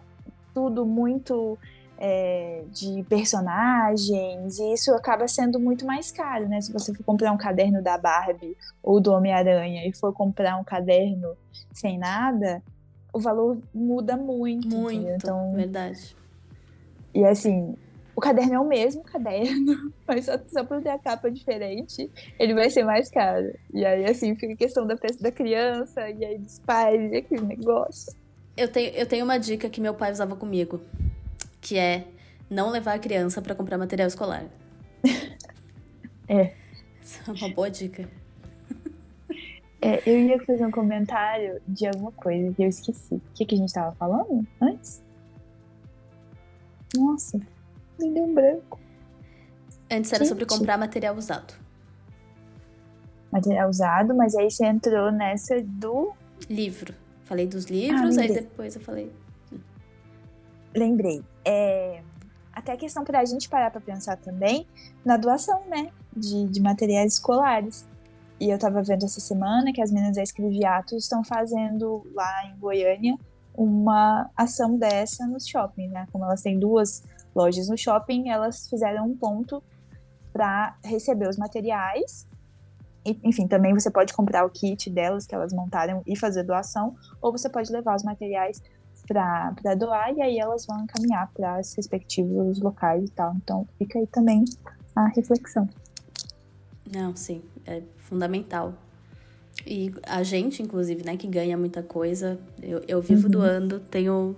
tudo 0.53 0.85
muito 0.85 1.57
é, 1.97 2.63
de 2.71 3.03
personagens, 3.03 4.59
e 4.59 4.73
isso 4.73 4.93
acaba 4.93 5.27
sendo 5.27 5.59
muito 5.59 5.85
mais 5.85 6.11
caro, 6.11 6.47
né? 6.47 6.61
Se 6.61 6.71
você 6.71 6.93
for 6.93 7.03
comprar 7.03 7.31
um 7.31 7.37
caderno 7.37 7.81
da 7.81 7.97
Barbie 7.97 8.57
ou 8.81 8.99
do 8.99 9.11
Homem-Aranha 9.11 9.87
e 9.87 9.93
for 9.95 10.13
comprar 10.13 10.57
um 10.57 10.63
caderno 10.63 11.35
sem 11.73 11.97
nada, 11.97 12.61
o 13.13 13.19
valor 13.19 13.57
muda 13.73 14.15
muito. 14.15 14.67
Muito, 14.67 15.09
então, 15.09 15.53
verdade. 15.53 16.15
E 17.13 17.25
assim, 17.25 17.75
o 18.17 18.19
caderno 18.19 18.55
é 18.55 18.59
o 18.59 18.67
mesmo 18.67 19.03
caderno, 19.03 19.93
mas 20.07 20.25
só, 20.25 20.39
só 20.47 20.63
por 20.63 20.81
ter 20.81 20.89
a 20.89 20.97
capa 20.97 21.29
diferente, 21.29 22.09
ele 22.39 22.55
vai 22.55 22.67
ser 22.67 22.83
mais 22.83 23.11
caro. 23.11 23.53
E 23.71 23.85
aí, 23.85 24.05
assim, 24.05 24.33
fica 24.33 24.53
a 24.53 24.57
questão 24.57 24.87
da, 24.87 24.95
da 25.21 25.31
criança, 25.31 26.09
e 26.09 26.25
aí 26.25 26.39
dos 26.39 26.57
pais, 26.57 27.11
e 27.11 27.17
aquele 27.17 27.45
negócio. 27.45 28.11
Eu 28.57 28.71
tenho, 28.71 28.89
eu 28.95 29.05
tenho 29.05 29.23
uma 29.23 29.37
dica 29.37 29.69
que 29.69 29.79
meu 29.79 29.93
pai 29.93 30.11
usava 30.11 30.35
comigo, 30.35 30.81
que 31.61 31.77
é 31.77 32.07
não 32.49 32.71
levar 32.71 32.93
a 32.93 32.99
criança 32.99 33.39
para 33.39 33.53
comprar 33.53 33.77
material 33.77 34.07
escolar. 34.07 34.45
é. 36.27 36.55
Isso 36.99 37.21
é 37.27 37.31
uma 37.31 37.53
boa 37.53 37.69
dica. 37.69 38.09
É, 39.79 40.01
eu 40.09 40.19
ia 40.19 40.43
fazer 40.43 40.65
um 40.65 40.71
comentário 40.71 41.61
de 41.67 41.85
alguma 41.85 42.11
coisa 42.13 42.51
que 42.51 42.63
eu 42.63 42.67
esqueci. 42.67 43.13
O 43.13 43.21
que, 43.35 43.45
que 43.45 43.53
a 43.53 43.57
gente 43.59 43.71
tava 43.71 43.95
falando 43.95 44.45
antes? 44.59 45.03
Nossa, 46.95 47.39
me 47.99 48.13
deu 48.13 48.23
um 48.23 48.33
branco. 48.33 48.79
Antes 49.89 50.11
era 50.11 50.23
gente. 50.23 50.29
sobre 50.29 50.45
comprar 50.45 50.77
material 50.77 51.15
usado. 51.15 51.53
Material 53.31 53.69
usado, 53.69 54.15
mas 54.15 54.35
aí 54.35 54.49
você 54.49 54.65
entrou 54.65 55.11
nessa 55.11 55.61
do. 55.61 56.13
Livro. 56.49 56.93
Falei 57.23 57.45
dos 57.45 57.65
livros, 57.65 58.17
ah, 58.17 58.21
aí 58.21 58.33
depois 58.33 58.75
eu 58.75 58.81
falei. 58.81 59.11
Lembrei. 60.73 61.23
É, 61.43 62.01
até 62.53 62.71
a 62.71 62.77
questão 62.77 63.03
para 63.03 63.19
a 63.19 63.25
gente 63.25 63.49
parar 63.49 63.69
para 63.69 63.81
pensar 63.81 64.17
também 64.17 64.65
na 65.03 65.17
doação, 65.17 65.61
né? 65.67 65.91
De, 66.15 66.47
de 66.47 66.61
materiais 66.61 67.13
escolares. 67.13 67.85
E 68.39 68.49
eu 68.49 68.57
tava 68.57 68.81
vendo 68.81 69.03
essa 69.03 69.19
semana 69.19 69.73
que 69.73 69.81
as 69.81 69.91
meninas 69.91 70.15
da 70.15 70.23
Escreviato 70.23 70.95
estão 70.95 71.23
fazendo 71.23 72.05
lá 72.13 72.45
em 72.45 72.57
Goiânia 72.57 73.17
uma 73.55 74.29
ação 74.37 74.77
dessa 74.77 75.25
nos 75.25 75.47
shopping, 75.47 75.87
né? 75.87 76.07
Como 76.11 76.23
elas 76.23 76.41
têm 76.41 76.59
duas 76.59 77.03
lojas 77.37 77.69
no 77.69 77.77
shopping, 77.77 78.29
elas 78.29 78.67
fizeram 78.67 79.05
um 79.05 79.15
ponto 79.15 79.63
para 80.33 80.75
receber 80.83 81.29
os 81.29 81.37
materiais. 81.37 82.27
E, 83.05 83.17
enfim, 83.23 83.47
também 83.47 83.73
você 83.73 83.89
pode 83.89 84.13
comprar 84.13 84.45
o 84.45 84.49
kit 84.49 84.89
delas 84.89 85.25
que 85.25 85.33
elas 85.33 85.53
montaram 85.53 86.01
e 86.05 86.17
fazer 86.17 86.43
doação, 86.43 86.95
ou 87.21 87.31
você 87.31 87.47
pode 87.47 87.71
levar 87.71 87.95
os 87.95 88.03
materiais 88.03 88.61
para 89.07 89.75
doar 89.75 90.13
e 90.13 90.21
aí 90.21 90.37
elas 90.37 90.65
vão 90.65 90.83
encaminhar 90.83 91.31
para 91.33 91.59
os 91.59 91.73
respectivos 91.73 92.59
locais 92.59 93.05
e 93.05 93.11
tal. 93.11 93.33
Então 93.35 93.67
fica 93.77 93.99
aí 93.99 94.07
também 94.07 94.43
a 94.95 95.07
reflexão. 95.07 95.69
Não, 96.91 97.15
sim, 97.15 97.41
é 97.65 97.81
fundamental. 97.97 98.73
E 99.65 99.93
a 100.03 100.23
gente, 100.23 100.61
inclusive, 100.61 101.03
né, 101.03 101.17
que 101.17 101.27
ganha 101.27 101.57
muita 101.57 101.81
coisa, 101.83 102.39
eu, 102.61 102.81
eu 102.87 103.01
vivo 103.01 103.25
uhum. 103.25 103.31
doando, 103.31 103.79
tenho. 103.79 104.35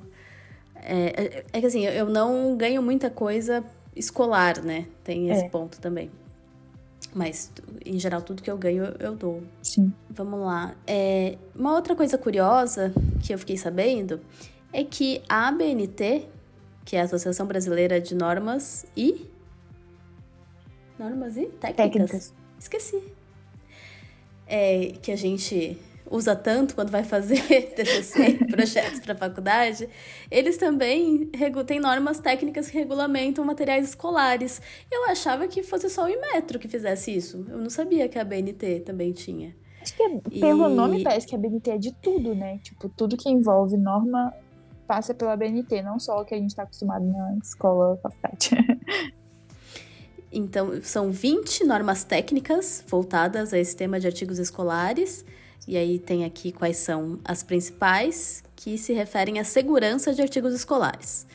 É, 0.83 1.07
é, 1.07 1.45
é, 1.53 1.59
que 1.59 1.65
assim, 1.65 1.85
eu 1.85 2.09
não 2.09 2.55
ganho 2.55 2.81
muita 2.81 3.09
coisa 3.09 3.63
escolar, 3.95 4.61
né? 4.63 4.87
Tem 5.03 5.29
esse 5.29 5.45
é. 5.45 5.49
ponto 5.49 5.79
também. 5.79 6.09
Mas, 7.13 7.51
em 7.85 7.97
geral, 7.99 8.21
tudo 8.21 8.43
que 8.43 8.51
eu 8.51 8.57
ganho, 8.57 8.83
eu 8.99 9.15
dou. 9.15 9.41
Sim. 9.61 9.91
Vamos 10.09 10.39
lá. 10.39 10.75
É, 10.85 11.37
uma 11.55 11.73
outra 11.73 11.95
coisa 11.95 12.17
curiosa 12.17 12.93
que 13.23 13.33
eu 13.33 13.39
fiquei 13.39 13.57
sabendo 13.57 14.19
é 14.71 14.83
que 14.83 15.21
a 15.27 15.47
ABNT, 15.47 16.27
que 16.85 16.95
é 16.95 17.01
a 17.01 17.03
Associação 17.05 17.47
Brasileira 17.47 17.99
de 17.99 18.13
Normas 18.13 18.85
e. 18.95 19.27
Normas 20.99 21.35
e 21.37 21.47
técnicas. 21.47 21.75
técnicas. 21.75 22.33
Esqueci 22.59 23.19
é, 24.49 24.93
que 25.01 25.11
a 25.11 25.15
gente 25.15 25.77
usa 26.09 26.35
tanto 26.35 26.75
quando 26.75 26.89
vai 26.89 27.03
fazer 27.03 27.41
TCC, 27.75 28.45
projetos 28.49 28.99
para 28.99 29.15
faculdade, 29.15 29.87
eles 30.29 30.57
também 30.57 31.29
têm 31.65 31.79
normas 31.79 32.19
técnicas 32.19 32.69
que 32.69 32.77
regulamentam 32.77 33.45
materiais 33.45 33.89
escolares. 33.89 34.61
Eu 34.91 35.05
achava 35.05 35.47
que 35.47 35.63
fosse 35.63 35.89
só 35.89 36.05
o 36.05 36.09
Inmetro 36.09 36.59
que 36.59 36.67
fizesse 36.67 37.15
isso. 37.15 37.45
Eu 37.49 37.57
não 37.57 37.69
sabia 37.69 38.07
que 38.09 38.17
a 38.17 38.23
BNT 38.23 38.81
também 38.81 39.11
tinha. 39.11 39.55
Acho 39.81 39.95
que 39.95 40.03
é, 40.03 40.09
pelo 40.39 40.69
e... 40.69 40.75
nome 40.75 41.03
parece 41.03 41.25
que 41.25 41.35
a 41.35 41.37
BNT 41.37 41.71
é 41.71 41.77
de 41.77 41.93
tudo, 41.93 42.35
né? 42.35 42.59
Tipo, 42.63 42.89
tudo 42.89 43.15
que 43.15 43.29
envolve 43.29 43.77
norma 43.77 44.33
passa 44.85 45.13
pela 45.13 45.37
BNT, 45.37 45.83
não 45.83 45.99
só 45.99 46.21
o 46.21 46.25
que 46.25 46.33
a 46.33 46.37
gente 46.37 46.49
está 46.49 46.63
acostumado 46.63 47.05
na 47.05 47.37
escola 47.41 47.97
faculdade. 47.97 48.49
Então, 50.31 50.79
são 50.83 51.11
20 51.11 51.63
normas 51.65 52.03
técnicas 52.03 52.83
voltadas 52.87 53.51
a 53.51 53.57
esse 53.57 53.75
tema 53.75 53.99
de 53.99 54.05
artigos 54.05 54.37
escolares. 54.37 55.25
E 55.67 55.77
aí 55.77 55.99
tem 55.99 56.25
aqui 56.25 56.51
quais 56.51 56.77
são 56.77 57.19
as 57.23 57.43
principais 57.43 58.43
que 58.55 58.77
se 58.77 58.93
referem 58.93 59.39
à 59.39 59.43
segurança 59.43 60.13
de 60.13 60.21
artigos 60.21 60.53
escolares. 60.53 61.27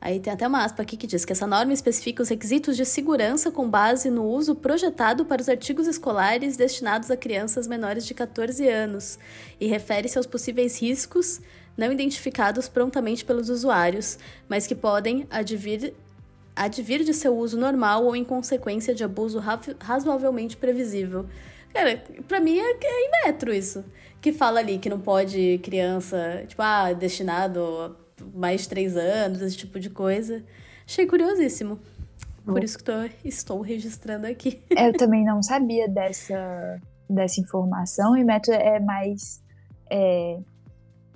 Aí 0.00 0.20
tem 0.20 0.32
até 0.32 0.46
uma 0.46 0.62
aspa 0.62 0.82
aqui 0.82 0.96
que 0.96 1.06
diz 1.06 1.24
que 1.24 1.32
essa 1.32 1.46
norma 1.46 1.72
especifica 1.72 2.22
os 2.22 2.28
requisitos 2.28 2.76
de 2.76 2.84
segurança 2.84 3.50
com 3.50 3.68
base 3.68 4.10
no 4.10 4.24
uso 4.24 4.54
projetado 4.54 5.24
para 5.24 5.40
os 5.40 5.48
artigos 5.48 5.86
escolares 5.86 6.56
destinados 6.56 7.10
a 7.10 7.16
crianças 7.16 7.66
menores 7.66 8.06
de 8.06 8.14
14 8.14 8.68
anos 8.68 9.18
e 9.58 9.66
refere-se 9.66 10.18
aos 10.18 10.26
possíveis 10.26 10.80
riscos 10.80 11.40
não 11.76 11.92
identificados 11.92 12.68
prontamente 12.68 13.24
pelos 13.24 13.50
usuários, 13.50 14.18
mas 14.48 14.66
que 14.66 14.74
podem 14.74 15.26
advir 15.30 15.92
advir 16.54 17.04
de 17.04 17.12
seu 17.12 17.36
uso 17.36 17.58
normal 17.58 18.04
ou 18.04 18.16
em 18.16 18.24
consequência 18.24 18.94
de 18.94 19.04
abuso 19.04 19.42
razoavelmente 19.78 20.56
previsível. 20.56 21.26
Cara, 21.76 22.02
pra 22.26 22.40
mim 22.40 22.58
é, 22.58 22.70
é 22.72 23.06
em 23.06 23.10
metro 23.26 23.52
isso. 23.52 23.84
Que 24.18 24.32
fala 24.32 24.60
ali 24.60 24.78
que 24.78 24.88
não 24.88 24.98
pode 24.98 25.60
criança, 25.62 26.42
tipo, 26.46 26.62
ah, 26.62 26.94
destinado 26.94 27.60
a 27.60 27.92
mais 28.34 28.62
de 28.62 28.70
três 28.70 28.96
anos, 28.96 29.42
esse 29.42 29.58
tipo 29.58 29.78
de 29.78 29.90
coisa. 29.90 30.42
Achei 30.86 31.06
curiosíssimo. 31.06 31.78
Por 32.46 32.64
isso 32.64 32.78
que 32.78 32.84
tô, 32.84 32.92
estou 33.22 33.60
registrando 33.60 34.26
aqui. 34.26 34.62
Eu 34.70 34.94
também 34.94 35.22
não 35.22 35.42
sabia 35.42 35.86
dessa, 35.86 36.80
dessa 37.10 37.42
informação, 37.42 38.16
e 38.16 38.24
metro 38.24 38.54
é 38.54 38.80
mais 38.80 39.42
é, 39.90 40.38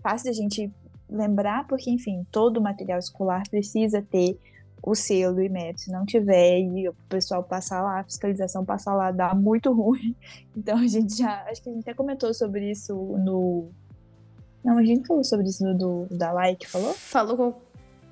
fácil 0.02 0.26
da 0.26 0.32
gente 0.34 0.70
lembrar, 1.08 1.66
porque, 1.66 1.90
enfim, 1.90 2.26
todo 2.30 2.60
material 2.60 2.98
escolar 2.98 3.48
precisa 3.48 4.02
ter 4.02 4.38
o 4.82 4.94
selo 4.94 5.34
do 5.34 5.42
IMET. 5.42 5.82
Se 5.82 5.90
não 5.90 6.04
tiver 6.04 6.60
e 6.60 6.88
o 6.88 6.94
pessoal 7.08 7.42
passar 7.42 7.82
lá, 7.82 8.00
a 8.00 8.04
fiscalização 8.04 8.64
passar 8.64 8.94
lá, 8.94 9.10
dá 9.10 9.34
muito 9.34 9.72
ruim. 9.74 10.14
Então 10.56 10.78
a 10.78 10.86
gente 10.86 11.16
já. 11.16 11.44
Acho 11.48 11.62
que 11.62 11.70
a 11.70 11.72
gente 11.72 11.82
até 11.82 11.94
comentou 11.94 12.32
sobre 12.32 12.70
isso 12.70 12.94
no. 12.94 13.68
Não, 14.64 14.76
a 14.76 14.84
gente 14.84 15.06
falou 15.06 15.24
sobre 15.24 15.48
isso 15.48 15.64
no 15.64 15.76
do, 15.76 16.06
da 16.10 16.32
Like, 16.32 16.68
falou? 16.68 16.92
Falou 16.94 17.36
com. 17.36 17.54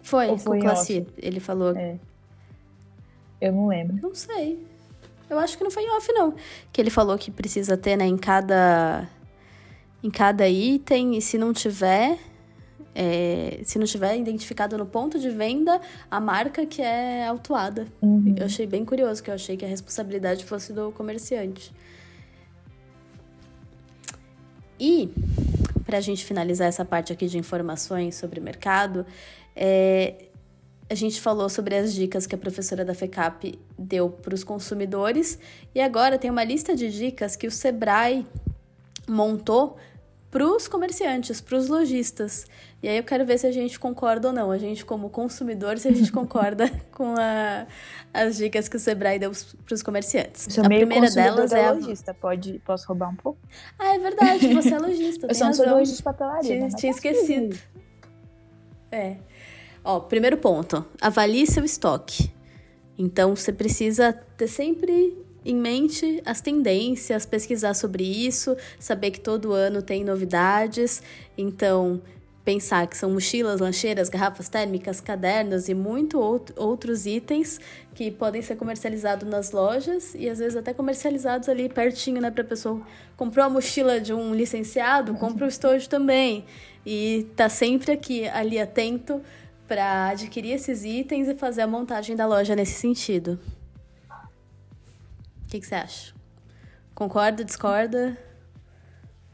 Foi, 0.03 0.29
Ou 0.29 0.39
foi 0.39 0.59
com 0.59 0.67
o 0.67 0.71
Classi. 0.71 1.07
Ele 1.19 1.41
falou. 1.41 1.77
É. 1.77 1.99
Eu 3.41 3.53
não 3.53 3.69
lembro. 3.69 3.97
Não 4.01 4.15
sei. 4.15 4.67
Eu 5.29 5.39
acho 5.39 5.59
que 5.59 5.65
não 5.65 5.71
foi 5.71 5.83
em 5.83 5.91
off, 5.91 6.11
não. 6.13 6.35
Que 6.73 6.81
ele 6.81 6.91
falou 6.91 7.19
que 7.19 7.31
precisa 7.31 7.77
ter, 7.77 7.97
né, 7.97 8.07
em 8.07 8.17
cada. 8.17 9.09
Em 10.03 10.11
cada 10.11 10.49
item, 10.49 11.17
e 11.17 11.21
se 11.21 11.37
não 11.37 11.53
tiver, 11.53 12.19
é, 13.01 13.61
se 13.63 13.79
não 13.79 13.87
tiver 13.87 14.19
identificado 14.19 14.77
no 14.77 14.85
ponto 14.85 15.21
de 15.21 15.31
venda 15.31 15.81
a 16.11 16.21
marca 16.21 16.67
que 16.67 16.83
é 16.83 17.29
autuada. 17.29 17.87
Uhum. 18.03 18.35
Eu 18.37 18.45
achei 18.45 18.67
bem 18.67 18.85
curioso, 18.85 19.23
que 19.23 19.31
eu 19.31 19.35
achei 19.35 19.57
que 19.57 19.65
a 19.65 19.69
responsabilidade 19.69 20.45
fosse 20.45 20.73
do 20.73 20.91
comerciante. 20.91 21.73
E, 24.81 25.13
para 25.87 25.99
a 25.99 26.01
gente 26.01 26.25
finalizar 26.25 26.67
essa 26.67 26.85
parte 26.85 27.13
aqui 27.13 27.29
de 27.29 27.39
informações 27.39 28.17
sobre 28.17 28.41
mercado, 28.41 29.07
é, 29.55 30.25
a 30.91 30.95
gente 30.95 31.21
falou 31.21 31.49
sobre 31.49 31.77
as 31.77 31.95
dicas 31.95 32.27
que 32.27 32.35
a 32.35 32.39
professora 32.39 32.85
da 32.85 32.95
FECAP 32.95 33.61
deu 33.79 34.11
para 34.11 34.35
os 34.35 34.43
consumidores 34.43 35.39
e 35.73 35.81
agora 35.81 36.19
tem 36.19 36.33
uma 36.33 36.43
lista 36.43 36.75
de 36.75 36.91
dicas 36.91 37.37
que 37.37 37.47
o 37.47 37.51
Sebrae 37.51 38.27
montou 39.09 39.77
para 40.31 40.47
os 40.47 40.69
comerciantes, 40.69 41.41
para 41.41 41.57
os 41.57 41.69
lojistas. 41.69 42.47
E 42.83 42.89
aí 42.89 42.99
eu 42.99 43.03
quero 43.03 43.25
ver 43.25 43.39
se 43.39 43.47
a 43.47 43.53
gente 43.53 43.79
concorda 43.79 44.29
ou 44.29 44.35
não. 44.35 44.51
A 44.51 44.59
gente, 44.59 44.85
como 44.85 45.09
consumidor, 45.09 45.79
se 45.79 45.89
a 45.89 45.93
gente 45.93 46.13
concorda 46.13 46.71
com 46.93 47.15
a, 47.19 47.67
as 48.13 48.37
dicas 48.37 48.69
que 48.69 48.77
o 48.77 48.79
Sebrae 48.79 49.19
deu 49.19 49.33
para 49.65 49.75
os 49.75 49.83
comerciantes. 49.83 50.47
Eu 50.47 50.53
sou 50.53 50.65
a 50.65 50.69
primeira 50.69 51.11
delas 51.11 51.53
é 51.53 51.67
a 51.67 51.73
lojista. 51.73 52.13
Pode, 52.13 52.61
posso 52.65 52.87
roubar 52.87 53.11
um 53.11 53.17
pouco? 53.17 53.39
Ah, 53.79 53.95
é 53.95 53.99
verdade. 53.99 54.53
Você 54.53 54.75
é 54.75 54.79
lojista. 54.79 55.27
eu 55.31 55.35
sou, 55.35 55.53
sou 55.55 55.69
lojista 55.69 55.97
de 55.97 56.03
papelaria. 56.03 56.57
Tinha, 56.57 56.69
tinha 56.69 56.93
esquecido. 56.93 57.59
É. 58.93 59.17
Ó, 59.83 60.01
primeiro 60.01 60.37
ponto. 60.37 60.85
Avalie 61.01 61.47
seu 61.47 61.65
estoque. 61.65 62.31
Então, 62.99 63.35
você 63.35 63.53
precisa 63.53 64.13
ter 64.13 64.49
sempre 64.49 65.17
em 65.49 65.57
mente 65.57 66.23
as 66.27 66.43
tendências, 66.43 67.25
pesquisar 67.25 67.73
sobre 67.73 68.05
isso, 68.05 68.55
saber 68.79 69.11
que 69.11 69.21
todo 69.21 69.53
ano 69.53 69.81
tem 69.81 70.05
novidades. 70.05 71.03
Então, 71.39 72.03
pensar 72.45 72.87
que 72.87 72.97
são 72.97 73.11
mochilas, 73.11 73.59
lancheiras, 73.59 74.11
garrafas 74.11 74.51
térmicas, 74.51 75.01
cadernos 75.01 75.71
e 75.71 75.75
muito 75.75 76.19
outros 76.55 77.07
itens 77.07 77.59
que 77.95 78.11
podem 78.11 78.43
ser 78.43 78.57
comercializados 78.57 79.27
nas 79.27 79.51
lojas 79.51 80.15
e 80.15 80.29
às 80.29 80.39
vezes 80.39 80.57
até 80.57 80.75
comercializados 80.75 81.49
ali 81.49 81.71
pertinho, 81.71 82.21
né, 82.21 82.31
para 82.31 82.45
pessoa 82.45 82.83
comprou 83.17 83.45
a 83.45 83.49
mochila 83.49 83.99
de 83.99 84.13
um 84.13 84.35
licenciado, 84.35 85.15
compra 85.15 85.47
o 85.47 85.49
estojo 85.49 85.89
também 85.89 86.45
e 86.85 87.27
tá 87.37 87.49
sempre 87.49 87.93
aqui 87.93 88.29
ali 88.29 88.59
atento 88.59 89.21
para 89.67 90.09
adquirir 90.09 90.53
esses 90.53 90.85
itens 90.85 91.27
e 91.27 91.35
fazer 91.35 91.63
a 91.63 91.67
montagem 91.67 92.15
da 92.15 92.27
loja 92.27 92.55
nesse 92.55 92.75
sentido. 92.75 93.39
O 95.49 95.51
que, 95.51 95.61
que 95.61 95.67
você 95.67 95.77
acha? 95.77 96.15
Concorda, 96.95 97.43
discorda? 97.43 98.19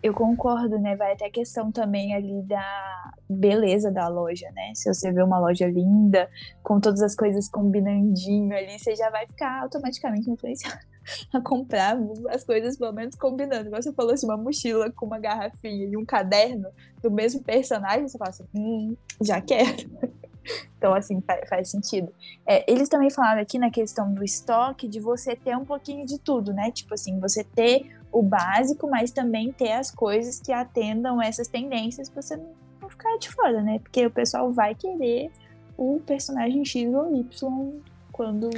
Eu 0.01 0.15
concordo, 0.15 0.79
né? 0.79 0.95
Vai 0.95 1.13
até 1.13 1.27
a 1.27 1.31
questão 1.31 1.73
também 1.73 2.15
ali 2.15 2.41
da 2.43 3.13
beleza 3.29 3.91
da 3.91 4.07
loja, 4.07 4.49
né? 4.53 4.71
Se 4.77 4.95
você 4.95 5.11
vê 5.11 5.21
uma 5.25 5.41
loja 5.41 5.67
linda, 5.67 6.31
com 6.63 6.79
todas 6.79 7.03
as 7.03 7.17
coisas 7.17 7.49
combinandinho 7.49 8.57
ali, 8.57 8.79
você 8.79 8.95
já 8.95 9.11
vai 9.11 9.27
ficar 9.27 9.63
automaticamente 9.63 10.31
influenciado 10.31 10.79
a 11.35 11.41
comprar 11.41 11.99
as 12.29 12.45
coisas, 12.45 12.79
pelo 12.79 12.93
menos 12.93 13.17
combinando. 13.17 13.71
Você 13.71 13.93
falou 13.93 14.13
assim, 14.13 14.27
uma 14.27 14.37
mochila 14.37 14.93
com 14.93 15.07
uma 15.07 15.19
garrafinha 15.19 15.85
e 15.85 15.97
um 15.97 16.05
caderno 16.05 16.69
do 17.03 17.11
mesmo 17.11 17.43
personagem, 17.43 18.07
você 18.07 18.17
fala 18.17 18.31
assim, 18.31 18.45
hum, 18.55 18.97
já 19.21 19.41
quero. 19.41 19.91
Então, 20.77 20.95
assim, 20.95 21.23
faz, 21.49 21.71
sentido. 21.71 22.13
É, 22.47 22.71
eles 22.71 22.89
também 22.89 23.09
falaram 23.09 23.41
aqui 23.41 23.59
na 23.59 23.71
questão 23.71 24.13
do 24.13 24.23
estoque 24.23 24.87
de 24.87 25.01
você 25.01 25.35
ter 25.35 25.57
um 25.57 25.65
pouquinho 25.65 26.05
de 26.05 26.19
tudo, 26.19 26.53
né? 26.53 26.71
Tipo 26.71 26.95
assim, 26.95 27.19
você 27.19 27.43
ter 27.43 27.97
o 28.13 28.23
básico, 28.23 28.89
mas 28.89 29.11
também 29.11 29.51
ter 29.51 29.73
as 29.73 29.91
coisas 29.91 30.39
que 30.41 30.53
atendam 30.53 31.23
essas 31.23 31.49
tendências 31.49 32.11
pra 32.11 32.21
você 32.21 32.37
não 32.81 32.89
ficar 32.91 33.17
de 33.19 33.31
fora, 33.31 33.63
né? 33.63 33.79
Porque 33.79 34.05
o 34.05 34.11
pessoal 34.11 34.53
vai 34.53 34.75
querer 34.75 35.31
o 35.77 36.01
personagem 36.07 36.65
X 36.65 36.93
ou 36.93 37.17
Y 37.17 37.81
quando, 38.13 38.51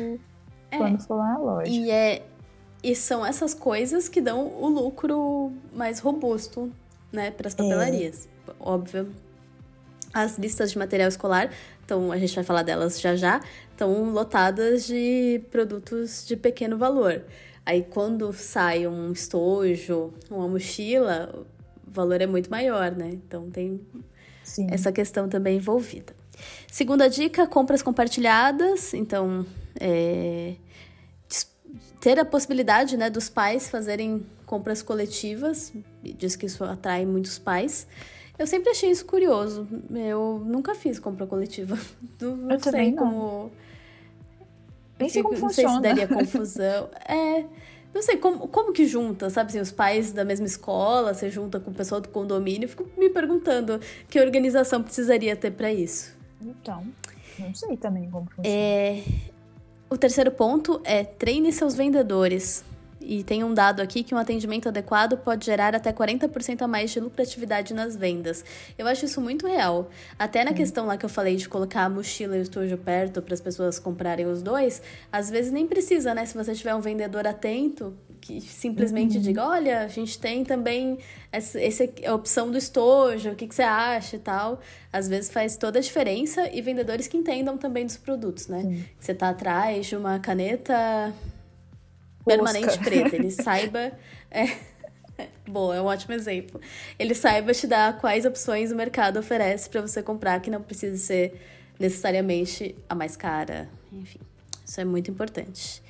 é, 0.70 0.76
quando 0.76 1.00
for 1.02 1.14
lá 1.14 1.32
na 1.32 1.38
loja. 1.38 1.70
E 1.70 1.90
é, 1.90 2.22
e 2.82 2.94
são 2.94 3.24
essas 3.24 3.54
coisas 3.54 4.08
que 4.08 4.20
dão 4.20 4.46
o 4.46 4.68
lucro 4.68 5.52
mais 5.72 5.98
robusto, 5.98 6.72
né, 7.10 7.30
para 7.30 7.48
as 7.48 7.54
é. 7.54 7.56
papelarias. 7.56 8.28
É. 8.46 8.52
Óbvio. 8.60 9.12
As 10.14 10.38
listas 10.38 10.70
de 10.70 10.78
material 10.78 11.08
escolar, 11.08 11.50
então 11.86 12.10
a 12.10 12.18
gente 12.18 12.34
vai 12.34 12.42
falar 12.42 12.64
delas 12.64 13.00
já 13.00 13.14
já, 13.14 13.40
estão 13.70 14.10
lotadas 14.10 14.84
de 14.84 15.40
produtos 15.52 16.26
de 16.26 16.36
pequeno 16.36 16.76
valor. 16.76 17.22
Aí 17.64 17.84
quando 17.84 18.32
sai 18.32 18.86
um 18.88 19.12
estojo, 19.12 20.12
uma 20.28 20.48
mochila, 20.48 21.46
o 21.86 21.90
valor 21.90 22.20
é 22.20 22.26
muito 22.26 22.50
maior, 22.50 22.90
né? 22.90 23.10
Então 23.12 23.48
tem 23.50 23.80
Sim. 24.42 24.66
essa 24.70 24.90
questão 24.90 25.28
também 25.28 25.58
envolvida. 25.58 26.12
Segunda 26.70 27.08
dica, 27.08 27.46
compras 27.46 27.82
compartilhadas. 27.82 28.92
Então, 28.92 29.46
é, 29.80 30.54
ter 32.00 32.18
a 32.18 32.24
possibilidade 32.24 32.96
né, 32.96 33.08
dos 33.08 33.28
pais 33.28 33.70
fazerem 33.70 34.26
compras 34.44 34.82
coletivas, 34.82 35.72
diz 36.02 36.36
que 36.36 36.46
isso 36.46 36.62
atrai 36.64 37.06
muitos 37.06 37.38
pais. 37.38 37.86
Eu 38.38 38.46
sempre 38.46 38.70
achei 38.70 38.90
isso 38.90 39.04
curioso. 39.04 39.66
Eu 39.94 40.42
nunca 40.44 40.74
fiz 40.74 40.98
compra 40.98 41.26
coletiva. 41.26 41.78
Não, 42.20 42.36
não 42.36 42.50
eu 42.52 42.60
sei 42.60 42.72
também 42.72 42.94
como. 42.94 43.10
Não. 43.10 43.50
Nem 44.98 45.08
sei 45.08 45.22
como 45.22 45.34
não 45.34 45.40
funciona. 45.40 45.68
sei 45.68 45.76
se 45.76 45.82
daria 45.82 46.08
confusão. 46.14 46.88
é. 47.08 47.44
Não 47.94 48.02
sei, 48.02 48.18
como, 48.18 48.46
como 48.48 48.74
que 48.74 48.84
junta, 48.84 49.30
sabe 49.30 49.48
assim, 49.48 49.58
os 49.58 49.72
pais 49.72 50.12
da 50.12 50.22
mesma 50.22 50.44
escola, 50.44 51.14
você 51.14 51.30
junta 51.30 51.58
com 51.58 51.70
o 51.70 51.74
pessoal 51.74 51.98
do 51.98 52.10
condomínio, 52.10 52.68
fico 52.68 52.86
me 52.94 53.08
perguntando 53.08 53.80
que 54.06 54.20
organização 54.20 54.82
precisaria 54.82 55.34
ter 55.34 55.52
para 55.52 55.72
isso. 55.72 56.14
Então, 56.38 56.84
não 57.38 57.54
sei 57.54 57.74
também 57.78 58.10
como 58.10 58.26
funciona. 58.26 58.46
É, 58.46 59.02
o 59.88 59.96
terceiro 59.96 60.30
ponto 60.30 60.78
é 60.84 61.04
treine 61.04 61.50
seus 61.50 61.74
vendedores. 61.74 62.62
E 63.08 63.22
tem 63.22 63.44
um 63.44 63.54
dado 63.54 63.80
aqui 63.80 64.02
que 64.02 64.12
um 64.12 64.18
atendimento 64.18 64.68
adequado 64.68 65.16
pode 65.16 65.46
gerar 65.46 65.76
até 65.76 65.92
40% 65.92 66.62
a 66.62 66.66
mais 66.66 66.90
de 66.90 66.98
lucratividade 66.98 67.72
nas 67.72 67.94
vendas. 67.94 68.44
Eu 68.76 68.88
acho 68.88 69.04
isso 69.04 69.20
muito 69.20 69.46
real. 69.46 69.88
Até 70.18 70.42
na 70.42 70.50
hum. 70.50 70.54
questão 70.54 70.86
lá 70.86 70.96
que 70.96 71.04
eu 71.04 71.08
falei 71.08 71.36
de 71.36 71.48
colocar 71.48 71.84
a 71.84 71.88
mochila 71.88 72.36
e 72.36 72.40
o 72.40 72.42
estojo 72.42 72.76
perto 72.76 73.22
para 73.22 73.32
as 73.32 73.40
pessoas 73.40 73.78
comprarem 73.78 74.26
os 74.26 74.42
dois, 74.42 74.82
às 75.12 75.30
vezes 75.30 75.52
nem 75.52 75.68
precisa, 75.68 76.12
né? 76.14 76.26
Se 76.26 76.36
você 76.36 76.52
tiver 76.52 76.74
um 76.74 76.80
vendedor 76.80 77.28
atento, 77.28 77.94
que 78.20 78.40
simplesmente 78.40 79.18
uhum. 79.18 79.22
diga: 79.22 79.46
olha, 79.46 79.80
a 79.82 79.88
gente 79.88 80.18
tem 80.18 80.44
também 80.44 80.98
essa, 81.30 81.60
essa 81.60 81.88
a 82.04 82.12
opção 82.12 82.50
do 82.50 82.58
estojo, 82.58 83.30
o 83.30 83.36
que, 83.36 83.46
que 83.46 83.54
você 83.54 83.62
acha 83.62 84.16
e 84.16 84.18
tal. 84.18 84.60
Às 84.92 85.06
vezes 85.06 85.30
faz 85.30 85.56
toda 85.56 85.78
a 85.78 85.82
diferença 85.82 86.50
e 86.52 86.60
vendedores 86.60 87.06
que 87.06 87.16
entendam 87.16 87.56
também 87.56 87.86
dos 87.86 87.96
produtos, 87.96 88.48
né? 88.48 88.84
Você 88.98 89.14
tá 89.14 89.28
atrás 89.28 89.86
de 89.86 89.94
uma 89.94 90.18
caneta 90.18 91.14
permanente 92.26 92.78
preta, 92.80 93.16
ele 93.16 93.30
saiba. 93.32 93.92
É, 94.30 94.48
boa, 95.46 95.76
é 95.76 95.80
um 95.80 95.86
ótimo 95.86 96.12
exemplo. 96.12 96.60
Ele 96.98 97.14
saiba 97.14 97.54
te 97.54 97.66
dar 97.66 97.98
quais 97.98 98.26
opções 98.26 98.72
o 98.72 98.76
mercado 98.76 99.18
oferece 99.18 99.70
para 99.70 99.80
você 99.80 100.02
comprar, 100.02 100.40
que 100.40 100.50
não 100.50 100.60
precisa 100.60 100.96
ser 100.96 101.40
necessariamente 101.78 102.74
a 102.88 102.94
mais 102.94 103.16
cara. 103.16 103.68
Enfim, 103.92 104.20
isso 104.64 104.80
é 104.80 104.84
muito 104.84 105.10
importante. 105.10 105.82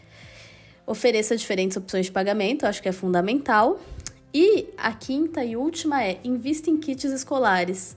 Ofereça 0.87 1.37
diferentes 1.37 1.76
opções 1.76 2.07
de 2.07 2.12
pagamento, 2.12 2.64
acho 2.66 2.80
que 2.80 2.89
é 2.89 2.93
fundamental. 2.93 3.80
E 4.32 4.68
a 4.76 4.93
quinta 4.93 5.45
e 5.45 5.57
última 5.57 6.05
é 6.05 6.20
invista 6.22 6.70
em 6.70 6.76
kits 6.76 7.05
escolares. 7.05 7.97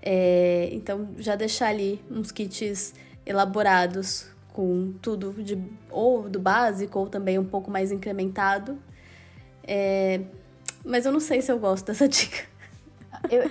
É, 0.00 0.68
então, 0.72 1.08
já 1.18 1.34
deixar 1.34 1.68
ali 1.68 2.00
uns 2.10 2.30
kits 2.30 2.94
elaborados 3.26 4.26
com 4.54 4.94
tudo 5.02 5.32
de 5.42 5.60
ou 5.90 6.30
do 6.30 6.38
básico 6.38 7.00
ou 7.00 7.08
também 7.08 7.38
um 7.38 7.44
pouco 7.44 7.70
mais 7.70 7.90
incrementado. 7.90 8.78
É, 9.64 10.20
mas 10.84 11.04
eu 11.04 11.12
não 11.12 11.20
sei 11.20 11.42
se 11.42 11.50
eu 11.50 11.58
gosto 11.58 11.86
dessa 11.86 12.06
dica. 12.08 12.46
Eu, 13.28 13.50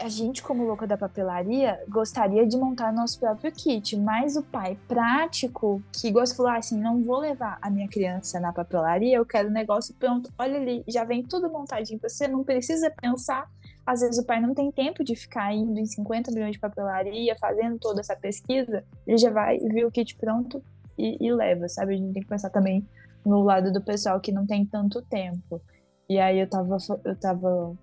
a 0.00 0.08
gente, 0.08 0.42
como 0.42 0.64
louca 0.64 0.86
da 0.86 0.96
papelaria, 0.96 1.78
gostaria 1.88 2.44
de 2.44 2.56
montar 2.56 2.92
nosso 2.92 3.20
próprio 3.20 3.52
kit, 3.52 3.96
mas 3.96 4.34
o 4.34 4.42
pai 4.42 4.76
prático, 4.88 5.80
que 5.92 6.10
gosta 6.10 6.34
de 6.34 6.38
falar 6.38 6.56
assim: 6.56 6.80
não 6.80 7.04
vou 7.04 7.18
levar 7.18 7.58
a 7.62 7.70
minha 7.70 7.86
criança 7.86 8.40
na 8.40 8.52
papelaria, 8.52 9.16
eu 9.16 9.24
quero 9.24 9.48
o 9.48 9.52
negócio 9.52 9.94
pronto. 9.94 10.32
Olha 10.36 10.58
ali, 10.58 10.82
já 10.88 11.04
vem 11.04 11.22
tudo 11.22 11.50
montadinho. 11.50 12.00
Você 12.02 12.26
não 12.26 12.42
precisa 12.42 12.90
pensar. 12.90 13.48
Às 13.90 14.02
vezes 14.02 14.18
o 14.18 14.24
pai 14.24 14.40
não 14.40 14.54
tem 14.54 14.70
tempo 14.70 15.02
de 15.02 15.16
ficar 15.16 15.52
indo 15.52 15.76
em 15.76 15.84
50 15.84 16.30
milhões 16.30 16.52
de 16.52 16.60
papelaria, 16.60 17.34
fazendo 17.40 17.76
toda 17.76 17.98
essa 17.98 18.14
pesquisa, 18.14 18.84
ele 19.04 19.18
já 19.18 19.30
vai 19.32 19.58
ver 19.58 19.84
o 19.84 19.90
kit 19.90 20.14
pronto 20.14 20.62
e, 20.96 21.16
e 21.20 21.32
leva, 21.32 21.68
sabe? 21.68 21.94
A 21.94 21.96
gente 21.96 22.12
tem 22.12 22.22
que 22.22 22.28
pensar 22.28 22.50
também 22.50 22.86
no 23.26 23.42
lado 23.42 23.72
do 23.72 23.82
pessoal 23.82 24.20
que 24.20 24.30
não 24.30 24.46
tem 24.46 24.64
tanto 24.64 25.02
tempo. 25.02 25.60
E 26.08 26.20
aí 26.20 26.38
eu 26.38 26.48
tava, 26.48 26.76
eu 27.04 27.16
tava 27.16 27.76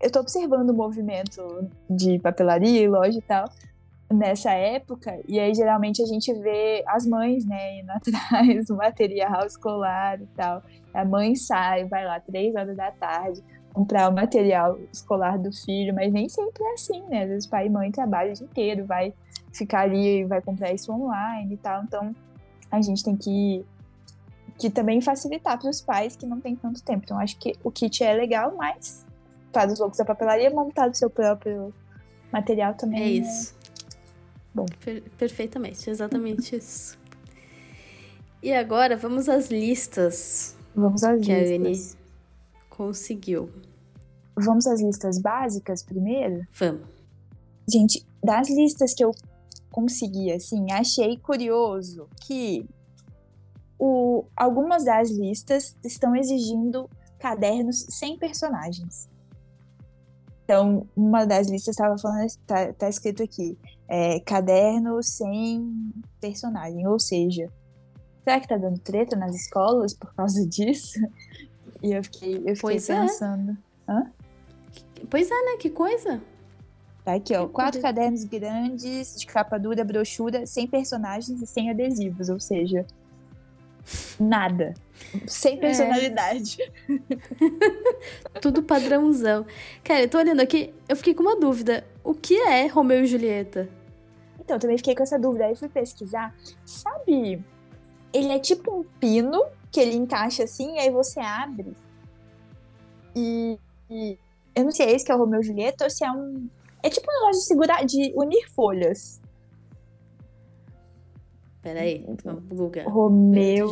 eu 0.00 0.10
tô 0.10 0.20
observando 0.20 0.70
o 0.70 0.74
movimento 0.74 1.68
de 1.90 2.18
papelaria 2.18 2.80
e 2.80 2.88
loja 2.88 3.18
e 3.18 3.22
tal 3.22 3.44
nessa 4.10 4.52
época, 4.52 5.18
e 5.26 5.40
aí 5.40 5.54
geralmente 5.54 6.02
a 6.02 6.06
gente 6.06 6.32
vê 6.34 6.84
as 6.86 7.06
mães, 7.06 7.46
né, 7.46 7.80
indo 7.80 7.90
atrás 7.92 8.66
do 8.66 8.76
material 8.76 9.46
escolar 9.46 10.20
e 10.20 10.26
tal. 10.28 10.62
A 10.92 11.04
mãe 11.04 11.34
sai, 11.34 11.84
vai 11.86 12.04
lá 12.06 12.18
três 12.20 12.54
horas 12.54 12.76
da 12.76 12.90
tarde 12.90 13.42
comprar 13.72 14.10
o 14.10 14.14
material 14.14 14.78
escolar 14.92 15.38
do 15.38 15.52
filho, 15.52 15.94
mas 15.94 16.12
nem 16.12 16.28
sempre 16.28 16.62
é 16.62 16.72
assim, 16.74 17.02
né? 17.08 17.22
Às 17.22 17.28
vezes 17.28 17.46
pai 17.46 17.66
e 17.66 17.70
mãe 17.70 17.90
trabalham 17.90 18.32
o 18.32 18.36
dia 18.36 18.46
inteiro, 18.46 18.84
vai 18.84 19.12
ficar 19.52 19.80
ali 19.80 20.20
e 20.20 20.24
vai 20.24 20.40
comprar 20.40 20.72
isso 20.72 20.92
online 20.92 21.54
e 21.54 21.56
tal. 21.56 21.82
Então 21.84 22.14
a 22.70 22.80
gente 22.80 23.02
tem 23.02 23.16
que 23.16 23.64
que 24.58 24.70
também 24.70 25.00
facilitar 25.00 25.58
para 25.58 25.68
os 25.68 25.80
pais 25.80 26.14
que 26.14 26.26
não 26.26 26.40
tem 26.40 26.54
tanto 26.54 26.82
tempo. 26.82 27.02
Então 27.04 27.18
acho 27.18 27.36
que 27.38 27.56
o 27.64 27.70
kit 27.70 28.04
é 28.04 28.12
legal, 28.12 28.54
mas 28.56 29.04
para 29.52 29.72
os 29.72 29.78
loucos 29.78 29.98
da 29.98 30.04
papelaria, 30.04 30.50
montar 30.50 30.88
o 30.88 30.94
seu 30.94 31.10
próprio 31.10 31.74
material 32.32 32.74
também. 32.74 33.02
É 33.02 33.08
isso. 33.08 33.54
Bom. 34.54 34.66
Per 34.84 35.02
perfeitamente, 35.18 35.88
exatamente 35.88 36.54
isso. 36.56 36.98
E 38.42 38.52
agora 38.52 38.96
vamos 38.96 39.28
às 39.28 39.50
listas. 39.50 40.56
Vamos 40.74 41.02
às 41.02 41.20
que 41.20 41.32
listas. 41.32 42.01
Conseguiu. 42.82 43.48
Vamos 44.36 44.66
às 44.66 44.80
listas 44.80 45.20
básicas 45.20 45.84
primeiro? 45.84 46.44
Vamos. 46.52 46.88
Gente, 47.68 48.04
das 48.22 48.50
listas 48.50 48.92
que 48.92 49.04
eu 49.04 49.12
consegui, 49.70 50.32
assim, 50.32 50.72
achei 50.72 51.16
curioso 51.16 52.08
que 52.26 52.68
o, 53.78 54.24
algumas 54.36 54.84
das 54.84 55.10
listas 55.10 55.76
estão 55.84 56.16
exigindo 56.16 56.90
cadernos 57.20 57.86
sem 57.88 58.18
personagens. 58.18 59.08
Então, 60.44 60.88
uma 60.96 61.24
das 61.24 61.48
listas 61.48 61.74
estava 61.74 61.96
falando, 61.96 62.28
tá, 62.44 62.72
tá, 62.72 62.88
escrito 62.88 63.22
aqui, 63.22 63.56
é, 63.86 64.18
caderno 64.20 65.00
sem 65.02 65.92
personagem, 66.20 66.86
ou 66.86 66.98
seja, 66.98 67.48
será 68.24 68.40
que 68.40 68.48
tá 68.48 68.56
dando 68.56 68.80
treta 68.80 69.14
nas 69.16 69.34
escolas 69.36 69.94
por 69.94 70.12
causa 70.14 70.44
disso? 70.48 70.98
E 71.82 71.92
eu 71.92 72.04
fiquei, 72.04 72.36
eu 72.36 72.40
fiquei 72.40 72.56
pois 72.60 72.88
é. 72.88 73.00
pensando. 73.00 73.56
É. 73.88 73.92
Hã? 73.92 74.12
Pois 75.10 75.30
é, 75.30 75.34
né? 75.34 75.56
Que 75.58 75.68
coisa. 75.68 76.22
Tá 77.04 77.14
aqui, 77.14 77.34
ó. 77.34 77.48
Quatro 77.48 77.80
cadernos 77.80 78.24
grandes, 78.24 79.18
de 79.18 79.26
capa 79.26 79.58
dura, 79.58 79.84
brochura, 79.84 80.46
sem 80.46 80.66
personagens 80.66 81.42
e 81.42 81.46
sem 81.46 81.68
adesivos, 81.68 82.28
ou 82.28 82.38
seja, 82.38 82.86
nada. 84.18 84.74
Sem 85.26 85.54
é. 85.54 85.56
personalidade. 85.56 86.58
É. 86.62 88.38
Tudo 88.40 88.62
padrãozão. 88.62 89.44
Cara, 89.82 90.02
eu 90.02 90.08
tô 90.08 90.18
olhando 90.18 90.40
aqui, 90.40 90.72
eu 90.88 90.94
fiquei 90.94 91.12
com 91.12 91.22
uma 91.22 91.38
dúvida. 91.38 91.84
O 92.04 92.14
que 92.14 92.36
é 92.36 92.66
Romeu 92.68 93.02
e 93.02 93.06
Julieta? 93.06 93.68
Então, 94.38 94.58
também 94.58 94.76
fiquei 94.76 94.94
com 94.94 95.02
essa 95.02 95.18
dúvida. 95.18 95.46
Aí 95.46 95.56
fui 95.56 95.68
pesquisar. 95.68 96.34
Sabe, 96.64 97.44
ele 98.12 98.28
é 98.28 98.38
tipo 98.38 98.72
um 98.72 98.84
pino 99.00 99.42
que 99.72 99.80
ele 99.80 99.96
encaixa 99.96 100.44
assim, 100.44 100.76
e 100.76 100.78
aí 100.78 100.90
você 100.90 101.18
abre. 101.18 101.74
E, 103.16 103.58
e 103.90 104.18
eu 104.54 104.64
não 104.64 104.70
sei, 104.70 104.86
é 104.86 104.92
esse 104.92 105.04
que 105.04 105.10
é 105.10 105.14
o 105.14 105.18
Romeu 105.18 105.40
e 105.40 105.44
Julieta 105.44 105.84
ou 105.84 105.90
se 105.90 106.04
é 106.04 106.12
um. 106.12 106.48
É 106.82 106.90
tipo 106.90 107.10
um 107.10 107.14
negócio 107.14 107.40
de 107.40 107.46
segurar, 107.46 107.84
de 107.84 108.12
unir 108.14 108.50
folhas. 108.54 109.20
Peraí, 111.62 112.04
vamos 112.24 112.44
pro 112.44 112.56
Google. 112.56 112.82
Romeu. 112.90 113.68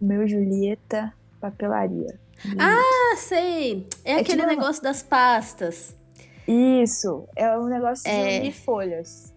Romeu 0.00 0.22
e 0.22 0.28
Julieta, 0.28 1.12
papelaria. 1.40 2.18
Ah, 2.58 3.16
sei! 3.16 3.86
É, 4.04 4.12
é 4.12 4.20
aquele 4.20 4.42
tipo... 4.42 4.54
negócio 4.54 4.82
das 4.82 5.02
pastas. 5.02 5.94
Isso, 6.46 7.26
é 7.34 7.56
um 7.58 7.66
negócio 7.66 8.04
de 8.04 8.10
é... 8.10 8.40
unir 8.40 8.52
folhas. 8.52 9.34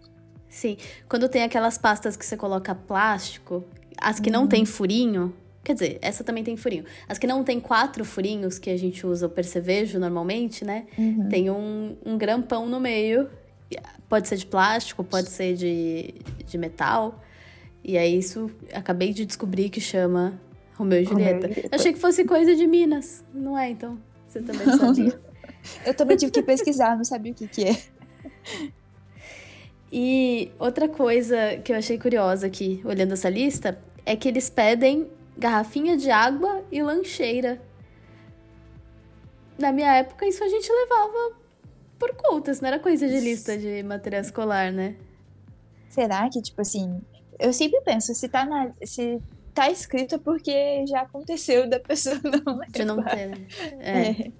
Sim, 0.49 0.77
quando 1.09 1.27
tem 1.27 1.43
aquelas 1.43 1.77
pastas 1.77 2.15
que 2.15 2.25
você 2.25 2.37
coloca 2.37 2.73
plástico, 2.73 3.63
as 3.99 4.19
que 4.19 4.29
não 4.29 4.47
tem 4.47 4.65
furinho, 4.65 5.33
quer 5.63 5.73
dizer, 5.73 5.97
essa 6.01 6.23
também 6.23 6.43
tem 6.43 6.55
furinho. 6.55 6.85
As 7.07 7.17
que 7.17 7.27
não 7.27 7.43
tem 7.43 7.59
quatro 7.59 8.05
furinhos, 8.05 8.57
que 8.57 8.69
a 8.69 8.77
gente 8.77 9.05
usa 9.05 9.27
o 9.27 9.29
percevejo 9.29 9.99
normalmente, 9.99 10.63
né? 10.63 10.85
Uhum. 10.97 11.27
Tem 11.29 11.49
um, 11.49 11.97
um 12.05 12.17
grampão 12.17 12.67
no 12.67 12.79
meio 12.79 13.29
Pode 14.07 14.27
ser 14.27 14.37
de 14.37 14.45
plástico, 14.45 15.03
pode 15.03 15.29
ser 15.29 15.55
de, 15.55 16.13
de 16.45 16.57
metal. 16.57 17.21
E 17.83 17.97
aí 17.97 18.17
isso 18.17 18.49
acabei 18.73 19.11
de 19.11 19.25
descobrir 19.25 19.69
que 19.69 19.81
chama 19.81 20.39
Romeu 20.75 21.01
e 21.01 21.05
Julieta. 21.05 21.49
Achei 21.71 21.91
que 21.91 21.99
fosse 21.99 22.23
coisa 22.23 22.55
de 22.55 22.65
Minas. 22.65 23.23
Não 23.33 23.57
é, 23.57 23.69
então? 23.69 23.99
Você 24.27 24.41
também 24.41 24.65
sabia? 24.77 25.19
Eu 25.85 25.93
também 25.93 26.15
tive 26.15 26.31
que 26.31 26.41
pesquisar, 26.41 26.95
não 26.95 27.03
sabia 27.03 27.33
o 27.33 27.35
que, 27.35 27.47
que 27.47 27.65
é. 27.65 27.77
E 29.91 30.51
outra 30.59 30.89
coisa 30.89 31.57
que 31.63 31.71
eu 31.71 31.77
achei 31.77 31.97
curiosa 31.97 32.47
aqui, 32.47 32.81
olhando 32.83 33.13
essa 33.13 33.29
lista, 33.29 33.79
é 34.05 34.15
que 34.15 34.27
eles 34.27 34.49
pedem 34.49 35.09
garrafinha 35.37 35.95
de 35.95 36.09
água 36.11 36.63
e 36.71 36.81
lancheira. 36.81 37.61
Na 39.57 39.71
minha 39.71 39.95
época, 39.95 40.27
isso 40.27 40.43
a 40.43 40.49
gente 40.49 40.71
levava 40.71 41.35
por 41.97 42.13
contas, 42.15 42.61
não 42.61 42.67
era 42.67 42.79
coisa 42.79 43.07
de 43.07 43.19
lista 43.19 43.57
de 43.57 43.81
material 43.83 44.21
escolar, 44.21 44.71
né? 44.71 44.95
Será 45.89 46.29
que, 46.29 46.41
tipo 46.41 46.61
assim, 46.61 47.01
eu 47.39 47.51
sempre 47.51 47.81
penso, 47.81 48.13
se 48.13 48.29
tá, 48.29 48.45
na, 48.45 48.71
se 48.83 49.19
tá 49.53 49.71
escrito 49.71 50.15
é 50.15 50.17
porque 50.19 50.85
já 50.85 51.01
aconteceu 51.01 51.67
da 51.67 51.79
pessoa 51.79 52.19
não 52.23 52.53
levar. 52.53 52.71
De 52.71 52.85
não 52.85 53.03
ter, 53.03 53.27
né? 53.27 53.47
É. 53.79 54.01
é. 54.09 54.31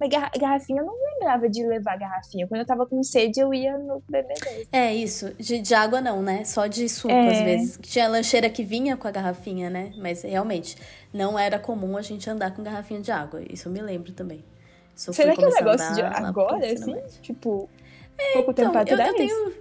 Mas 0.00 0.10
garrafinha, 0.38 0.80
eu 0.80 0.86
não 0.86 0.94
lembrava 0.94 1.48
de 1.48 1.66
levar 1.66 1.98
garrafinha. 1.98 2.46
Quando 2.46 2.60
eu 2.60 2.66
tava 2.66 2.86
com 2.86 3.02
sede, 3.02 3.40
eu 3.40 3.52
ia 3.52 3.76
no 3.76 4.00
BBB. 4.08 4.68
É, 4.70 4.94
isso. 4.94 5.34
De, 5.34 5.58
de 5.60 5.74
água 5.74 6.00
não, 6.00 6.22
né? 6.22 6.44
Só 6.44 6.66
de 6.68 6.88
suco, 6.88 7.12
é. 7.12 7.28
às 7.28 7.40
vezes. 7.40 7.78
Tinha 7.82 8.08
lancheira 8.08 8.48
que 8.48 8.62
vinha 8.62 8.96
com 8.96 9.08
a 9.08 9.10
garrafinha, 9.10 9.68
né? 9.68 9.92
Mas, 9.98 10.22
realmente, 10.22 10.76
não 11.12 11.36
era 11.36 11.58
comum 11.58 11.96
a 11.96 12.02
gente 12.02 12.30
andar 12.30 12.54
com 12.54 12.62
garrafinha 12.62 13.00
de 13.00 13.10
água. 13.10 13.42
Isso 13.50 13.68
eu 13.68 13.72
me 13.72 13.80
lembro 13.80 14.12
também. 14.12 14.44
Será 14.94 15.34
que 15.34 15.44
é 15.44 15.48
um 15.48 15.52
negócio 15.52 15.94
de 15.94 16.02
agora, 16.02 16.72
assim? 16.72 16.96
Tipo, 17.22 17.68
é, 18.16 18.32
pouco 18.34 18.50
então, 18.52 18.66
tempo 18.66 18.78
atrás? 18.78 19.00
Eu, 19.00 19.06
eu, 19.06 19.14
tenho, 19.14 19.54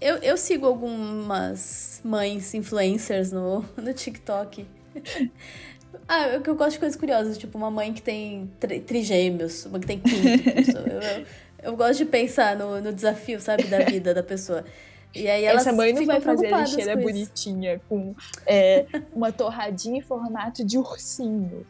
eu, 0.00 0.16
eu 0.16 0.36
sigo 0.36 0.66
algumas 0.66 2.00
mães 2.04 2.54
influencers 2.54 3.32
no, 3.32 3.64
no 3.76 3.92
TikTok. 3.92 4.66
Ah, 6.08 6.28
eu, 6.28 6.42
eu 6.42 6.54
gosto 6.54 6.72
de 6.72 6.78
coisas 6.78 6.98
curiosas, 6.98 7.38
tipo 7.38 7.56
uma 7.56 7.70
mãe 7.70 7.92
que 7.92 8.02
tem 8.02 8.50
tri, 8.60 8.80
trigêmeos, 8.80 9.66
uma 9.66 9.78
que 9.78 9.86
tem 9.86 10.00
quíntuplos. 10.00 10.68
eu, 10.74 11.00
eu, 11.00 11.26
eu, 11.62 11.76
gosto 11.76 11.98
de 11.98 12.04
pensar 12.04 12.56
no, 12.56 12.80
no 12.80 12.92
desafio, 12.92 13.40
sabe, 13.40 13.64
da 13.64 13.78
vida 13.80 14.12
da 14.14 14.22
pessoa. 14.22 14.64
E 15.14 15.28
aí 15.28 15.44
Essa 15.44 15.72
mãe 15.72 15.92
não 15.92 16.04
vai 16.04 16.20
fazer 16.20 16.52
a 16.52 16.60
lixeira 16.60 16.96
bonitinha 16.96 17.80
com 17.88 18.14
é, 18.46 18.84
uma 19.14 19.30
torradinha 19.30 19.98
em 19.98 20.02
formato 20.02 20.64
de 20.64 20.76
ursinho. 20.76 21.64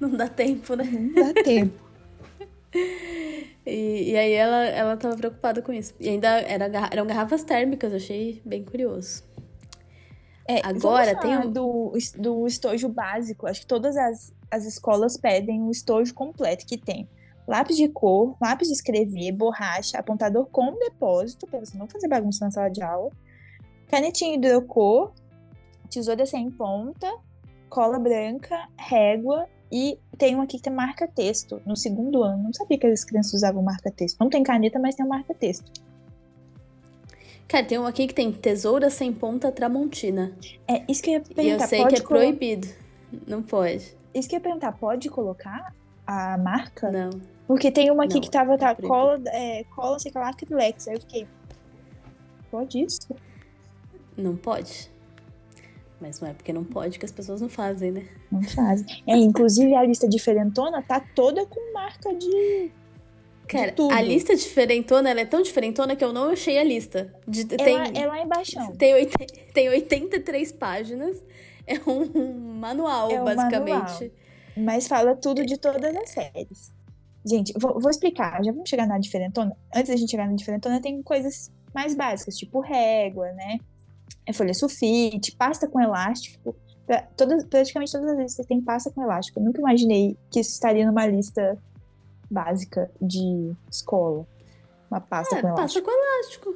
Não 0.00 0.10
dá 0.10 0.28
tempo, 0.28 0.74
né? 0.74 0.84
Não 0.84 1.32
dá 1.32 1.42
tempo. 1.42 1.80
e, 3.64 4.10
e 4.10 4.16
aí 4.16 4.32
ela, 4.32 4.66
ela 4.66 4.96
tava 4.96 5.16
preocupada 5.16 5.62
com 5.62 5.72
isso. 5.72 5.94
E 6.00 6.08
ainda 6.08 6.28
era, 6.40 6.66
eram 6.90 7.06
garrafas 7.06 7.44
térmicas, 7.44 7.92
eu 7.92 7.98
achei 7.98 8.42
bem 8.44 8.64
curioso. 8.64 9.22
É, 10.48 10.60
Agora 10.64 11.18
tem 11.18 11.36
um... 11.38 11.50
do, 11.50 11.92
do 12.18 12.46
estojo 12.46 12.88
básico. 12.88 13.46
Acho 13.46 13.60
que 13.60 13.66
todas 13.66 13.96
as, 13.96 14.32
as 14.50 14.64
escolas 14.64 15.16
pedem 15.16 15.62
o 15.62 15.70
estojo 15.70 16.14
completo 16.14 16.64
que 16.66 16.78
tem 16.78 17.08
lápis 17.46 17.76
de 17.76 17.88
cor, 17.88 18.36
lápis 18.40 18.68
de 18.68 18.74
escrever, 18.74 19.32
borracha, 19.32 19.98
apontador 19.98 20.46
com 20.46 20.76
depósito, 20.78 21.46
para 21.46 21.60
você 21.60 21.78
não 21.78 21.86
fazer 21.86 22.08
bagunça 22.08 22.44
na 22.44 22.50
sala 22.50 22.68
de 22.68 22.82
aula, 22.82 23.10
canetinha 23.88 24.34
hidrocor, 24.34 25.12
tesoura 25.88 26.26
sem 26.26 26.50
ponta, 26.50 27.12
cola 27.68 27.98
branca, 27.98 28.68
régua 28.76 29.46
e 29.70 29.98
tem 30.18 30.34
um 30.34 30.40
aqui 30.40 30.56
que 30.56 30.64
tem 30.64 30.72
marca-texto 30.72 31.60
no 31.64 31.76
segundo 31.76 32.22
ano. 32.22 32.44
Não 32.44 32.52
sabia 32.52 32.78
que 32.78 32.86
as 32.86 33.04
crianças 33.04 33.34
usavam 33.34 33.62
marca-texto. 33.62 34.18
Não 34.18 34.28
tem 34.28 34.42
caneta, 34.42 34.78
mas 34.78 34.94
tem 34.94 35.04
um 35.04 35.08
marca-texto. 35.08 35.70
Cara, 37.48 37.64
tem 37.64 37.78
um 37.78 37.86
aqui 37.86 38.06
que 38.06 38.14
tem 38.14 38.32
tesoura 38.32 38.90
sem 38.90 39.12
ponta 39.12 39.52
tramontina. 39.52 40.36
É, 40.66 40.82
isso 40.88 41.02
que 41.02 41.10
eu 41.10 41.14
ia 41.14 41.20
perguntar. 41.20 41.44
E 41.44 41.50
eu 41.50 41.60
sei 41.60 41.86
que 41.86 41.94
é 41.94 42.00
colo... 42.00 42.20
proibido. 42.20 42.68
Não 43.26 43.42
pode. 43.42 43.96
Isso 44.12 44.28
que 44.28 44.34
eu 44.34 44.38
ia 44.38 44.42
perguntar, 44.42 44.72
pode 44.72 45.08
colocar 45.08 45.72
a 46.06 46.36
marca? 46.38 46.90
Não. 46.90 47.10
Porque 47.46 47.70
tem 47.70 47.90
uma 47.90 48.04
aqui 48.04 48.14
não, 48.14 48.20
que 48.20 48.30
tava, 48.30 48.54
é 48.54 48.58
tá, 48.58 48.74
cola, 48.74 49.20
é, 49.26 49.64
cola, 49.74 49.98
sei 49.98 50.10
lá, 50.14 50.32
Lex. 50.50 50.88
Aí 50.88 50.94
eu 50.94 51.00
fiquei, 51.00 51.28
pode 52.50 52.82
isso? 52.82 53.14
Não 54.16 54.36
pode. 54.36 54.90
Mas 56.00 56.20
não 56.20 56.28
é 56.28 56.34
porque 56.34 56.52
não 56.52 56.64
pode 56.64 56.98
que 56.98 57.04
as 57.04 57.12
pessoas 57.12 57.40
não 57.40 57.48
fazem, 57.48 57.90
né? 57.90 58.06
Não 58.30 58.42
fazem. 58.42 58.86
É, 59.06 59.16
inclusive 59.16 59.74
a 59.74 59.82
lista 59.84 60.08
diferentona 60.08 60.82
tá 60.82 61.00
toda 61.00 61.46
com 61.46 61.72
marca 61.72 62.12
de. 62.14 62.70
Cara, 63.48 63.70
de 63.70 63.92
a 63.92 64.00
lista 64.02 64.34
diferentona, 64.34 65.10
ela 65.10 65.20
é 65.20 65.24
tão 65.24 65.42
diferentona 65.42 65.94
que 65.94 66.04
eu 66.04 66.12
não 66.12 66.30
achei 66.30 66.58
a 66.58 66.64
lista. 66.64 67.14
De, 67.26 67.44
tem, 67.44 67.76
ela 67.94 68.18
é 68.18 68.22
embaixo. 68.22 68.56
Tem, 68.76 69.08
tem 69.54 69.68
83 69.68 70.52
páginas. 70.52 71.22
É 71.66 71.80
um 71.88 72.54
manual, 72.58 73.10
é 73.10 73.20
um 73.20 73.24
basicamente. 73.24 73.72
Manual, 73.72 74.10
mas 74.56 74.86
fala 74.86 75.16
tudo 75.16 75.44
de 75.44 75.58
todas 75.58 75.94
as 75.96 76.10
séries. 76.10 76.74
Gente, 77.24 77.52
vou, 77.58 77.80
vou, 77.80 77.90
explicar. 77.90 78.42
Já 78.44 78.52
vamos 78.52 78.68
chegar 78.68 78.86
na 78.86 78.98
diferentona. 78.98 79.56
Antes 79.74 79.90
da 79.90 79.96
gente 79.96 80.10
chegar 80.10 80.28
na 80.28 80.34
diferentona, 80.34 80.80
tem 80.80 81.02
coisas 81.02 81.50
mais 81.74 81.94
básicas, 81.94 82.36
tipo 82.36 82.60
régua, 82.60 83.32
né? 83.32 83.58
é 84.26 84.32
folha 84.32 84.52
sulfite, 84.52 85.34
pasta 85.36 85.68
com 85.68 85.80
elástico. 85.80 86.54
Todas, 87.16 87.44
praticamente 87.44 87.92
todas 87.92 88.10
as 88.10 88.16
vezes 88.16 88.36
você 88.36 88.44
tem 88.44 88.60
pasta 88.60 88.90
com 88.90 89.02
elástico. 89.02 89.38
Eu 89.38 89.44
nunca 89.44 89.60
imaginei 89.60 90.16
que 90.30 90.40
isso 90.40 90.50
estaria 90.50 90.84
numa 90.84 91.06
lista 91.06 91.56
básica 92.30 92.90
de 93.00 93.52
escola. 93.70 94.26
Uma 94.90 95.00
pasta 95.00 95.36
é, 95.36 95.40
com 95.40 95.48
elástico. 95.48 95.62
Pasta 95.62 95.82
com 95.82 95.90
elástico. 95.90 96.54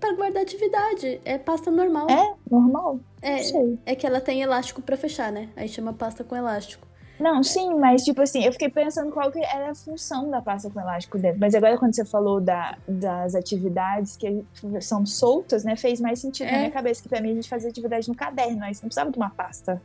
Pra 0.00 0.12
guardar 0.14 0.42
atividade. 0.42 1.20
É 1.24 1.38
pasta 1.38 1.70
normal. 1.70 2.08
É, 2.10 2.34
normal. 2.50 3.00
É, 3.22 3.40
é 3.86 3.94
que 3.94 4.06
ela 4.06 4.20
tem 4.20 4.42
elástico 4.42 4.82
para 4.82 4.96
fechar, 4.96 5.32
né? 5.32 5.48
Aí 5.56 5.68
chama 5.68 5.92
pasta 5.92 6.22
com 6.22 6.36
elástico. 6.36 6.86
Não, 7.18 7.42
sim, 7.44 7.74
mas 7.74 8.02
tipo 8.02 8.20
assim, 8.20 8.44
eu 8.44 8.52
fiquei 8.52 8.68
pensando 8.68 9.12
qual 9.12 9.30
que 9.30 9.38
era 9.38 9.70
a 9.70 9.74
função 9.74 10.28
da 10.30 10.42
pasta 10.42 10.68
com 10.68 10.80
elástico 10.80 11.16
dentro. 11.16 11.38
Mas 11.40 11.54
agora 11.54 11.78
quando 11.78 11.94
você 11.94 12.04
falou 12.04 12.40
da, 12.40 12.76
das 12.88 13.34
atividades 13.34 14.16
que 14.16 14.44
são 14.80 15.06
soltas, 15.06 15.64
né, 15.64 15.76
fez 15.76 16.00
mais 16.00 16.18
sentido 16.18 16.48
é. 16.48 16.52
na 16.52 16.58
minha 16.58 16.70
cabeça, 16.70 17.02
que 17.02 17.08
pra 17.08 17.20
mim 17.20 17.30
a 17.30 17.34
gente 17.34 17.48
fazia 17.48 17.70
atividade 17.70 18.08
no 18.08 18.14
caderno, 18.14 18.64
aí 18.64 18.74
você 18.74 18.82
não 18.82 18.88
precisava 18.88 19.12
de 19.12 19.16
uma 19.16 19.30
pasta. 19.30 19.80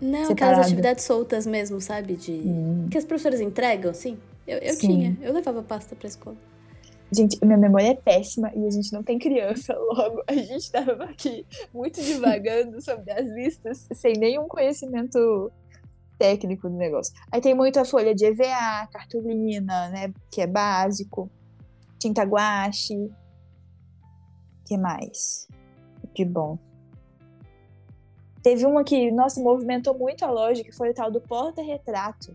Não, 0.00 0.26
separada. 0.26 0.32
aquelas 0.32 0.66
atividades 0.66 1.04
soltas 1.04 1.46
mesmo, 1.46 1.80
sabe? 1.80 2.14
De. 2.14 2.32
Hum. 2.32 2.86
Que 2.90 2.98
as 2.98 3.04
professoras 3.04 3.40
entregam, 3.40 3.92
sim. 3.94 4.18
Eu, 4.48 4.58
eu 4.60 4.78
tinha, 4.78 5.14
eu 5.20 5.30
levava 5.30 5.62
pasta 5.62 5.94
pra 5.94 6.08
escola. 6.08 6.36
Gente, 7.12 7.38
minha 7.44 7.58
memória 7.58 7.88
é 7.88 7.94
péssima 7.94 8.50
e 8.54 8.66
a 8.66 8.70
gente 8.70 8.90
não 8.94 9.02
tem 9.02 9.18
criança, 9.18 9.74
logo 9.92 10.22
a 10.26 10.32
gente 10.32 10.72
tava 10.72 11.04
aqui 11.04 11.46
muito 11.72 12.02
divagando 12.02 12.80
sobre 12.82 13.12
as 13.12 13.28
listas, 13.28 13.86
sem 13.92 14.14
nenhum 14.14 14.48
conhecimento 14.48 15.52
técnico 16.18 16.68
do 16.68 16.76
negócio. 16.76 17.12
Aí 17.30 17.42
tem 17.42 17.54
muita 17.54 17.84
folha 17.84 18.14
de 18.14 18.24
EVA, 18.24 18.88
cartolina, 18.90 19.90
né, 19.90 20.12
que 20.30 20.40
é 20.40 20.46
básico, 20.46 21.30
tinta 21.98 22.22
guache, 22.22 23.10
que 24.64 24.78
mais? 24.78 25.46
Que 26.14 26.24
bom. 26.24 26.58
Teve 28.42 28.64
uma 28.64 28.82
que, 28.82 29.10
nossa, 29.10 29.42
movimentou 29.42 29.92
muito 29.92 30.24
a 30.24 30.30
loja, 30.30 30.64
que 30.64 30.72
foi 30.72 30.90
o 30.90 30.94
tal 30.94 31.10
do 31.10 31.20
porta-retrato. 31.20 32.34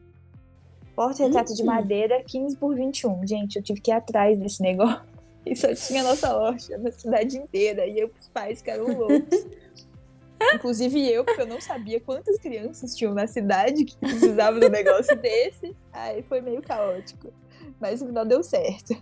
Porta-retrato 0.95 1.51
uhum. 1.51 1.55
de 1.55 1.63
hum. 1.63 1.65
madeira, 1.65 2.23
15 2.23 2.57
por 2.57 2.75
21. 2.75 3.25
Gente, 3.25 3.55
eu 3.55 3.63
tive 3.63 3.81
que 3.81 3.91
ir 3.91 3.93
atrás 3.93 4.37
desse 4.37 4.61
negócio. 4.61 5.01
E 5.45 5.57
só 5.57 5.75
tinha 5.75 6.01
nossa 6.03 6.31
loja 6.31 6.77
na 6.77 6.89
cidade 6.89 7.37
inteira. 7.37 7.85
E 7.85 7.99
eu, 7.99 8.09
os 8.17 8.29
pais 8.29 8.59
ficaram 8.59 8.85
loucos. 8.85 9.45
Inclusive 10.55 11.05
eu, 11.05 11.25
porque 11.25 11.41
eu 11.41 11.47
não 11.47 11.59
sabia 11.59 11.99
quantas 11.99 12.37
crianças 12.37 12.95
tinham 12.95 13.13
na 13.13 13.27
cidade 13.27 13.83
que 13.83 13.93
precisavam 13.97 14.59
de 14.59 14.67
um 14.67 14.69
negócio 14.69 15.15
desse. 15.17 15.75
Aí 15.91 16.23
foi 16.23 16.39
meio 16.39 16.61
caótico. 16.61 17.27
Mas 17.79 18.01
no 18.01 18.07
final 18.07 18.25
deu 18.25 18.41
certo. 18.41 18.93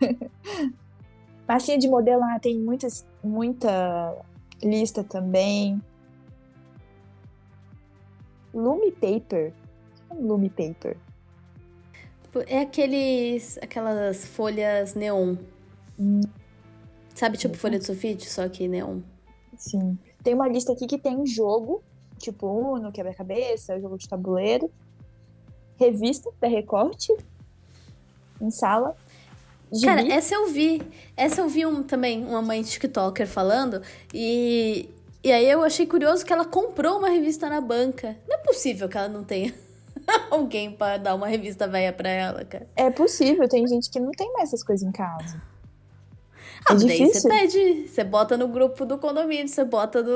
Massinha 1.47 1.77
de 1.77 1.87
modelar 1.87 2.39
tem 2.39 2.57
muitas, 2.57 3.05
muita 3.23 4.15
lista 4.63 5.03
também. 5.03 5.81
Lume 8.53 8.91
Paper. 8.91 9.49
O 9.49 10.07
que 10.07 10.11
é 10.11 10.13
um 10.15 10.27
Lume 10.27 10.49
Paper? 10.49 10.97
É 12.47 12.59
aqueles, 12.59 13.57
aquelas 13.61 14.25
folhas 14.25 14.95
neon. 14.95 15.35
Hum. 15.99 16.21
Sabe, 17.13 17.37
tipo 17.37 17.57
folha 17.57 17.77
de 17.77 17.85
sulfite, 17.85 18.29
só 18.29 18.47
que 18.47 18.67
neon. 18.67 19.01
Sim. 19.57 19.97
Tem 20.23 20.33
uma 20.33 20.47
lista 20.47 20.71
aqui 20.71 20.87
que 20.87 20.97
tem 20.97 21.25
jogo, 21.25 21.83
tipo 22.17 22.47
Uno, 22.47 22.91
quebra-cabeça, 22.91 23.79
jogo 23.79 23.97
de 23.97 24.07
tabuleiro, 24.07 24.71
revista 25.77 26.31
da 26.39 26.47
Recorte, 26.47 27.13
em 28.39 28.49
sala. 28.49 28.95
gibi. 29.71 29.85
Cara, 29.85 30.07
essa 30.07 30.33
eu 30.33 30.47
vi. 30.47 30.81
Essa 31.17 31.41
eu 31.41 31.49
vi 31.49 31.65
um, 31.65 31.83
também, 31.83 32.25
uma 32.25 32.41
mãe 32.41 32.63
TikToker 32.63 33.27
falando. 33.27 33.81
E, 34.13 34.89
e 35.23 35.31
aí 35.31 35.49
eu 35.49 35.63
achei 35.63 35.85
curioso 35.85 36.25
que 36.25 36.31
ela 36.31 36.45
comprou 36.45 36.97
uma 36.97 37.09
revista 37.09 37.49
na 37.49 37.59
banca. 37.59 38.15
Não 38.27 38.37
é 38.37 38.39
possível 38.39 38.87
que 38.87 38.97
ela 38.97 39.09
não 39.09 39.23
tenha 39.23 39.53
alguém 40.29 40.71
pra 40.71 40.97
dar 40.97 41.15
uma 41.15 41.27
revista 41.27 41.67
velha 41.67 41.91
pra 41.93 42.09
ela, 42.09 42.43
cara. 42.45 42.67
É 42.75 42.89
possível, 42.89 43.47
tem 43.47 43.67
gente 43.67 43.89
que 43.89 43.99
não 43.99 44.11
tem 44.11 44.31
mais 44.33 44.49
essas 44.49 44.63
coisas 44.63 44.87
em 44.87 44.91
casa. 44.91 45.41
Ah, 46.69 46.73
É 46.73 46.77
daí 46.77 47.07
você 47.07 47.27
pede. 47.27 47.87
Você 47.87 48.03
bota 48.03 48.37
no 48.37 48.47
grupo 48.47 48.85
do 48.85 48.97
condomínio, 48.97 49.47
você 49.47 49.63
bota 49.63 50.03
do. 50.03 50.11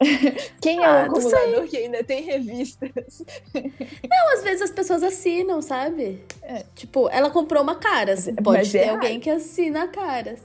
Quem 0.60 0.82
é 0.82 0.86
Ah, 0.86 1.02
o 1.02 1.16
acumulador 1.16 1.66
que 1.66 1.76
ainda 1.76 2.02
tem 2.04 2.22
revistas? 2.22 2.90
Não, 3.54 4.34
às 4.34 4.42
vezes 4.42 4.62
as 4.62 4.70
pessoas 4.70 5.02
assinam, 5.02 5.60
sabe? 5.62 6.22
É. 6.42 6.64
Tipo, 6.74 7.08
ela 7.10 7.30
comprou 7.30 7.62
uma 7.62 7.76
caras. 7.76 8.26
Pode 8.42 8.58
Mas 8.58 8.72
ter 8.72 8.78
é 8.78 8.88
alguém 8.90 9.20
que 9.20 9.30
assina 9.30 9.88
caras. 9.88 10.40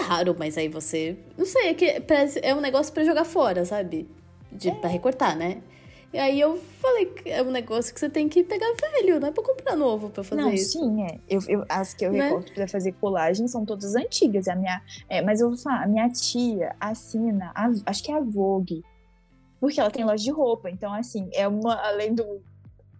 É 0.00 0.04
raro, 0.04 0.34
mas 0.36 0.56
aí 0.58 0.68
você. 0.68 1.16
Não 1.36 1.44
sei, 1.46 1.68
é 1.68 1.74
que 1.74 2.02
é 2.42 2.54
um 2.54 2.60
negócio 2.60 2.92
pra 2.92 3.04
jogar 3.04 3.24
fora, 3.24 3.64
sabe? 3.64 4.08
De, 4.50 4.70
Pra 4.72 4.88
recortar, 4.88 5.36
né? 5.36 5.58
E 6.14 6.18
aí 6.18 6.38
eu 6.40 6.56
falei 6.80 7.06
que 7.06 7.28
é 7.28 7.42
um 7.42 7.50
negócio 7.50 7.92
que 7.92 7.98
você 7.98 8.08
tem 8.08 8.28
que 8.28 8.44
pegar 8.44 8.72
velho, 8.80 9.18
não 9.18 9.26
é 9.26 9.32
pra 9.32 9.42
comprar 9.42 9.74
novo 9.74 10.10
pra 10.10 10.22
fazer 10.22 10.40
Não, 10.40 10.52
isso. 10.52 10.78
sim, 10.78 11.02
é. 11.02 11.18
Eu, 11.28 11.40
eu- 11.48 11.64
as 11.68 11.92
que 11.92 12.06
eu 12.06 12.12
Né? 12.12 12.28
recorto 12.28 12.52
pra 12.52 12.68
fazer 12.68 12.92
colagem 12.92 13.48
são 13.48 13.64
todas 13.66 13.96
antigas. 13.96 14.46
A 14.46 14.54
minha, 14.54 14.80
é, 15.08 15.20
mas 15.20 15.40
eu 15.40 15.48
vou 15.48 15.58
falar, 15.58 15.82
a 15.82 15.86
minha 15.88 16.08
tia 16.10 16.76
assina, 16.78 17.50
a- 17.52 17.72
acho 17.86 18.04
que 18.04 18.12
é 18.12 18.14
a 18.14 18.20
Vogue, 18.20 18.84
porque 19.58 19.80
ela 19.80 19.90
tem 19.90 20.04
loja 20.04 20.22
de 20.22 20.30
roupa. 20.30 20.70
Então, 20.70 20.94
assim, 20.94 21.28
é 21.32 21.48
uma, 21.48 21.74
além 21.84 22.14
do 22.14 22.40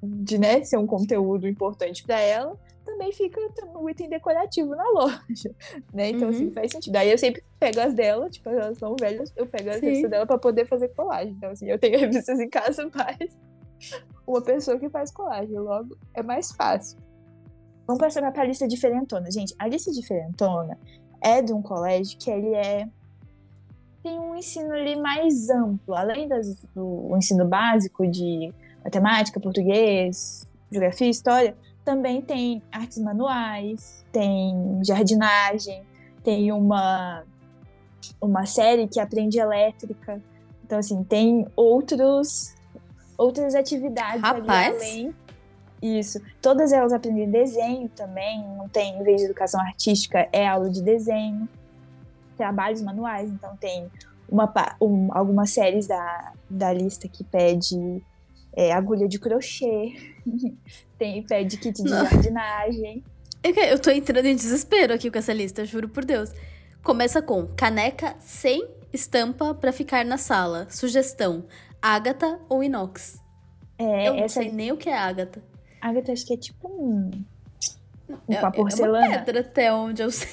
de 0.03 0.37
né, 0.37 0.65
ser 0.65 0.77
um 0.77 0.87
conteúdo 0.87 1.47
importante 1.47 2.03
pra 2.03 2.19
ela, 2.19 2.59
também 2.95 3.13
fica 3.13 3.41
um 3.77 3.89
item 3.89 4.09
decorativo 4.09 4.75
na 4.75 4.89
loja, 4.91 5.55
né? 5.93 6.11
Então, 6.11 6.29
Uhum. 6.29 6.35
assim, 6.35 6.51
faz 6.53 6.71
sentido. 6.73 6.97
Aí 6.97 7.11
eu 7.11 7.19
sempre 7.19 7.43
pego 7.59 7.81
as 7.81 7.93
dela, 7.95 8.31
tipo, 8.31 8.49
elas 8.49 8.79
são 8.79 8.95
velhas, 8.99 9.33
eu 9.37 9.47
pego 9.47 9.71
as 9.71 9.81
revistas 9.81 10.11
dela 10.11 10.27
pra 10.27 10.39
poder 10.39 10.67
fazer 10.67 10.89
colagem. 10.89 11.33
Então, 11.37 11.51
assim, 11.51 11.69
eu 11.71 11.79
tenho 11.79 11.99
revistas 11.99 12.39
em 12.41 12.49
casa, 12.49 12.89
mas 12.95 13.19
uma 14.27 14.41
pessoa 14.43 14.79
que 14.79 14.89
faz 14.89 15.11
colagem, 15.11 15.59
logo 15.59 15.97
é 16.15 16.23
mais 16.23 16.53
fácil. 16.53 16.99
Vamos 17.87 18.01
passar 18.01 18.33
para 18.33 18.43
a 18.43 18.47
lista 18.47 18.67
diferentona. 18.67 19.31
Gente, 19.31 19.55
a 19.59 19.69
lista 19.69 19.91
diferentona 19.93 20.79
é 21.21 21.43
de 21.43 21.53
um 21.53 21.61
colégio 21.61 22.17
que 22.19 22.31
ele 22.31 22.55
é 22.55 22.89
tem 24.03 24.19
um 24.19 24.35
ensino 24.37 24.73
ali 24.73 24.97
mais 24.97 25.49
amplo, 25.49 25.95
além 25.95 26.29
das- 26.29 26.63
do 26.75 27.15
ensino 27.17 27.47
básico 27.47 28.07
de 28.07 28.53
matemática, 28.85 29.41
português, 29.41 30.47
geografia, 30.71 31.09
história, 31.09 31.57
também 31.85 32.23
tem 32.23 32.63
artes 32.73 32.99
manuais, 32.99 34.05
tem 34.13 34.81
jardinagem, 34.85 35.83
tem 36.23 36.51
uma 36.53 37.23
uma 38.21 38.45
série 38.47 38.87
que 38.89 39.01
aprende 39.01 39.39
elétrica. 39.39 40.21
Então 40.65 40.79
assim, 40.79 41.03
tem 41.05 41.47
outros 41.57 42.55
outras 43.17 43.55
atividades 43.55 44.23
ali 44.25 44.41
Rapaz. 44.41 44.77
além 44.77 45.15
isso. 45.83 46.19
Todas 46.41 46.73
elas 46.73 46.93
aprendem 46.95 47.31
desenho 47.31 47.89
também. 47.91 48.43
Não 48.57 48.67
tem, 48.69 48.99
em 48.99 49.03
vez 49.03 49.19
de 49.21 49.27
educação 49.27 49.61
artística, 49.61 50.27
é 50.33 50.47
aula 50.49 50.71
de 50.71 50.81
desenho. 50.83 51.47
Trabalhos 52.39 52.81
manuais. 52.81 53.29
Então, 53.31 53.55
tem 53.59 53.87
uma, 54.29 54.51
um- 54.81 55.09
algumas 55.13 55.51
séries 55.51 55.87
da, 55.87 56.33
da 56.49 56.73
lista 56.73 57.07
que 57.07 57.23
pede 57.23 58.03
é, 58.57 58.73
agulha 58.73 59.07
de 59.09 59.19
crochê. 59.19 59.93
tem, 60.99 61.23
pede 61.23 61.57
kit 61.59 61.83
de 61.83 61.91
Não. 61.91 62.05
jardinagem. 62.09 63.03
É 63.43 63.73
Eu 63.73 63.79
tô 63.79 63.91
entrando 63.91 64.25
em 64.27 64.35
desespero 64.37 64.95
aqui 64.95 65.11
com 65.11 65.19
essa 65.19 65.33
lista, 65.33 65.65
juro 65.65 65.89
por 65.89 66.05
Deus. 66.05 66.31
Começa 66.83 67.21
com 67.21 67.47
caneca 67.49 68.15
sem 68.21 68.67
estampa 68.93 69.55
pra 69.55 69.73
ficar 69.73 70.05
na 70.05 70.17
sala. 70.17 70.67
Sugestão: 70.71 71.45
ágata 71.83 72.41
ou 72.49 72.63
inox. 72.63 73.19
É, 73.79 74.09
Eu 74.09 74.15
não 74.15 74.25
essa 74.25 74.41
sei 74.41 74.51
nem 74.53 74.71
o 74.73 74.77
que 74.77 74.89
é 74.89 74.97
ágata. 74.97 75.43
ágata 75.81 76.13
acho 76.13 76.25
que 76.27 76.35
é 76.35 76.37
tipo 76.37 76.69
um, 76.69 77.11
É, 78.29 78.39
uma 78.39 78.49
é 78.49 78.51
porcelana. 78.53 79.07
uma 79.09 79.19
pedra 79.19 79.41
até 79.41 79.73
onde 79.73 80.03
eu 80.03 80.11
sei. 80.11 80.29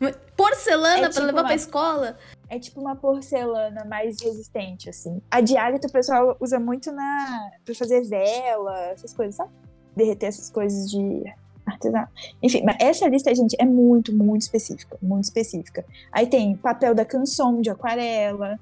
Porcelana 0.36 0.96
É 0.96 1.00
pra 1.00 1.08
tipo 1.10 1.24
levar 1.26 1.40
uma- 1.40 1.46
pra 1.46 1.54
escola? 1.54 2.18
É 2.48 2.58
tipo 2.58 2.80
uma 2.80 2.94
porcelana 2.94 3.84
mais 3.84 4.20
resistente, 4.22 4.88
assim. 4.88 5.20
A 5.30 5.38
ágata 5.38 5.88
o 5.88 5.92
pessoal 5.92 6.36
usa 6.40 6.60
muito 6.60 6.92
na 6.92 7.50
pra 7.64 7.74
fazer 7.74 8.02
vela, 8.04 8.78
essas 8.90 9.12
coisas, 9.12 9.34
sabe? 9.34 9.50
Derreter 9.96 10.26
essas 10.28 10.48
coisas 10.50 10.88
de 10.90 11.24
artesanato. 11.66 12.12
Enfim, 12.40 12.62
mas 12.64 12.76
essa 12.78 13.08
lista, 13.08 13.34
gente, 13.34 13.56
é 13.58 13.64
muito, 13.64 14.14
muito 14.14 14.42
específica. 14.42 14.96
Muito 15.02 15.24
específica. 15.24 15.84
Aí 16.12 16.26
tem 16.28 16.54
papel 16.56 16.94
da 16.94 17.04
canção 17.04 17.60
de 17.60 17.68
aquarela, 17.68 18.60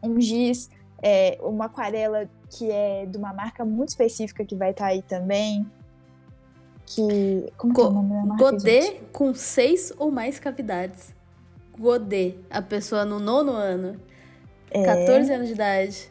um 0.00 0.20
giz, 0.20 0.70
é, 1.02 1.36
uma 1.42 1.64
aquarela 1.64 2.28
que 2.48 2.70
é 2.70 3.06
de 3.06 3.18
uma 3.18 3.32
marca 3.32 3.64
muito 3.64 3.88
específica 3.88 4.44
que 4.44 4.54
vai 4.54 4.70
estar 4.70 4.86
aí 4.86 5.02
também. 5.02 5.66
Que. 6.86 7.52
Como 7.56 7.74
que 7.74 7.80
é 7.80 7.84
o 7.84 7.88
Go- 7.88 7.92
nome 7.94 8.08
da 8.10 8.24
marca? 8.26 8.44
Godê 8.44 8.82
gente? 8.82 9.00
com 9.12 9.34
seis 9.34 9.92
ou 9.98 10.12
mais 10.12 10.38
cavidades. 10.38 11.15
Godê, 11.78 12.34
a 12.50 12.62
pessoa 12.62 13.04
no 13.04 13.18
nono 13.18 13.52
ano, 13.52 14.00
É. 14.70 14.82
14 14.84 15.32
anos 15.32 15.46
de 15.48 15.54
idade. 15.54 16.10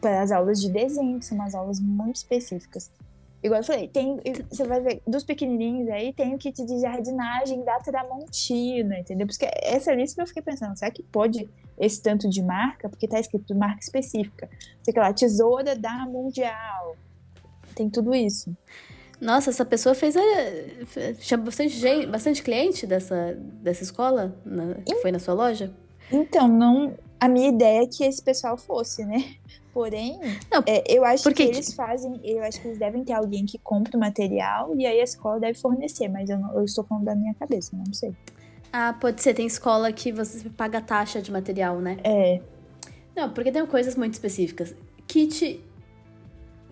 para 0.00 0.22
as 0.22 0.30
aulas 0.30 0.60
de 0.60 0.70
desenho, 0.70 1.18
que 1.18 1.24
são 1.24 1.36
umas 1.38 1.54
aulas 1.54 1.80
muito 1.80 2.16
específicas. 2.16 2.90
Igual 3.42 3.60
eu 3.60 3.64
falei, 3.64 3.88
tem, 3.88 4.20
você 4.50 4.64
vai 4.64 4.80
ver, 4.80 5.02
dos 5.06 5.24
pequenininhos 5.24 5.88
aí, 5.88 6.12
tem 6.12 6.34
o 6.34 6.38
kit 6.38 6.64
de 6.64 6.80
jardinagem 6.80 7.64
da 7.64 7.78
Tramontina, 7.78 8.98
entendeu? 8.98 9.26
Porque 9.26 9.48
essa 9.62 9.92
lista 9.94 10.20
eu 10.22 10.26
fiquei 10.26 10.42
pensando, 10.42 10.76
será 10.76 10.90
que 10.90 11.02
pode 11.02 11.48
esse 11.78 12.02
tanto 12.02 12.28
de 12.28 12.42
marca? 12.42 12.88
Porque 12.88 13.06
tá 13.06 13.18
escrito 13.20 13.54
marca 13.54 13.80
específica. 13.80 14.48
Sei 14.82 14.92
lá, 14.96 15.12
tesoura 15.12 15.76
da 15.76 16.06
Mundial. 16.06 16.96
Tem 17.74 17.88
tudo 17.88 18.14
isso. 18.14 18.54
Nossa, 19.20 19.50
essa 19.50 19.64
pessoa 19.64 19.94
fez 19.94 20.14
a. 20.16 20.20
Chama 21.20 21.44
bastante, 21.44 21.70
gente, 21.76 22.06
bastante 22.06 22.42
cliente 22.42 22.86
dessa, 22.86 23.34
dessa 23.62 23.82
escola 23.82 24.36
na- 24.44 24.74
que 24.84 24.94
foi 24.96 25.10
na 25.10 25.18
sua 25.18 25.34
loja? 25.34 25.72
Então, 26.12 26.46
não. 26.48 26.94
A 27.18 27.28
minha 27.28 27.48
ideia 27.48 27.82
é 27.82 27.86
que 27.86 28.04
esse 28.04 28.22
pessoal 28.22 28.58
fosse, 28.58 29.04
né? 29.06 29.24
Porém, 29.72 30.18
Não, 30.50 30.62
é, 30.66 30.84
eu 30.86 31.04
acho 31.04 31.22
porque- 31.22 31.46
que 31.46 31.52
eles 31.54 31.72
fazem, 31.74 32.18
eu 32.24 32.42
acho 32.42 32.60
que 32.60 32.68
eles 32.68 32.78
devem 32.78 33.04
ter 33.04 33.12
alguém 33.12 33.44
que 33.44 33.58
compra 33.58 33.96
o 33.96 34.00
material 34.00 34.74
e 34.74 34.86
aí 34.86 35.00
a 35.00 35.04
escola 35.04 35.38
deve 35.40 35.58
fornecer, 35.58 36.08
mas 36.08 36.30
eu, 36.30 36.38
não, 36.38 36.54
eu 36.54 36.64
estou 36.64 36.82
falando 36.84 37.04
da 37.04 37.14
minha 37.14 37.34
cabeça, 37.34 37.76
não 37.76 37.92
sei. 37.92 38.14
Ah, 38.72 38.94
pode 38.98 39.22
ser. 39.22 39.32
Tem 39.34 39.46
escola 39.46 39.92
que 39.92 40.12
você 40.12 40.48
paga 40.50 40.80
taxa 40.80 41.20
de 41.22 41.30
material, 41.32 41.78
né? 41.80 41.96
É, 42.04 42.40
Não, 43.14 43.30
porque 43.30 43.50
tem 43.52 43.64
coisas 43.66 43.96
muito 43.96 44.12
específicas. 44.14 44.74
Kit. 45.06 45.62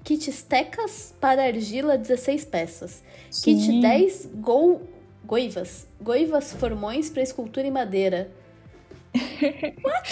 Kit 0.04 0.28
estecas 0.28 1.14
para 1.18 1.44
argila, 1.44 1.96
16 1.96 2.44
peças. 2.44 3.02
Kit 3.42 3.62
sim. 3.62 3.80
10 3.80 4.26
gol, 4.34 4.82
goivas. 5.24 5.86
Goivas 6.00 6.52
formões 6.52 7.08
para 7.08 7.22
escultura 7.22 7.66
em 7.66 7.70
madeira. 7.70 8.30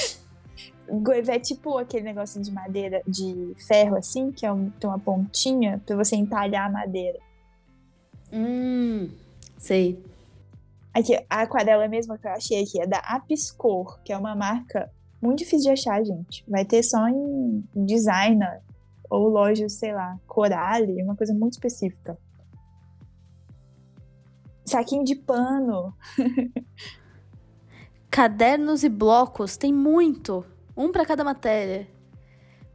Goiva 0.89 1.33
é 1.33 1.39
tipo 1.39 1.79
aquele 1.79 2.05
negócio 2.05 2.41
de 2.41 2.51
madeira, 2.51 3.03
de 3.07 3.55
ferro 3.67 3.97
assim, 3.97 4.33
que 4.33 4.45
é 4.45 4.53
um, 4.53 4.71
tem 4.71 4.89
uma 4.89 4.99
pontinha 4.99 5.81
pra 5.87 5.95
você 5.95 6.17
entalhar 6.17 6.69
a 6.69 6.73
madeira. 6.73 7.19
Hum, 8.33 9.11
sei. 9.59 10.03
Aqui, 10.93 11.15
a 11.29 11.43
aquarela 11.43 11.87
mesma 11.87 12.19
que 12.19 12.27
eu 12.27 12.33
achei 12.33 12.63
aqui 12.63 12.81
é 12.81 12.87
da 12.87 12.99
Apiscor, 12.99 14.01
que 14.03 14.13
é 14.13 14.17
uma 14.17 14.35
marca 14.35 14.91
muito 15.21 15.39
difícil 15.39 15.67
de 15.67 15.71
achar, 15.71 16.05
gente. 16.05 16.45
Vai 16.49 16.65
ter 16.65 16.83
só 16.83 17.09
em 17.09 17.65
designer 17.75 18.61
ou 19.13 19.29
lojas, 19.29 19.75
sei 19.75 19.93
lá, 19.93 20.19
Corale, 20.27 21.03
uma 21.03 21.15
coisa 21.15 21.35
muito 21.35 21.53
específica. 21.53 22.17
Saquinho 24.65 25.05
de 25.05 25.15
pano. 25.15 25.95
Cadernos 28.11 28.83
e 28.83 28.89
blocos, 28.89 29.59
tem 29.59 29.71
muito. 29.73 30.47
Um 30.75 30.91
para 30.91 31.05
cada 31.05 31.23
matéria. 31.23 31.87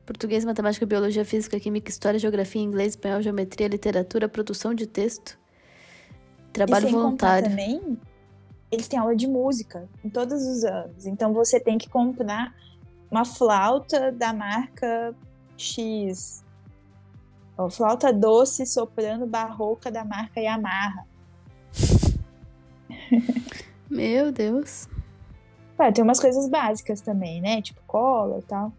Português, 0.05 0.45
matemática, 0.45 0.85
biologia, 0.85 1.25
física, 1.25 1.59
química, 1.59 1.89
história, 1.89 2.19
geografia, 2.19 2.61
inglês, 2.61 2.89
espanhol, 2.89 3.21
geometria, 3.21 3.67
literatura, 3.67 4.29
produção 4.29 4.75
de 4.75 4.85
texto. 4.85 5.39
trabalho 6.53 6.85
e 6.85 6.91
sem 6.91 6.99
voluntário. 6.99 7.49
também, 7.49 7.99
eles 8.71 8.87
têm 8.87 8.99
aula 8.99 9.15
de 9.15 9.25
música 9.25 9.89
em 10.03 10.09
todos 10.09 10.45
os 10.45 10.63
anos. 10.63 11.07
Então 11.07 11.33
você 11.33 11.59
tem 11.59 11.79
que 11.79 11.89
comprar 11.89 12.53
uma 13.09 13.25
flauta 13.25 14.11
da 14.11 14.31
marca 14.33 15.15
X. 15.57 16.43
Flauta 17.71 18.13
doce 18.13 18.65
soprano 18.65 19.25
barroca 19.25 19.91
da 19.91 20.05
marca 20.05 20.39
Yamaha. 20.39 21.05
Meu 23.89 24.31
Deus. 24.31 24.87
É, 25.79 25.91
tem 25.91 26.03
umas 26.03 26.19
coisas 26.19 26.47
básicas 26.49 27.01
também, 27.01 27.41
né? 27.41 27.61
Tipo 27.61 27.81
cola 27.87 28.39
e 28.39 28.43
tal. 28.43 28.71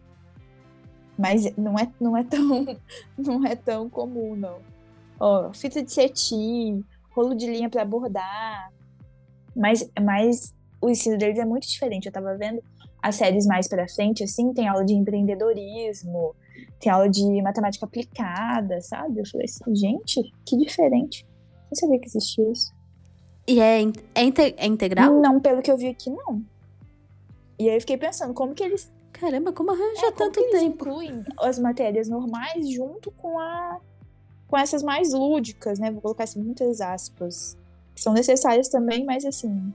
Mas 1.17 1.53
não 1.57 1.77
é, 1.77 1.91
não 1.99 2.15
é 2.15 2.23
tão 2.23 2.65
não 3.17 3.45
é 3.45 3.55
tão 3.55 3.89
comum, 3.89 4.35
não. 4.35 4.59
Ó, 5.19 5.51
fita 5.53 5.83
de 5.83 5.91
cetim, 5.91 6.83
rolo 7.09 7.35
de 7.35 7.45
linha 7.45 7.69
para 7.69 7.83
bordar. 7.83 8.71
Mas, 9.55 9.89
mas 10.01 10.53
o 10.81 10.89
ensino 10.89 11.17
deles 11.17 11.37
é 11.37 11.45
muito 11.45 11.67
diferente. 11.67 12.05
Eu 12.05 12.11
tava 12.11 12.37
vendo 12.37 12.63
as 13.01 13.15
séries 13.15 13.45
mais 13.45 13.67
para 13.67 13.87
frente, 13.87 14.23
assim, 14.23 14.53
tem 14.53 14.67
aula 14.67 14.85
de 14.85 14.93
empreendedorismo, 14.93 16.35
tem 16.79 16.91
aula 16.91 17.09
de 17.09 17.41
matemática 17.41 17.85
aplicada, 17.85 18.81
sabe? 18.81 19.19
Eu 19.19 19.27
falei 19.27 19.45
assim, 19.45 19.75
gente, 19.75 20.33
que 20.45 20.57
diferente. 20.57 21.27
Não 21.69 21.75
sabia 21.75 21.99
que 21.99 22.07
existia 22.07 22.49
isso. 22.51 22.73
E 23.47 23.59
é, 23.59 23.81
é, 24.15 24.23
inte 24.23 24.55
é 24.57 24.65
integral? 24.65 25.19
Não, 25.19 25.39
pelo 25.39 25.61
que 25.61 25.71
eu 25.71 25.77
vi 25.77 25.87
aqui, 25.87 26.09
não. 26.09 26.43
E 27.57 27.67
aí 27.69 27.75
eu 27.75 27.81
fiquei 27.81 27.97
pensando, 27.97 28.33
como 28.33 28.53
que 28.53 28.63
eles. 28.63 28.91
Caramba, 29.11 29.51
como 29.51 29.71
arranja 29.71 30.05
é, 30.05 30.11
tanto 30.11 30.39
como 30.39 30.49
que 30.49 30.55
eles 30.55 30.61
tempo? 30.61 30.75
incluem 30.75 31.23
as 31.39 31.59
matérias 31.59 32.07
normais 32.07 32.69
junto 32.69 33.11
com 33.11 33.37
a. 33.37 33.79
com 34.47 34.57
essas 34.57 34.81
mais 34.81 35.13
lúdicas, 35.13 35.77
né? 35.79 35.91
Vou 35.91 36.01
colocar 36.01 36.23
assim, 36.23 36.41
muitas 36.41 36.79
aspas. 36.79 37.57
Que 37.93 38.01
são 38.01 38.13
necessárias 38.13 38.69
também, 38.69 39.03
mas 39.03 39.25
assim. 39.25 39.73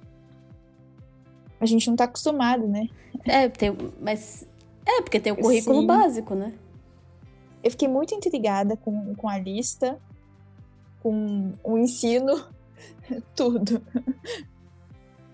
A 1.60 1.66
gente 1.66 1.88
não 1.88 1.96
tá 1.96 2.04
acostumado, 2.04 2.66
né? 2.66 2.88
É, 3.24 3.48
tem, 3.48 3.76
mas. 4.00 4.46
É, 4.86 5.02
porque 5.02 5.20
tem 5.20 5.32
o 5.32 5.36
currículo 5.36 5.80
Sim. 5.80 5.86
básico, 5.86 6.34
né? 6.34 6.54
Eu 7.64 7.70
fiquei 7.70 7.88
muito 7.88 8.14
intrigada 8.14 8.76
com, 8.76 9.14
com 9.14 9.28
a 9.28 9.38
lista, 9.38 9.98
com 11.02 11.52
o 11.64 11.78
ensino, 11.78 12.46
tudo. 13.34 13.82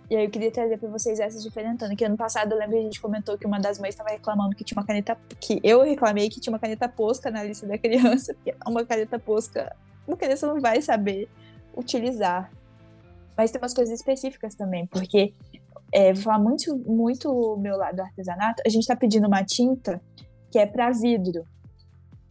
E 0.08 0.16
aí 0.16 0.24
eu 0.24 0.30
queria 0.30 0.50
trazer 0.50 0.78
para 0.78 0.88
vocês 0.88 1.20
essas 1.20 1.42
diferentando, 1.42 1.94
que 1.94 2.04
ano 2.04 2.16
passado 2.16 2.52
eu 2.52 2.58
lembro 2.58 2.76
que 2.76 2.80
a 2.80 2.84
gente 2.84 3.00
comentou 3.00 3.36
que 3.36 3.46
uma 3.46 3.58
das 3.58 3.78
mães 3.78 3.94
estava 3.94 4.10
reclamando 4.10 4.54
que 4.54 4.64
tinha 4.64 4.78
uma 4.78 4.86
caneta, 4.86 5.16
que 5.40 5.60
eu 5.62 5.82
reclamei 5.82 6.28
que 6.28 6.40
tinha 6.40 6.52
uma 6.52 6.58
caneta 6.58 6.88
posca 6.88 7.30
na 7.30 7.42
lista 7.42 7.66
da 7.66 7.76
criança, 7.76 8.32
porque 8.34 8.54
uma 8.66 8.84
caneta 8.84 9.18
posca 9.18 9.76
uma 10.06 10.16
criança 10.16 10.46
não 10.46 10.60
vai 10.60 10.80
saber 10.82 11.28
utilizar. 11.76 12.50
Mas 13.36 13.50
tem 13.50 13.60
umas 13.60 13.74
coisas 13.74 13.94
específicas 13.94 14.54
também, 14.54 14.86
porque 14.86 15.32
é, 15.92 16.12
vou 16.12 16.22
falar 16.22 16.38
muito, 16.38 16.76
muito 16.78 17.56
meu 17.56 17.76
lado 17.76 17.96
do 17.96 18.02
artesanato, 18.02 18.62
a 18.64 18.68
gente 18.68 18.82
está 18.82 18.96
pedindo 18.96 19.26
uma 19.26 19.44
tinta 19.44 20.00
que 20.50 20.58
é 20.58 20.66
para 20.66 20.90
vidro. 20.90 21.44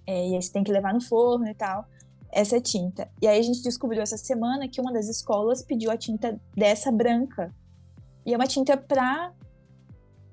É, 0.09 0.27
e 0.27 0.33
aí 0.33 0.41
você 0.41 0.51
tem 0.51 0.63
que 0.63 0.71
levar 0.71 0.91
no 0.91 0.99
forno 0.99 1.47
e 1.47 1.53
tal, 1.53 1.85
essa 2.31 2.59
tinta. 2.59 3.07
E 3.21 3.27
aí 3.27 3.37
a 3.37 3.43
gente 3.43 3.61
descobriu 3.61 4.01
essa 4.01 4.17
semana 4.17 4.67
que 4.67 4.81
uma 4.81 4.91
das 4.91 5.07
escolas 5.07 5.61
pediu 5.61 5.91
a 5.91 5.97
tinta 5.97 6.41
dessa 6.57 6.91
branca. 6.91 7.53
E 8.25 8.33
é 8.33 8.35
uma 8.35 8.47
tinta 8.47 8.75
para 8.75 9.31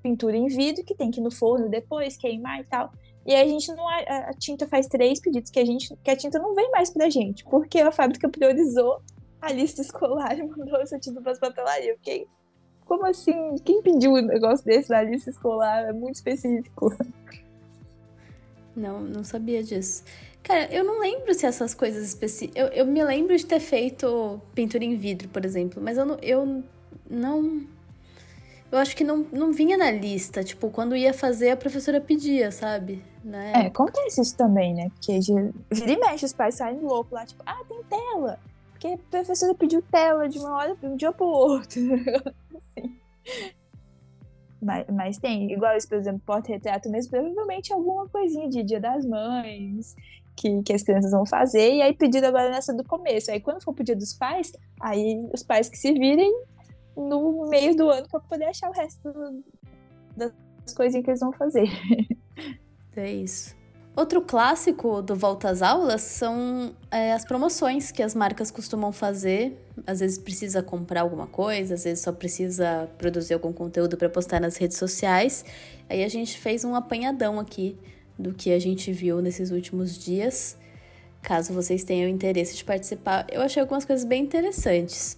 pintura 0.01 0.35
em 0.35 0.47
vidro, 0.47 0.83
que 0.83 0.95
tem 0.95 1.11
que 1.11 1.19
ir 1.19 1.23
no 1.23 1.29
forno 1.29 1.69
depois, 1.69 2.17
queimar 2.17 2.59
e 2.59 2.63
tal. 2.63 2.91
E 3.23 3.35
aí 3.35 3.47
a 3.47 3.51
gente 3.51 3.71
não. 3.73 3.87
A, 3.87 4.33
tinta 4.33 4.67
faz 4.67 4.87
três 4.87 5.19
pedidos 5.19 5.51
que 5.51 5.59
a 5.59 5.65
gente. 5.65 5.95
que 6.03 6.09
a 6.09 6.15
tinta 6.15 6.39
não 6.39 6.55
vem 6.55 6.71
mais 6.71 6.89
pra 6.89 7.07
gente. 7.07 7.43
Porque 7.45 7.79
a 7.79 7.91
fábrica 7.91 8.27
priorizou 8.27 8.99
a 9.39 9.51
lista 9.51 9.81
escolar 9.81 10.35
e 10.39 10.41
mandou 10.47 10.81
essa 10.81 10.97
tinta 10.97 11.21
pras 11.21 11.37
papelarias. 11.37 11.89
Eu 11.89 11.97
fiquei. 11.97 12.25
Como 12.83 13.05
assim? 13.05 13.55
Quem 13.63 13.83
pediu 13.83 14.13
um 14.13 14.21
negócio 14.21 14.65
desse 14.65 14.89
na 14.89 15.03
lista 15.03 15.29
escolar? 15.29 15.89
É 15.89 15.93
muito 15.93 16.15
específico. 16.15 16.91
Não, 18.77 19.01
não 19.01 19.23
sabia 19.23 19.63
disso. 19.63 20.03
Cara, 20.43 20.71
eu 20.71 20.83
não 20.83 20.99
lembro 20.99 21.33
se 21.33 21.45
essas 21.45 21.73
coisas 21.73 22.07
específicas. 22.07 22.55
Eu, 22.55 22.67
eu 22.67 22.85
me 22.85 23.03
lembro 23.03 23.35
de 23.35 23.45
ter 23.45 23.59
feito 23.59 24.39
pintura 24.53 24.83
em 24.83 24.95
vidro, 24.95 25.27
por 25.29 25.43
exemplo, 25.43 25.81
mas 25.81 25.97
eu 25.97 26.05
não. 26.05 26.17
Eu 26.21 26.63
não 27.09 27.65
eu 28.69 28.77
acho 28.77 28.95
que 28.97 29.03
não, 29.03 29.25
não 29.31 29.51
vinha 29.51 29.77
na 29.77 29.89
lista. 29.89 30.43
Tipo, 30.43 30.69
quando 30.69 30.95
ia 30.95 31.13
fazer, 31.13 31.51
a 31.51 31.57
professora 31.57 32.01
pedia, 32.01 32.51
sabe? 32.51 33.01
Né? 33.23 33.53
É, 33.55 33.67
acontece 33.67 34.21
isso 34.21 34.35
também, 34.35 34.73
né? 34.73 34.89
Porque 34.89 35.19
de, 35.19 35.33
vira 35.71 35.91
e 35.91 35.97
mexe, 35.97 36.25
os 36.25 36.33
pais 36.33 36.55
saem 36.55 36.79
loucos 36.79 37.13
lá, 37.13 37.25
tipo, 37.25 37.41
ah, 37.45 37.61
tem 37.67 37.81
tela. 37.83 38.39
Porque 38.71 38.87
a 38.87 38.97
professora 39.09 39.55
pediu 39.55 39.81
tela 39.81 40.29
de 40.29 40.37
uma 40.37 40.55
hora 40.55 40.75
de 40.75 40.85
um 40.85 40.95
dia 40.95 41.11
pro 41.11 41.25
outro. 41.25 41.81
assim. 42.55 42.95
Mas, 44.61 44.85
mas 44.91 45.17
tem, 45.17 45.51
igual 45.51 45.75
isso, 45.77 45.87
por 45.87 45.97
exemplo, 45.97 46.21
porta-retrato 46.25 46.89
mesmo, 46.89 47.11
provavelmente 47.11 47.71
alguma 47.71 48.07
coisinha 48.07 48.49
de 48.49 48.63
Dia 48.63 48.79
das 48.79 49.05
Mães, 49.05 49.95
que, 50.35 50.61
que 50.63 50.73
as 50.73 50.83
crianças 50.83 51.11
vão 51.11 51.25
fazer, 51.25 51.75
e 51.75 51.81
aí 51.81 51.93
pedido 51.93 52.25
agora 52.25 52.49
nessa 52.49 52.73
do 52.73 52.83
começo. 52.83 53.31
Aí 53.31 53.39
quando 53.39 53.63
for 53.63 53.73
dia 53.83 53.95
dos 53.95 54.13
pais, 54.13 54.51
aí 54.79 55.19
os 55.33 55.43
pais 55.43 55.69
que 55.69 55.77
se 55.77 55.91
virem 55.93 56.31
no 56.95 57.47
meio 57.49 57.75
do 57.75 57.89
ano 57.89 58.07
para 58.09 58.19
poder 58.21 58.45
achar 58.45 58.69
o 58.69 58.73
resto 58.73 59.43
das 60.15 60.73
coisinhas 60.75 61.03
que 61.03 61.11
eles 61.11 61.19
vão 61.19 61.31
fazer. 61.33 61.67
É 62.95 63.11
isso. 63.11 63.55
Outro 63.97 64.21
clássico 64.21 65.01
do 65.01 65.15
Volta 65.15 65.49
às 65.49 65.63
Aulas 65.63 66.01
são 66.01 66.71
é, 66.91 67.13
as 67.13 67.25
promoções 67.25 67.91
que 67.91 68.03
as 68.03 68.13
marcas 68.13 68.51
costumam 68.51 68.91
fazer. 68.91 69.59
Às 69.87 70.01
vezes 70.01 70.19
precisa 70.19 70.61
comprar 70.61 71.01
alguma 71.01 71.25
coisa, 71.25 71.73
às 71.73 71.83
vezes 71.83 72.03
só 72.03 72.11
precisa 72.11 72.87
produzir 72.99 73.33
algum 73.33 73.51
conteúdo 73.51 73.97
para 73.97 74.07
postar 74.07 74.39
nas 74.39 74.55
redes 74.55 74.77
sociais. 74.77 75.43
Aí 75.89 76.03
a 76.03 76.07
gente 76.07 76.37
fez 76.37 76.63
um 76.63 76.75
apanhadão 76.75 77.39
aqui 77.39 77.75
do 78.19 78.35
que 78.35 78.51
a 78.51 78.59
gente 78.59 78.91
viu 78.91 79.19
nesses 79.19 79.49
últimos 79.49 79.97
dias. 79.97 80.55
Caso 81.23 81.51
vocês 81.51 81.83
tenham 81.83 82.07
interesse 82.07 82.55
de 82.55 82.63
participar, 82.63 83.25
eu 83.31 83.41
achei 83.41 83.59
algumas 83.59 83.83
coisas 83.83 84.05
bem 84.05 84.21
interessantes. 84.21 85.17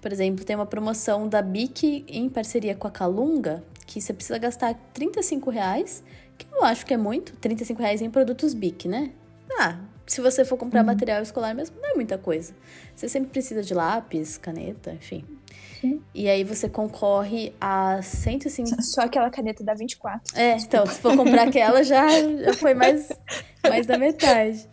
Por 0.00 0.12
exemplo, 0.12 0.44
tem 0.44 0.54
uma 0.54 0.66
promoção 0.66 1.28
da 1.28 1.42
Bic 1.42 2.04
em 2.06 2.28
parceria 2.28 2.76
com 2.76 2.86
a 2.86 2.92
Calunga, 2.92 3.60
que 3.88 4.00
você 4.00 4.12
precisa 4.12 4.38
gastar 4.38 4.72
35 4.94 5.50
reais, 5.50 6.04
que 6.46 6.54
eu 6.54 6.64
acho 6.64 6.84
que 6.84 6.94
é 6.94 6.96
muito, 6.96 7.36
35 7.36 7.80
reais 7.80 8.02
em 8.02 8.10
produtos 8.10 8.54
Bic, 8.54 8.88
né? 8.88 9.10
Ah, 9.58 9.78
se 10.06 10.20
você 10.20 10.44
for 10.44 10.56
comprar 10.56 10.80
uhum. 10.80 10.86
material 10.86 11.22
escolar 11.22 11.54
mesmo, 11.54 11.76
não 11.80 11.90
é 11.90 11.94
muita 11.94 12.18
coisa. 12.18 12.52
Você 12.94 13.08
sempre 13.08 13.30
precisa 13.30 13.62
de 13.62 13.72
lápis, 13.74 14.36
caneta, 14.36 14.92
enfim. 14.92 15.24
Sim. 15.80 16.02
E 16.14 16.28
aí 16.28 16.44
você 16.44 16.68
concorre 16.68 17.54
a 17.60 18.02
150... 18.02 18.82
Só 18.82 19.02
aquela 19.02 19.30
caneta 19.30 19.64
da 19.64 19.72
24. 19.72 20.36
É, 20.36 20.56
então, 20.56 20.84
se 20.86 21.00
for 21.00 21.16
comprar 21.16 21.48
aquela, 21.48 21.82
já, 21.82 22.08
já 22.08 22.52
foi 22.54 22.74
mais, 22.74 23.08
mais 23.62 23.86
da 23.86 23.96
metade. 23.96 24.68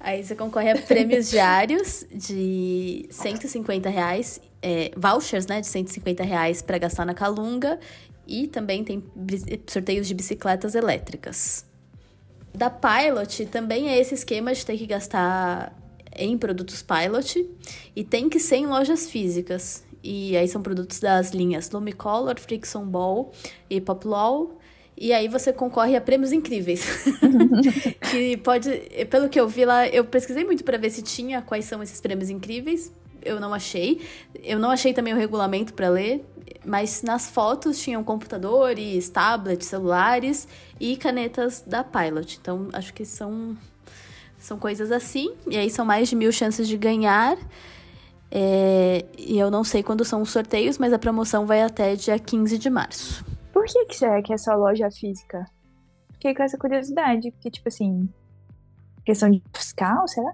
Aí 0.00 0.24
você 0.24 0.34
concorre 0.34 0.70
a 0.70 0.78
prêmios 0.78 1.28
diários 1.30 2.04
de 2.10 3.06
150 3.10 3.88
reais 3.88 4.40
é, 4.62 4.90
vouchers 4.96 5.46
né, 5.46 5.60
de 5.60 5.66
150 5.66 6.22
reais 6.22 6.62
para 6.62 6.78
gastar 6.78 7.04
na 7.04 7.14
Calunga 7.14 7.78
e 8.26 8.46
também 8.46 8.84
tem 8.84 9.02
sorteios 9.66 10.06
de 10.06 10.14
bicicletas 10.14 10.74
elétricas. 10.74 11.64
Da 12.54 12.70
Pilot 12.70 13.46
também 13.46 13.88
é 13.88 13.98
esse 13.98 14.14
esquema 14.14 14.52
de 14.52 14.64
ter 14.64 14.76
que 14.76 14.86
gastar 14.86 15.76
em 16.14 16.36
produtos 16.36 16.82
Pilot 16.82 17.48
e 17.96 18.04
tem 18.04 18.28
que 18.28 18.38
ser 18.38 18.56
em 18.56 18.66
lojas 18.66 19.10
físicas. 19.10 19.84
E 20.02 20.36
aí 20.36 20.48
são 20.48 20.60
produtos 20.60 21.00
das 21.00 21.30
linhas 21.30 21.70
Lumicolor, 21.70 22.38
Friction 22.38 22.84
Ball 22.84 23.32
e 23.70 23.80
Poplol. 23.80 24.58
E 24.96 25.12
aí 25.12 25.26
você 25.26 25.52
concorre 25.52 25.96
a 25.96 26.00
prêmios 26.00 26.32
incríveis. 26.32 26.84
que 28.10 28.36
pode, 28.38 28.70
pelo 29.08 29.28
que 29.28 29.40
eu 29.40 29.48
vi 29.48 29.64
lá, 29.64 29.88
eu 29.88 30.04
pesquisei 30.04 30.44
muito 30.44 30.62
para 30.64 30.76
ver 30.76 30.90
se 30.90 31.02
tinha 31.02 31.40
quais 31.40 31.64
são 31.64 31.82
esses 31.82 32.00
prêmios 32.00 32.28
incríveis 32.28 32.92
eu 33.24 33.40
não 33.40 33.54
achei. 33.54 34.00
Eu 34.42 34.58
não 34.58 34.70
achei 34.70 34.92
também 34.92 35.14
o 35.14 35.16
regulamento 35.16 35.72
para 35.74 35.88
ler, 35.88 36.24
mas 36.64 37.02
nas 37.02 37.28
fotos 37.28 37.80
tinham 37.80 38.02
computadores, 38.04 39.08
tablets, 39.08 39.66
celulares 39.66 40.46
e 40.80 40.96
canetas 40.96 41.62
da 41.66 41.82
Pilot. 41.82 42.38
Então 42.40 42.68
acho 42.72 42.92
que 42.92 43.04
são 43.04 43.56
são 44.38 44.58
coisas 44.58 44.90
assim. 44.90 45.34
E 45.46 45.56
aí 45.56 45.70
são 45.70 45.84
mais 45.84 46.08
de 46.08 46.16
mil 46.16 46.32
chances 46.32 46.66
de 46.66 46.76
ganhar. 46.76 47.36
É, 48.30 49.04
e 49.16 49.38
eu 49.38 49.50
não 49.50 49.62
sei 49.62 49.82
quando 49.82 50.04
são 50.04 50.22
os 50.22 50.30
sorteios, 50.30 50.78
mas 50.78 50.92
a 50.92 50.98
promoção 50.98 51.46
vai 51.46 51.62
até 51.62 51.94
dia 51.94 52.18
15 52.18 52.58
de 52.58 52.70
março. 52.70 53.24
Por 53.52 53.64
que, 53.66 53.84
que 53.84 53.94
será 53.94 54.22
que 54.22 54.32
é 54.32 54.38
só 54.38 54.54
loja 54.54 54.90
física? 54.90 55.44
Fiquei 56.14 56.34
com 56.34 56.42
essa 56.42 56.56
curiosidade, 56.56 57.30
porque, 57.32 57.50
tipo 57.50 57.68
assim, 57.68 58.08
questão 59.04 59.30
de 59.30 59.42
fiscal, 59.54 60.08
será? 60.08 60.32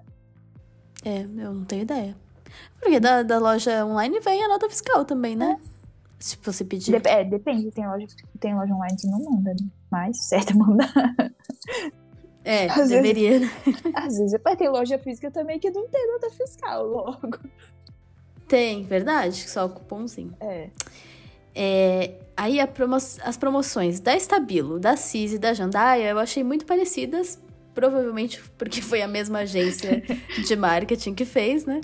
É, 1.04 1.22
eu 1.22 1.52
não 1.52 1.64
tenho 1.64 1.82
ideia. 1.82 2.16
Porque 2.80 3.00
da, 3.00 3.22
da 3.22 3.38
loja 3.38 3.84
online 3.84 4.20
vem 4.20 4.44
a 4.44 4.48
nota 4.48 4.68
fiscal 4.68 5.04
também, 5.04 5.34
né? 5.34 5.58
É. 5.60 5.77
Se 6.18 6.36
você 6.42 6.64
pedir. 6.64 6.90
Dep 6.92 7.06
é, 7.06 7.24
depende. 7.24 7.70
Tem 7.70 7.86
loja, 7.86 8.06
tem 8.40 8.54
loja 8.54 8.74
online 8.74 8.96
que 8.96 9.06
não 9.06 9.22
manda, 9.24 9.50
né? 9.50 9.68
Mas 9.90 10.26
certo 10.26 10.56
manda. 10.56 10.84
É, 12.44 12.66
às 12.70 12.88
deveria, 12.88 13.40
vezes, 13.40 13.52
Às 13.94 14.18
vezes, 14.18 14.40
mas 14.42 14.56
tem 14.56 14.70
loja 14.70 14.98
física 14.98 15.30
também 15.30 15.58
que 15.58 15.70
não 15.70 15.86
tem 15.86 16.06
nota 16.06 16.30
fiscal 16.30 16.86
logo. 16.86 17.38
Tem, 18.48 18.84
verdade? 18.84 19.48
Só 19.50 19.66
o 19.66 19.68
cupomzinho. 19.68 20.34
É. 20.40 20.70
É, 21.54 22.14
aí 22.36 22.58
promo 22.68 22.96
as 22.96 23.36
promoções 23.36 24.00
da 24.00 24.16
Estabilo, 24.16 24.78
da 24.78 24.96
CIS 24.96 25.34
e 25.34 25.38
da 25.38 25.52
Jandaia 25.52 26.08
eu 26.08 26.18
achei 26.18 26.42
muito 26.42 26.64
parecidas, 26.64 27.38
provavelmente 27.74 28.40
porque 28.56 28.80
foi 28.80 29.02
a 29.02 29.08
mesma 29.08 29.40
agência 29.40 30.02
de 30.46 30.56
marketing 30.56 31.14
que 31.14 31.24
fez, 31.26 31.66
né? 31.66 31.80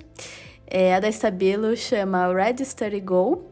É, 0.66 0.94
a 0.94 1.00
da 1.00 1.08
Estabilo 1.08 1.76
chama 1.76 2.32
Red 2.32 2.64
Study 2.64 3.00
Go, 3.00 3.44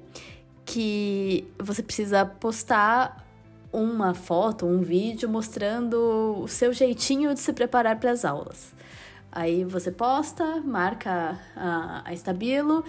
que 0.64 1.46
você 1.58 1.82
precisa 1.82 2.24
postar 2.24 3.26
uma 3.72 4.14
foto, 4.14 4.66
um 4.66 4.82
vídeo 4.82 5.28
mostrando 5.28 6.42
o 6.42 6.48
seu 6.48 6.72
jeitinho 6.72 7.32
de 7.32 7.40
se 7.40 7.52
preparar 7.52 7.98
para 7.98 8.10
as 8.10 8.24
aulas. 8.24 8.72
Aí 9.30 9.64
você 9.64 9.90
posta, 9.90 10.60
marca 10.60 11.38
a, 11.56 12.02
a 12.04 12.12
Estabilo, 12.12 12.84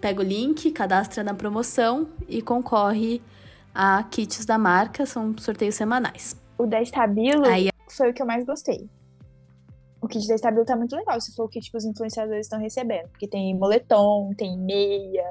pega 0.00 0.20
o 0.20 0.24
link, 0.24 0.70
cadastra 0.70 1.22
na 1.22 1.34
promoção 1.34 2.08
e 2.26 2.40
concorre 2.40 3.20
a 3.74 4.02
kits 4.04 4.46
da 4.46 4.56
marca, 4.56 5.04
são 5.04 5.36
sorteios 5.36 5.74
semanais. 5.74 6.34
O 6.56 6.66
da 6.66 6.80
Estabilo 6.80 7.44
Aí... 7.46 7.68
foi 7.88 8.10
o 8.10 8.14
que 8.14 8.22
eu 8.22 8.26
mais 8.26 8.44
gostei. 8.46 8.88
O 10.00 10.08
kit 10.08 10.26
da 10.26 10.36
Estabilo 10.36 10.64
tá 10.64 10.74
muito 10.74 10.96
legal, 10.96 11.20
se 11.20 11.34
for 11.34 11.44
o 11.44 11.48
kit 11.48 11.70
que 11.70 11.76
os 11.76 11.84
influenciadores 11.84 12.46
estão 12.46 12.58
recebendo. 12.58 13.08
Porque 13.08 13.28
tem 13.28 13.54
moletom, 13.54 14.32
tem 14.36 14.56
meia, 14.56 15.26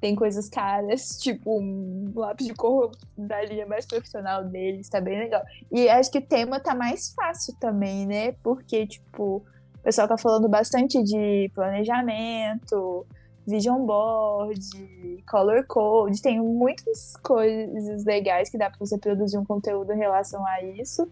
tem 0.00 0.14
coisas 0.14 0.48
caras, 0.48 1.18
tipo 1.20 1.60
um 1.60 2.12
lápis 2.14 2.46
de 2.46 2.54
cor 2.54 2.90
da 3.16 3.42
linha 3.44 3.66
mais 3.66 3.86
profissional 3.86 4.44
deles, 4.44 4.88
tá 4.88 5.00
bem 5.00 5.18
legal. 5.18 5.42
E 5.70 5.88
acho 5.88 6.10
que 6.10 6.18
o 6.18 6.26
tema 6.26 6.58
tá 6.58 6.74
mais 6.74 7.12
fácil 7.14 7.54
também, 7.60 8.06
né? 8.06 8.32
Porque, 8.42 8.86
tipo, 8.86 9.44
o 9.80 9.82
pessoal 9.82 10.08
tá 10.08 10.16
falando 10.16 10.48
bastante 10.48 11.02
de 11.02 11.50
planejamento, 11.54 13.06
vision 13.46 13.84
board, 13.84 14.60
color 15.28 15.64
code, 15.66 16.22
tem 16.22 16.40
muitas 16.40 17.16
coisas 17.22 18.04
legais 18.04 18.48
que 18.48 18.58
dá 18.58 18.70
para 18.70 18.78
você 18.78 18.96
produzir 18.98 19.38
um 19.38 19.44
conteúdo 19.44 19.92
em 19.92 19.98
relação 19.98 20.46
a 20.46 20.62
isso. 20.62 21.08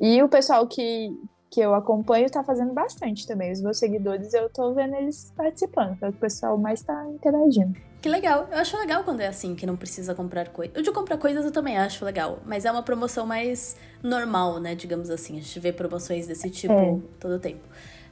E 0.00 0.22
o 0.22 0.28
pessoal 0.28 0.66
que, 0.66 1.10
que 1.54 1.60
eu 1.60 1.72
acompanho 1.72 2.28
tá 2.28 2.42
fazendo 2.42 2.72
bastante 2.72 3.28
também. 3.28 3.52
Os 3.52 3.60
meus 3.60 3.78
seguidores, 3.78 4.34
eu 4.34 4.50
tô 4.50 4.74
vendo 4.74 4.96
eles 4.96 5.32
participando, 5.36 5.96
é 6.02 6.08
o 6.08 6.12
pessoal 6.12 6.58
mais 6.58 6.82
tá 6.82 7.06
interagindo. 7.08 7.76
Que 8.02 8.08
legal. 8.08 8.48
Eu 8.50 8.58
acho 8.58 8.76
legal 8.76 9.04
quando 9.04 9.20
é 9.20 9.28
assim, 9.28 9.54
que 9.54 9.64
não 9.64 9.76
precisa 9.76 10.16
comprar 10.16 10.48
coisas. 10.48 10.76
O 10.76 10.82
de 10.82 10.90
comprar 10.90 11.16
coisas 11.16 11.44
eu 11.44 11.52
também 11.52 11.78
acho 11.78 12.04
legal, 12.04 12.40
mas 12.44 12.64
é 12.64 12.72
uma 12.72 12.82
promoção 12.82 13.24
mais 13.24 13.76
normal, 14.02 14.58
né, 14.58 14.74
digamos 14.74 15.10
assim. 15.10 15.38
A 15.38 15.40
gente 15.40 15.60
vê 15.60 15.72
promoções 15.72 16.26
desse 16.26 16.50
tipo 16.50 16.74
é. 16.74 16.98
todo 17.20 17.36
o 17.36 17.38
tempo. 17.38 17.62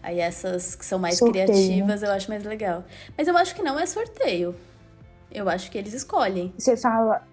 Aí 0.00 0.20
essas 0.20 0.76
que 0.76 0.86
são 0.86 1.00
mais 1.00 1.18
sorteio, 1.18 1.46
criativas 1.46 2.00
né? 2.00 2.08
eu 2.08 2.12
acho 2.12 2.30
mais 2.30 2.44
legal. 2.44 2.84
Mas 3.18 3.26
eu 3.26 3.36
acho 3.36 3.56
que 3.56 3.62
não 3.62 3.78
é 3.78 3.86
sorteio. 3.86 4.54
Eu 5.32 5.48
acho 5.48 5.68
que 5.68 5.76
eles 5.76 5.92
escolhem. 5.94 6.54
Você 6.56 6.76
fala. 6.76 7.26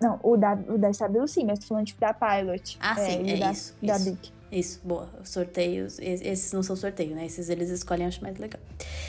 Não, 0.00 0.18
o 0.22 0.38
da, 0.38 0.54
o 0.68 0.78
da 0.78 0.90
Stabil 0.90 1.28
sim, 1.28 1.44
mas 1.44 1.58
tô 1.58 1.66
falando 1.66 1.86
tipo 1.86 2.00
da 2.00 2.14
Pilot. 2.14 2.78
Ah, 2.80 2.98
é, 2.98 3.04
sim, 3.04 3.30
é 3.30 3.36
da, 3.36 3.52
isso. 3.52 3.74
Da 3.82 3.96
isso. 3.96 4.10
Bic. 4.10 4.41
Isso, 4.52 4.80
boa. 4.84 5.08
Sorteios, 5.24 5.98
esses 5.98 6.52
não 6.52 6.62
são 6.62 6.76
sorteio, 6.76 7.16
né? 7.16 7.24
Esses 7.24 7.48
eles 7.48 7.70
escolhem, 7.70 8.06
acho 8.06 8.22
mais 8.22 8.36
legal. 8.36 8.60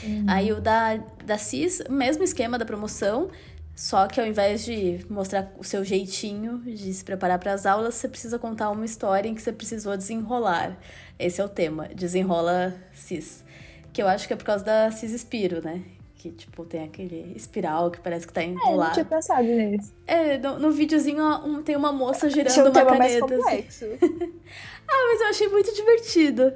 Uhum. 0.02 0.24
Aí 0.26 0.50
o 0.50 0.58
da, 0.58 0.96
da 1.22 1.36
CIS, 1.36 1.82
mesmo 1.90 2.24
esquema 2.24 2.58
da 2.58 2.64
promoção, 2.64 3.28
só 3.76 4.06
que 4.06 4.18
ao 4.18 4.26
invés 4.26 4.64
de 4.64 5.04
mostrar 5.10 5.52
o 5.58 5.62
seu 5.62 5.84
jeitinho 5.84 6.60
de 6.60 6.94
se 6.94 7.04
preparar 7.04 7.38
para 7.38 7.52
as 7.52 7.66
aulas, 7.66 7.96
você 7.96 8.08
precisa 8.08 8.38
contar 8.38 8.70
uma 8.70 8.86
história 8.86 9.28
em 9.28 9.34
que 9.34 9.42
você 9.42 9.52
precisou 9.52 9.94
desenrolar. 9.98 10.78
Esse 11.18 11.42
é 11.42 11.44
o 11.44 11.48
tema, 11.48 11.88
desenrola 11.88 12.74
cis. 12.94 13.44
Que 13.92 14.02
eu 14.02 14.08
acho 14.08 14.26
que 14.26 14.32
é 14.32 14.36
por 14.36 14.44
causa 14.44 14.64
da 14.64 14.90
cis 14.90 15.12
espiro, 15.12 15.62
né? 15.62 15.82
Que, 16.24 16.30
tipo, 16.30 16.64
tem 16.64 16.84
aquele 16.84 17.34
espiral 17.36 17.90
que 17.90 18.00
parece 18.00 18.26
que 18.26 18.32
tá 18.32 18.42
enrolado. 18.42 18.80
É, 18.82 18.86
não 18.86 18.92
tinha 18.94 19.04
pensado 19.04 19.46
nisso. 19.46 19.92
É, 20.06 20.38
no, 20.38 20.58
no 20.58 20.70
videozinho 20.70 21.22
um, 21.22 21.62
tem 21.62 21.76
uma 21.76 21.92
moça 21.92 22.30
girando 22.30 22.66
um 22.66 22.70
uma 22.70 22.86
caneta. 22.86 23.34
Assim. 23.34 23.98
ah, 24.88 25.06
mas 25.12 25.20
eu 25.20 25.26
achei 25.28 25.48
muito 25.48 25.74
divertido. 25.74 26.54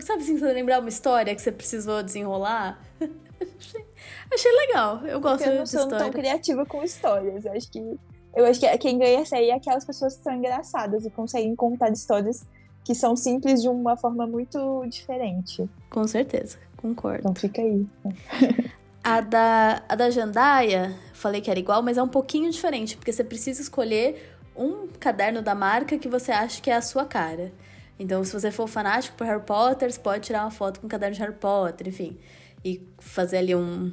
Sabe 0.00 0.24
assim, 0.24 0.36
você 0.36 0.52
lembrar 0.52 0.80
uma 0.80 0.88
história 0.88 1.32
que 1.32 1.40
você 1.40 1.52
precisou 1.52 2.02
desenrolar? 2.02 2.84
achei, 3.00 3.86
achei 4.32 4.52
legal. 4.66 5.06
Eu 5.06 5.20
gosto 5.20 5.48
eu 5.48 5.58
não 5.60 5.66
sou 5.66 5.86
tão 5.86 6.10
criativa 6.10 6.66
com 6.66 6.82
histórias. 6.82 7.44
Eu 7.44 7.52
acho 7.52 7.70
que 7.70 7.96
eu 8.34 8.44
acho 8.46 8.58
que 8.58 8.78
quem 8.78 8.98
ganha 8.98 9.20
essa 9.20 9.36
aí 9.36 9.50
é 9.50 9.54
aquelas 9.54 9.84
pessoas 9.84 10.16
que 10.16 10.24
são 10.24 10.34
engraçadas 10.34 11.04
e 11.04 11.10
conseguem 11.10 11.54
contar 11.54 11.92
histórias 11.92 12.44
que 12.84 12.96
são 12.96 13.14
simples 13.14 13.62
de 13.62 13.68
uma 13.68 13.96
forma 13.96 14.26
muito 14.26 14.84
diferente. 14.86 15.70
Com 15.88 16.04
certeza, 16.08 16.58
concordo. 16.76 17.20
Então 17.20 17.34
fica 17.36 17.62
aí. 17.62 17.86
A 19.04 19.20
da, 19.20 19.82
a 19.86 19.94
da 19.94 20.08
Jandaia, 20.08 20.98
falei 21.12 21.42
que 21.42 21.50
era 21.50 21.60
igual, 21.60 21.82
mas 21.82 21.98
é 21.98 22.02
um 22.02 22.08
pouquinho 22.08 22.50
diferente, 22.50 22.96
porque 22.96 23.12
você 23.12 23.22
precisa 23.22 23.60
escolher 23.60 24.34
um 24.56 24.88
caderno 24.98 25.42
da 25.42 25.54
marca 25.54 25.98
que 25.98 26.08
você 26.08 26.32
acha 26.32 26.58
que 26.62 26.70
é 26.70 26.74
a 26.74 26.80
sua 26.80 27.04
cara. 27.04 27.52
Então, 27.98 28.24
se 28.24 28.32
você 28.32 28.50
for 28.50 28.66
fanático 28.66 29.14
por 29.14 29.26
Harry 29.26 29.42
Potter, 29.42 29.92
você 29.92 30.00
pode 30.00 30.24
tirar 30.24 30.42
uma 30.42 30.50
foto 30.50 30.80
com 30.80 30.86
o 30.86 30.90
caderno 30.90 31.14
de 31.14 31.20
Harry 31.20 31.34
Potter, 31.34 31.88
enfim. 31.88 32.18
E 32.64 32.80
fazer 32.98 33.36
ali 33.36 33.54
um, 33.54 33.92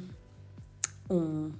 um 1.10 1.52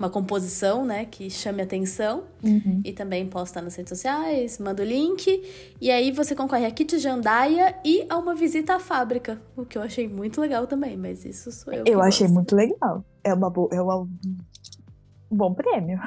uma 0.00 0.08
composição, 0.08 0.84
né, 0.84 1.04
que 1.04 1.28
chame 1.28 1.60
atenção. 1.60 2.24
Uhum. 2.42 2.80
E 2.82 2.92
também 2.92 3.26
posta 3.26 3.60
nas 3.60 3.76
redes 3.76 3.90
sociais, 3.90 4.58
manda 4.58 4.82
o 4.82 4.86
link. 4.86 5.44
E 5.78 5.90
aí 5.90 6.10
você 6.10 6.34
concorre 6.34 6.64
a 6.64 6.70
kit 6.70 6.98
Jandaia 6.98 7.76
e 7.84 8.06
a 8.08 8.16
uma 8.16 8.34
visita 8.34 8.74
à 8.74 8.80
fábrica. 8.80 9.38
O 9.54 9.66
que 9.66 9.76
eu 9.76 9.82
achei 9.82 10.08
muito 10.08 10.40
legal 10.40 10.66
também, 10.66 10.96
mas 10.96 11.26
isso 11.26 11.52
sou 11.52 11.70
eu. 11.72 11.84
Eu 11.86 12.00
achei 12.00 12.26
gosto. 12.26 12.34
muito 12.34 12.56
legal. 12.56 13.04
É, 13.22 13.34
uma 13.34 13.50
bo... 13.50 13.68
é 13.70 13.80
uma... 13.80 13.98
um 14.00 14.08
bom 15.30 15.52
prêmio. 15.52 16.00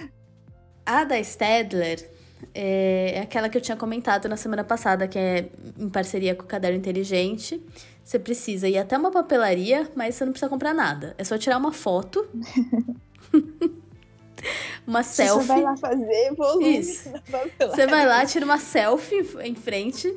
a 0.86 1.04
da 1.04 1.22
Stedler 1.22 2.08
é, 2.54 3.16
é 3.16 3.20
aquela 3.20 3.50
que 3.50 3.58
eu 3.58 3.62
tinha 3.62 3.76
comentado 3.76 4.30
na 4.30 4.36
semana 4.38 4.64
passada, 4.64 5.06
que 5.06 5.18
é 5.18 5.50
em 5.78 5.90
parceria 5.90 6.34
com 6.34 6.44
o 6.44 6.46
Caderno 6.46 6.78
Inteligente. 6.78 7.62
Você 8.02 8.18
precisa 8.18 8.66
ir 8.66 8.78
até 8.78 8.96
uma 8.96 9.10
papelaria, 9.10 9.90
mas 9.94 10.14
você 10.14 10.24
não 10.24 10.32
precisa 10.32 10.48
comprar 10.48 10.72
nada. 10.72 11.14
É 11.18 11.22
só 11.22 11.36
tirar 11.36 11.58
uma 11.58 11.70
foto 11.70 12.26
uma 14.86 15.02
selfie. 15.02 15.46
Você 15.46 15.46
vai 15.46 15.62
lá 15.62 15.76
fazer 15.76 16.34
volume. 16.34 16.78
Isso. 16.78 17.10
Você 17.58 17.86
vai 17.86 18.06
lá, 18.06 18.24
tira 18.26 18.44
uma 18.44 18.58
selfie 18.58 19.26
em 19.42 19.54
frente. 19.54 20.14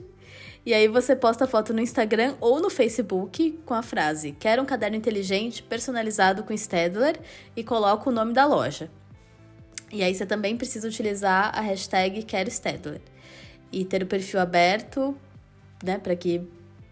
E 0.65 0.73
aí 0.73 0.87
você 0.87 1.13
posta 1.13 1.43
a 1.43 1.47
foto 1.47 1.73
no 1.73 1.81
Instagram 1.81 2.35
ou 2.39 2.61
no 2.61 2.69
Facebook 2.69 3.59
com 3.65 3.73
a 3.73 3.83
frase: 3.83 4.31
Quero 4.31 4.61
um 4.61 4.65
caderno 4.65 4.95
inteligente 4.95 5.61
personalizado 5.61 6.43
com 6.43 6.55
Stedler 6.55 7.19
e 7.53 7.63
coloca 7.63 8.09
o 8.09 8.13
nome 8.13 8.33
da 8.33 8.45
loja. 8.45 8.89
E 9.91 10.01
aí 10.01 10.15
você 10.15 10.25
também 10.25 10.55
precisa 10.55 10.87
utilizar 10.87 11.51
a 11.53 11.61
hashtag 11.61 12.23
Quero 12.23 12.49
Stedler. 12.49 13.01
E 13.71 13.83
ter 13.83 14.03
o 14.03 14.07
perfil 14.07 14.39
aberto, 14.39 15.17
né, 15.83 15.97
para 15.97 16.15
que 16.15 16.41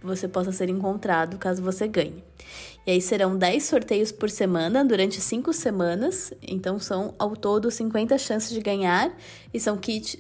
você 0.02 0.28
possa 0.28 0.52
ser 0.52 0.68
encontrado 0.70 1.38
caso 1.38 1.64
você 1.64 1.88
ganhe. 1.88 2.24
E 2.86 2.92
aí 2.92 3.02
serão 3.02 3.38
10 3.38 3.64
sorteios 3.64 4.12
por 4.12 4.30
semana 4.30 4.84
durante 4.84 5.22
5 5.22 5.54
semanas. 5.54 6.34
Então 6.42 6.80
são 6.80 7.14
ao 7.20 7.36
todo 7.36 7.70
50 7.70 8.18
chances 8.18 8.50
de 8.50 8.60
ganhar. 8.60 9.16
E 9.54 9.60
são 9.60 9.78
kits 9.78 10.18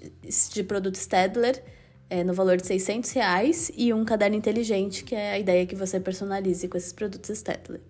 de 0.49 0.63
produto 0.63 0.95
Stedler 0.95 1.63
é, 2.09 2.23
no 2.23 2.33
valor 2.33 2.57
de 2.57 2.67
600 2.67 3.11
reais 3.11 3.71
e 3.75 3.91
um 3.91 4.05
caderno 4.05 4.35
inteligente, 4.35 5.03
que 5.03 5.15
é 5.15 5.31
a 5.31 5.39
ideia 5.39 5.65
que 5.65 5.75
você 5.75 5.99
personalize 5.99 6.67
com 6.67 6.77
esses 6.77 6.93
produtos 6.93 7.35
Stedler. 7.35 7.81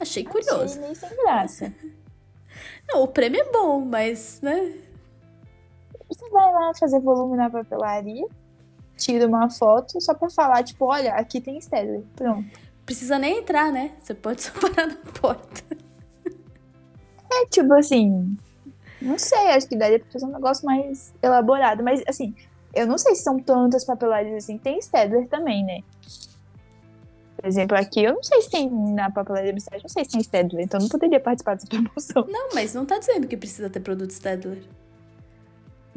Achei 0.00 0.24
curioso. 0.24 0.62
Achei 0.64 0.80
meio 0.80 0.96
sem 0.96 1.16
graça. 1.16 1.74
Não, 2.88 3.02
o 3.02 3.08
prêmio 3.08 3.40
é 3.40 3.52
bom, 3.52 3.80
mas, 3.80 4.40
né? 4.40 4.72
Você 6.08 6.26
vai 6.30 6.52
lá 6.52 6.72
fazer 6.80 7.00
volume 7.00 7.36
na 7.36 7.50
papelaria, 7.50 8.26
tira 8.96 9.26
uma 9.26 9.50
foto 9.50 10.00
só 10.00 10.14
pra 10.14 10.30
falar, 10.30 10.62
tipo, 10.62 10.86
olha, 10.86 11.12
aqui 11.12 11.38
tem 11.38 11.60
Stedler. 11.60 12.02
Pronto 12.16 12.67
precisa 12.88 13.18
nem 13.18 13.40
entrar, 13.40 13.70
né? 13.70 13.92
Você 14.00 14.14
pode 14.14 14.40
só 14.42 14.50
parar 14.52 14.86
na 14.86 14.96
porta. 15.20 15.62
É 17.30 17.46
tipo 17.46 17.74
assim. 17.74 18.34
Não 19.00 19.18
sei, 19.18 19.48
acho 19.50 19.68
que 19.68 19.76
daria 19.76 20.00
pra 20.00 20.10
fazer 20.10 20.24
um 20.24 20.32
negócio 20.32 20.64
mais 20.64 21.12
elaborado. 21.22 21.84
Mas 21.84 22.02
assim, 22.08 22.34
eu 22.74 22.86
não 22.86 22.96
sei 22.96 23.14
se 23.14 23.22
são 23.22 23.38
tantas 23.38 23.84
papelarias 23.84 24.42
assim. 24.44 24.56
Tem 24.56 24.80
Stedler 24.80 25.28
também, 25.28 25.62
né? 25.64 25.80
Por 27.36 27.46
exemplo, 27.46 27.76
aqui 27.76 28.02
eu 28.02 28.14
não 28.14 28.22
sei 28.22 28.40
se 28.40 28.50
tem 28.50 28.68
na 28.70 29.10
papelaria 29.10 29.52
da 29.52 29.60
cidade, 29.60 29.84
não 29.84 29.90
sei 29.90 30.04
se 30.04 30.10
tem 30.10 30.22
Stedler, 30.22 30.64
então 30.64 30.80
não 30.80 30.88
poderia 30.88 31.20
participar 31.20 31.54
dessa 31.54 31.68
promoção. 31.70 32.26
Não, 32.26 32.48
mas 32.54 32.72
não 32.72 32.86
tá 32.86 32.98
dizendo 32.98 33.28
que 33.28 33.36
precisa 33.36 33.68
ter 33.68 33.80
produto 33.80 34.10
Stedler. 34.10 34.62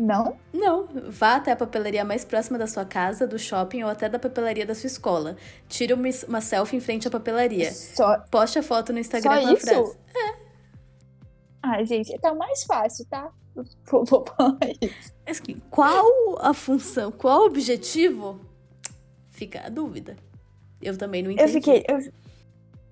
Não? 0.02 0.36
Não. 0.52 0.88
Vá 1.10 1.36
até 1.36 1.52
a 1.52 1.56
papelaria 1.56 2.04
mais 2.04 2.26
próxima 2.26 2.58
da 2.58 2.66
sua 2.66 2.84
casa, 2.84 3.28
do 3.28 3.38
shopping 3.38 3.84
ou 3.84 3.90
até 3.90 4.10
da 4.10 4.18
papelaria 4.18 4.66
da 4.66 4.74
sua 4.74 4.88
escola. 4.88 5.38
Tire 5.70 5.94
uma, 5.94 6.42
selfie 6.42 6.76
em 6.78 6.80
frente 6.80 7.08
à 7.08 7.12
papelaria. 7.12 7.72
Só... 7.72 8.18
Poste 8.32 8.58
a 8.58 8.64
foto 8.64 8.92
no 8.92 8.98
Instagram 8.98 9.36
Só 9.36 9.42
com 9.42 9.48
a 9.48 9.54
isso? 9.54 9.66
frase. 9.68 9.98
É. 10.16 10.36
Ai, 11.62 11.86
gente, 11.86 12.18
tá 12.18 12.34
mais 12.34 12.64
fácil, 12.64 13.06
tá? 13.08 13.32
Vou, 13.54 14.04
vou 14.06 14.26
isso. 14.82 15.14
Assim, 15.28 15.62
qual 15.70 16.40
a 16.40 16.52
função, 16.52 17.12
qual 17.12 17.42
o 17.42 17.46
objetivo? 17.46 18.40
Fica 19.30 19.68
a 19.68 19.70
dúvida. 19.70 20.16
Eu 20.82 20.98
também 20.98 21.22
não 21.22 21.30
entendi. 21.30 21.48
Eu 21.48 21.54
fiquei. 21.54 21.86
Eu, 21.88 22.00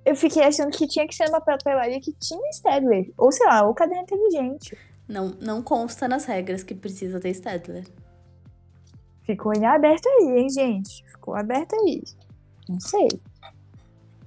Eu 0.05 0.15
fiquei 0.15 0.43
achando 0.43 0.69
que 0.69 0.85
tinha 0.85 1.07
que 1.07 1.15
ser 1.15 1.27
uma 1.29 1.41
papelaria 1.41 1.99
que 1.99 2.13
tinha 2.13 2.49
Stadler. 2.51 3.11
Ou 3.17 3.31
sei 3.31 3.47
lá, 3.47 3.65
ou 3.65 3.73
caderno 3.73 4.03
inteligente. 4.03 4.77
Não, 5.09 5.35
não 5.41 5.63
consta 5.63 6.07
nas 6.07 6.25
regras 6.25 6.61
que 6.61 6.75
precisa 6.75 7.19
ter 7.19 7.31
Stadler. 7.31 7.83
Ficou 9.23 9.53
em 9.53 9.65
aberto 9.65 10.07
aí, 10.07 10.39
hein, 10.39 10.49
gente? 10.49 11.03
Ficou 11.05 11.35
aberto 11.35 11.73
aí. 11.75 12.03
Não 12.69 12.79
sei. 12.79 13.07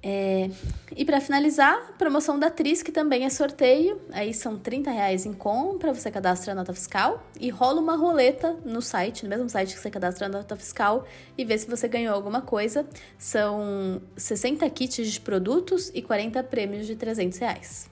É, 0.05 0.51
e 0.97 1.05
para 1.05 1.21
finalizar, 1.21 1.97
promoção 1.97 2.37
da 2.37 2.49
Atriz, 2.49 2.83
que 2.83 2.91
também 2.91 3.25
é 3.25 3.31
sorteio. 3.31 4.01
Aí 4.11 4.35
são 4.35 4.59
30 4.59 4.91
reais 4.91 5.25
em 5.25 5.33
compra, 5.33 5.95
você 5.95 6.11
cadastra 6.11 6.51
a 6.51 6.55
nota 6.57 6.75
fiscal 6.75 7.25
e 7.39 7.49
rola 7.49 7.81
uma 7.81 7.97
roleta 7.97 8.57
no 8.65 8.83
site, 8.83 9.23
no 9.23 9.29
mesmo 9.29 9.49
site 9.49 9.75
que 9.75 9.81
você 9.81 9.91
cadastra 9.91 10.27
a 10.27 10.29
nota 10.29 10.57
fiscal 10.57 11.07
e 11.39 11.45
vê 11.45 11.57
se 11.57 11.71
você 11.71 11.87
ganhou 11.87 12.13
alguma 12.13 12.43
coisa. 12.43 12.85
São 13.17 14.03
60 14.17 14.69
kits 14.71 15.09
de 15.09 15.21
produtos 15.21 15.93
e 15.95 16.03
40 16.03 16.43
prêmios 16.43 16.89
de 16.89 16.97
300 16.97 17.39
reais. 17.39 17.91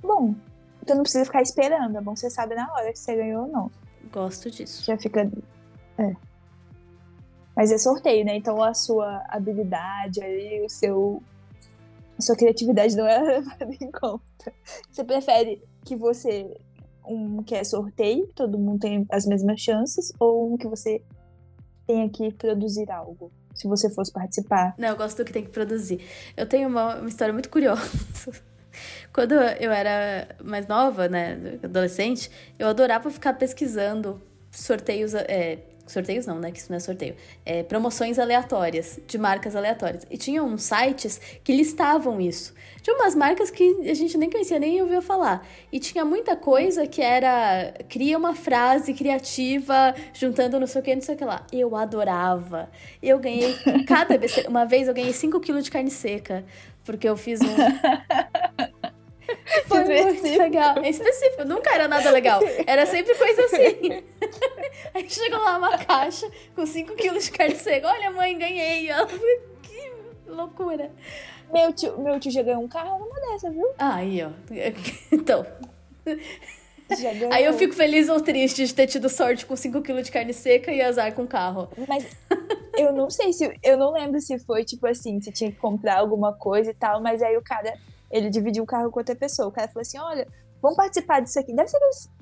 Bom, 0.00 0.36
então 0.84 0.96
não 0.96 1.02
precisa 1.02 1.24
ficar 1.24 1.40
esperando, 1.40 1.96
é 1.96 2.00
bom 2.02 2.14
você 2.14 2.28
saber 2.28 2.56
na 2.56 2.70
hora 2.70 2.92
que 2.92 2.98
você 2.98 3.16
ganhou 3.16 3.44
ou 3.44 3.48
não. 3.50 3.70
Gosto 4.12 4.50
disso. 4.50 4.84
Já 4.84 4.98
fica. 4.98 5.30
É. 5.96 6.14
Mas 7.56 7.72
é 7.72 7.78
sorteio, 7.78 8.22
né? 8.22 8.36
Então 8.36 8.62
a 8.62 8.74
sua 8.74 9.24
habilidade 9.30 10.22
aí, 10.22 10.62
o 10.62 10.68
seu. 10.68 11.22
A 12.18 12.22
sua 12.22 12.36
criatividade 12.36 12.94
não 12.94 13.06
é 13.06 13.18
levada 13.40 13.74
em 13.80 13.90
conta. 13.90 14.52
Você 14.90 15.02
prefere 15.02 15.62
que 15.86 15.96
você. 15.96 16.54
Um 17.06 17.42
que 17.42 17.54
é 17.54 17.64
sorteio, 17.64 18.26
todo 18.34 18.58
mundo 18.58 18.80
tem 18.80 19.06
as 19.10 19.26
mesmas 19.26 19.60
chances, 19.60 20.12
ou 20.18 20.52
um 20.52 20.56
que 20.58 20.66
você 20.66 21.02
tenha 21.86 22.08
que 22.10 22.30
produzir 22.32 22.90
algo? 22.90 23.32
Se 23.54 23.66
você 23.66 23.88
fosse 23.88 24.12
participar. 24.12 24.74
Não, 24.76 24.88
eu 24.88 24.96
gosto 24.96 25.18
do 25.18 25.24
que 25.24 25.32
tem 25.32 25.44
que 25.44 25.50
produzir. 25.50 26.00
Eu 26.36 26.46
tenho 26.46 26.68
uma, 26.68 26.96
uma 26.96 27.08
história 27.08 27.32
muito 27.32 27.48
curiosa. 27.48 27.82
Quando 29.12 29.32
eu 29.32 29.72
era 29.72 30.28
mais 30.42 30.66
nova, 30.66 31.08
né, 31.08 31.58
adolescente, 31.62 32.30
eu 32.58 32.68
adorava 32.68 33.10
ficar 33.10 33.34
pesquisando 33.34 34.20
sorteios, 34.50 35.14
é, 35.14 35.58
sorteios 35.86 36.26
não, 36.26 36.38
né? 36.38 36.50
Que 36.50 36.58
isso 36.58 36.70
não 36.70 36.76
é 36.76 36.80
sorteio. 36.80 37.14
É, 37.44 37.62
promoções 37.62 38.18
aleatórias, 38.18 38.98
de 39.06 39.18
marcas 39.18 39.54
aleatórias. 39.54 40.06
E 40.10 40.16
tinha 40.16 40.42
uns 40.42 40.62
sites 40.62 41.20
que 41.42 41.54
listavam 41.54 42.20
isso. 42.20 42.54
Tinha 42.82 42.96
umas 42.96 43.14
marcas 43.14 43.50
que 43.50 43.88
a 43.88 43.94
gente 43.94 44.16
nem 44.18 44.30
conhecia, 44.30 44.58
nem 44.58 44.80
ouviu 44.82 45.00
falar. 45.00 45.46
E 45.72 45.78
tinha 45.78 46.04
muita 46.04 46.36
coisa 46.36 46.86
que 46.86 47.00
era. 47.00 47.72
Cria 47.88 48.18
uma 48.18 48.34
frase 48.34 48.92
criativa, 48.94 49.94
juntando 50.12 50.60
não 50.60 50.66
sei 50.66 50.80
o 50.80 50.84
que, 50.84 50.94
não 50.94 51.02
sei 51.02 51.14
o 51.14 51.18
que 51.18 51.24
lá. 51.24 51.46
Eu 51.52 51.74
adorava. 51.76 52.70
Eu 53.02 53.18
ganhei. 53.18 53.54
Cada 53.86 54.16
vez. 54.18 54.36
Uma 54.48 54.64
vez 54.64 54.88
eu 54.88 54.94
ganhei 54.94 55.12
5 55.12 55.40
quilos 55.40 55.64
de 55.64 55.70
carne 55.70 55.90
seca. 55.90 56.44
Porque 56.84 57.08
eu 57.08 57.16
fiz 57.16 57.40
um. 57.40 57.46
Foi 59.66 59.84
muito 59.84 60.38
legal. 60.38 60.78
É 60.82 60.90
específico, 60.90 61.44
nunca 61.44 61.74
era 61.74 61.88
nada 61.88 62.10
legal. 62.10 62.40
Era 62.66 62.86
sempre 62.86 63.14
coisa 63.14 63.44
assim. 63.44 64.02
Aí 64.94 65.10
chegou 65.10 65.40
lá 65.40 65.58
uma 65.58 65.76
caixa 65.76 66.30
com 66.54 66.64
5 66.64 66.94
quilos 66.94 67.24
de 67.24 67.32
carne 67.32 67.56
seca. 67.56 67.88
Olha, 67.88 68.10
mãe, 68.12 68.38
ganhei. 68.38 68.88
Ela 68.88 69.06
que 69.06 69.92
loucura. 70.26 70.90
Meu 71.52 71.72
tio, 71.72 71.98
meu 72.00 72.18
tio 72.20 72.30
já 72.30 72.42
ganhou 72.42 72.62
um 72.62 72.68
carro 72.68 72.98
numa 72.98 73.20
dessa, 73.20 73.50
viu? 73.50 73.68
Ah, 73.78 73.96
aí, 73.96 74.22
ó. 74.22 74.30
Então. 75.12 75.44
Aí 77.32 77.44
eu 77.44 77.54
fico 77.54 77.74
feliz 77.74 78.08
ou 78.08 78.20
triste 78.20 78.66
de 78.66 78.74
ter 78.74 78.86
tido 78.86 79.08
sorte 79.08 79.46
com 79.46 79.56
5 79.56 79.82
quilos 79.82 80.04
de 80.04 80.12
carne 80.12 80.32
seca 80.32 80.70
e 80.70 80.80
azar 80.82 81.12
com 81.14 81.26
carro. 81.26 81.68
Mas 81.88 82.06
eu 82.76 82.92
não 82.92 83.10
sei 83.10 83.32
se. 83.32 83.58
Eu 83.62 83.76
não 83.76 83.92
lembro 83.92 84.20
se 84.20 84.38
foi 84.38 84.64
tipo 84.64 84.86
assim, 84.86 85.20
se 85.20 85.32
tinha 85.32 85.50
que 85.50 85.58
comprar 85.58 85.98
alguma 85.98 86.32
coisa 86.36 86.70
e 86.70 86.74
tal, 86.74 87.00
mas 87.00 87.22
aí 87.22 87.36
o 87.36 87.42
cara 87.42 87.74
ele 88.10 88.28
dividiu 88.30 88.62
o 88.62 88.66
carro 88.66 88.90
com 88.90 89.00
outra 89.00 89.16
pessoa. 89.16 89.48
O 89.48 89.52
cara 89.52 89.66
falou 89.68 89.82
assim: 89.82 89.98
olha, 89.98 90.28
vamos 90.60 90.76
participar 90.76 91.20
disso 91.20 91.38
aqui. 91.38 91.54
Deve 91.54 91.68
ser 91.68 91.78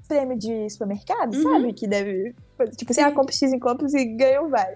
prêmio 0.08 0.38
de 0.38 0.68
supermercado, 0.70 1.34
uhum. 1.34 1.42
sabe? 1.42 1.72
Que 1.72 1.86
deve. 1.86 2.34
Tipo, 2.76 2.92
você 2.92 3.00
assim, 3.00 3.10
ah, 3.10 3.14
compra 3.14 3.34
X 3.34 3.52
em 3.52 3.58
compras 3.58 3.94
e 3.94 4.04
ganha 4.04 4.42
um 4.42 4.48
vai. 4.48 4.74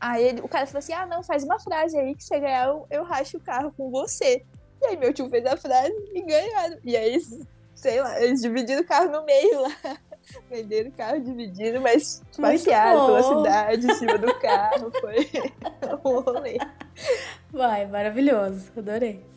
Aí 0.00 0.24
ele, 0.24 0.40
o 0.40 0.48
cara 0.48 0.66
falou 0.66 0.78
assim: 0.78 0.92
ah, 0.92 1.06
não, 1.06 1.22
faz 1.22 1.44
uma 1.44 1.58
frase 1.58 1.98
aí 1.98 2.14
que 2.14 2.24
você 2.24 2.40
ganhar, 2.40 2.68
eu, 2.68 2.86
eu 2.90 3.04
racho 3.04 3.36
o 3.36 3.40
carro 3.40 3.72
com 3.76 3.90
você. 3.90 4.42
E 4.80 4.86
aí 4.86 4.96
meu 4.96 5.12
tio 5.12 5.28
fez 5.28 5.44
a 5.44 5.56
frase 5.56 5.94
e 6.14 6.22
ganharam. 6.22 6.78
E 6.82 6.96
aí, 6.96 7.20
sei 7.74 8.00
lá, 8.00 8.20
eles 8.20 8.40
dividiram 8.40 8.80
o 8.80 8.86
carro 8.86 9.10
no 9.10 9.24
meio 9.24 9.62
lá. 9.62 9.76
Venderam 10.48 10.90
o 10.90 10.92
carro 10.92 11.20
dividido, 11.20 11.80
mas 11.80 12.22
passearam 12.38 13.06
pela 13.06 13.22
cidade 13.22 13.86
em 13.86 13.94
cima 13.94 14.18
do 14.18 14.32
carro. 14.38 14.92
Foi 15.00 15.28
um 16.04 16.20
rolê. 16.20 16.58
Vai, 17.50 17.86
maravilhoso. 17.86 18.70
Adorei. 18.76 19.29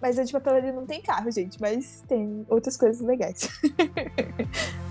Mas 0.00 0.18
a 0.18 0.24
de 0.24 0.32
papelaria 0.32 0.72
não 0.72 0.86
tem 0.86 1.00
carro, 1.00 1.30
gente, 1.30 1.60
mas 1.60 2.02
tem 2.06 2.44
outras 2.48 2.76
coisas 2.76 3.00
legais. 3.00 3.48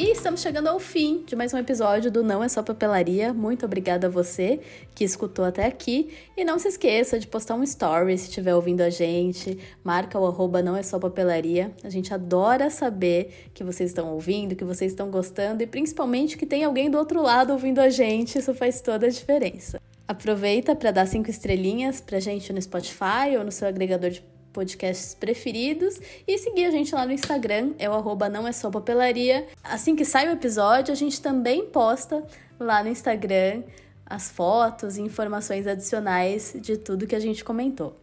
E 0.00 0.12
estamos 0.12 0.40
chegando 0.40 0.68
ao 0.68 0.78
fim 0.78 1.24
de 1.26 1.36
mais 1.36 1.52
um 1.52 1.58
episódio 1.58 2.10
do 2.10 2.24
Não 2.24 2.42
é 2.42 2.48
Só 2.48 2.62
Papelaria. 2.62 3.34
Muito 3.34 3.66
obrigada 3.66 4.06
a 4.06 4.10
você 4.10 4.58
que 4.94 5.04
escutou 5.04 5.44
até 5.44 5.66
aqui. 5.66 6.08
E 6.34 6.42
não 6.42 6.58
se 6.58 6.68
esqueça 6.68 7.18
de 7.18 7.26
postar 7.26 7.54
um 7.54 7.62
story 7.62 8.16
se 8.16 8.30
estiver 8.30 8.54
ouvindo 8.54 8.80
a 8.80 8.88
gente. 8.88 9.58
Marca 9.84 10.18
o 10.18 10.26
arroba 10.26 10.62
Não 10.62 10.74
é 10.74 10.82
Só 10.82 10.98
Papelaria. 10.98 11.70
A 11.84 11.90
gente 11.90 12.14
adora 12.14 12.70
saber 12.70 13.50
que 13.52 13.62
vocês 13.62 13.90
estão 13.90 14.10
ouvindo, 14.14 14.56
que 14.56 14.64
vocês 14.64 14.90
estão 14.90 15.10
gostando 15.10 15.62
e 15.62 15.66
principalmente 15.66 16.38
que 16.38 16.46
tem 16.46 16.64
alguém 16.64 16.90
do 16.90 16.96
outro 16.96 17.20
lado 17.20 17.52
ouvindo 17.52 17.78
a 17.78 17.90
gente. 17.90 18.38
Isso 18.38 18.54
faz 18.54 18.80
toda 18.80 19.04
a 19.04 19.10
diferença. 19.10 19.82
Aproveita 20.08 20.74
para 20.74 20.92
dar 20.92 21.04
cinco 21.04 21.28
estrelinhas 21.28 22.00
pra 22.00 22.18
gente 22.20 22.54
no 22.54 22.62
Spotify 22.62 23.36
ou 23.36 23.44
no 23.44 23.52
seu 23.52 23.68
agregador 23.68 24.08
de 24.08 24.24
podcasts 24.52 25.14
preferidos 25.14 26.00
e 26.26 26.38
seguir 26.38 26.66
a 26.66 26.70
gente 26.70 26.94
lá 26.94 27.06
no 27.06 27.12
Instagram, 27.12 27.72
é 27.78 27.88
o 27.88 27.94
arroba 27.94 28.28
não 28.28 28.46
é 28.46 28.52
só 28.52 28.70
papelaria. 28.70 29.46
Assim 29.62 29.94
que 29.96 30.04
sai 30.04 30.28
o 30.28 30.32
episódio, 30.32 30.92
a 30.92 30.96
gente 30.96 31.20
também 31.20 31.66
posta 31.66 32.24
lá 32.58 32.82
no 32.82 32.88
Instagram 32.88 33.62
as 34.04 34.28
fotos 34.28 34.96
e 34.96 35.02
informações 35.02 35.66
adicionais 35.66 36.56
de 36.60 36.76
tudo 36.76 37.06
que 37.06 37.14
a 37.14 37.20
gente 37.20 37.44
comentou. 37.44 37.96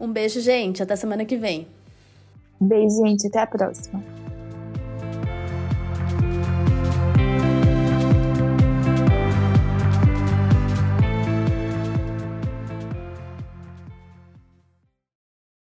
Um 0.00 0.10
beijo, 0.10 0.40
gente, 0.40 0.82
até 0.82 0.94
semana 0.94 1.24
que 1.24 1.36
vem. 1.36 1.66
Beijo, 2.60 3.04
gente, 3.04 3.26
até 3.26 3.40
a 3.40 3.46
próxima. 3.46 4.19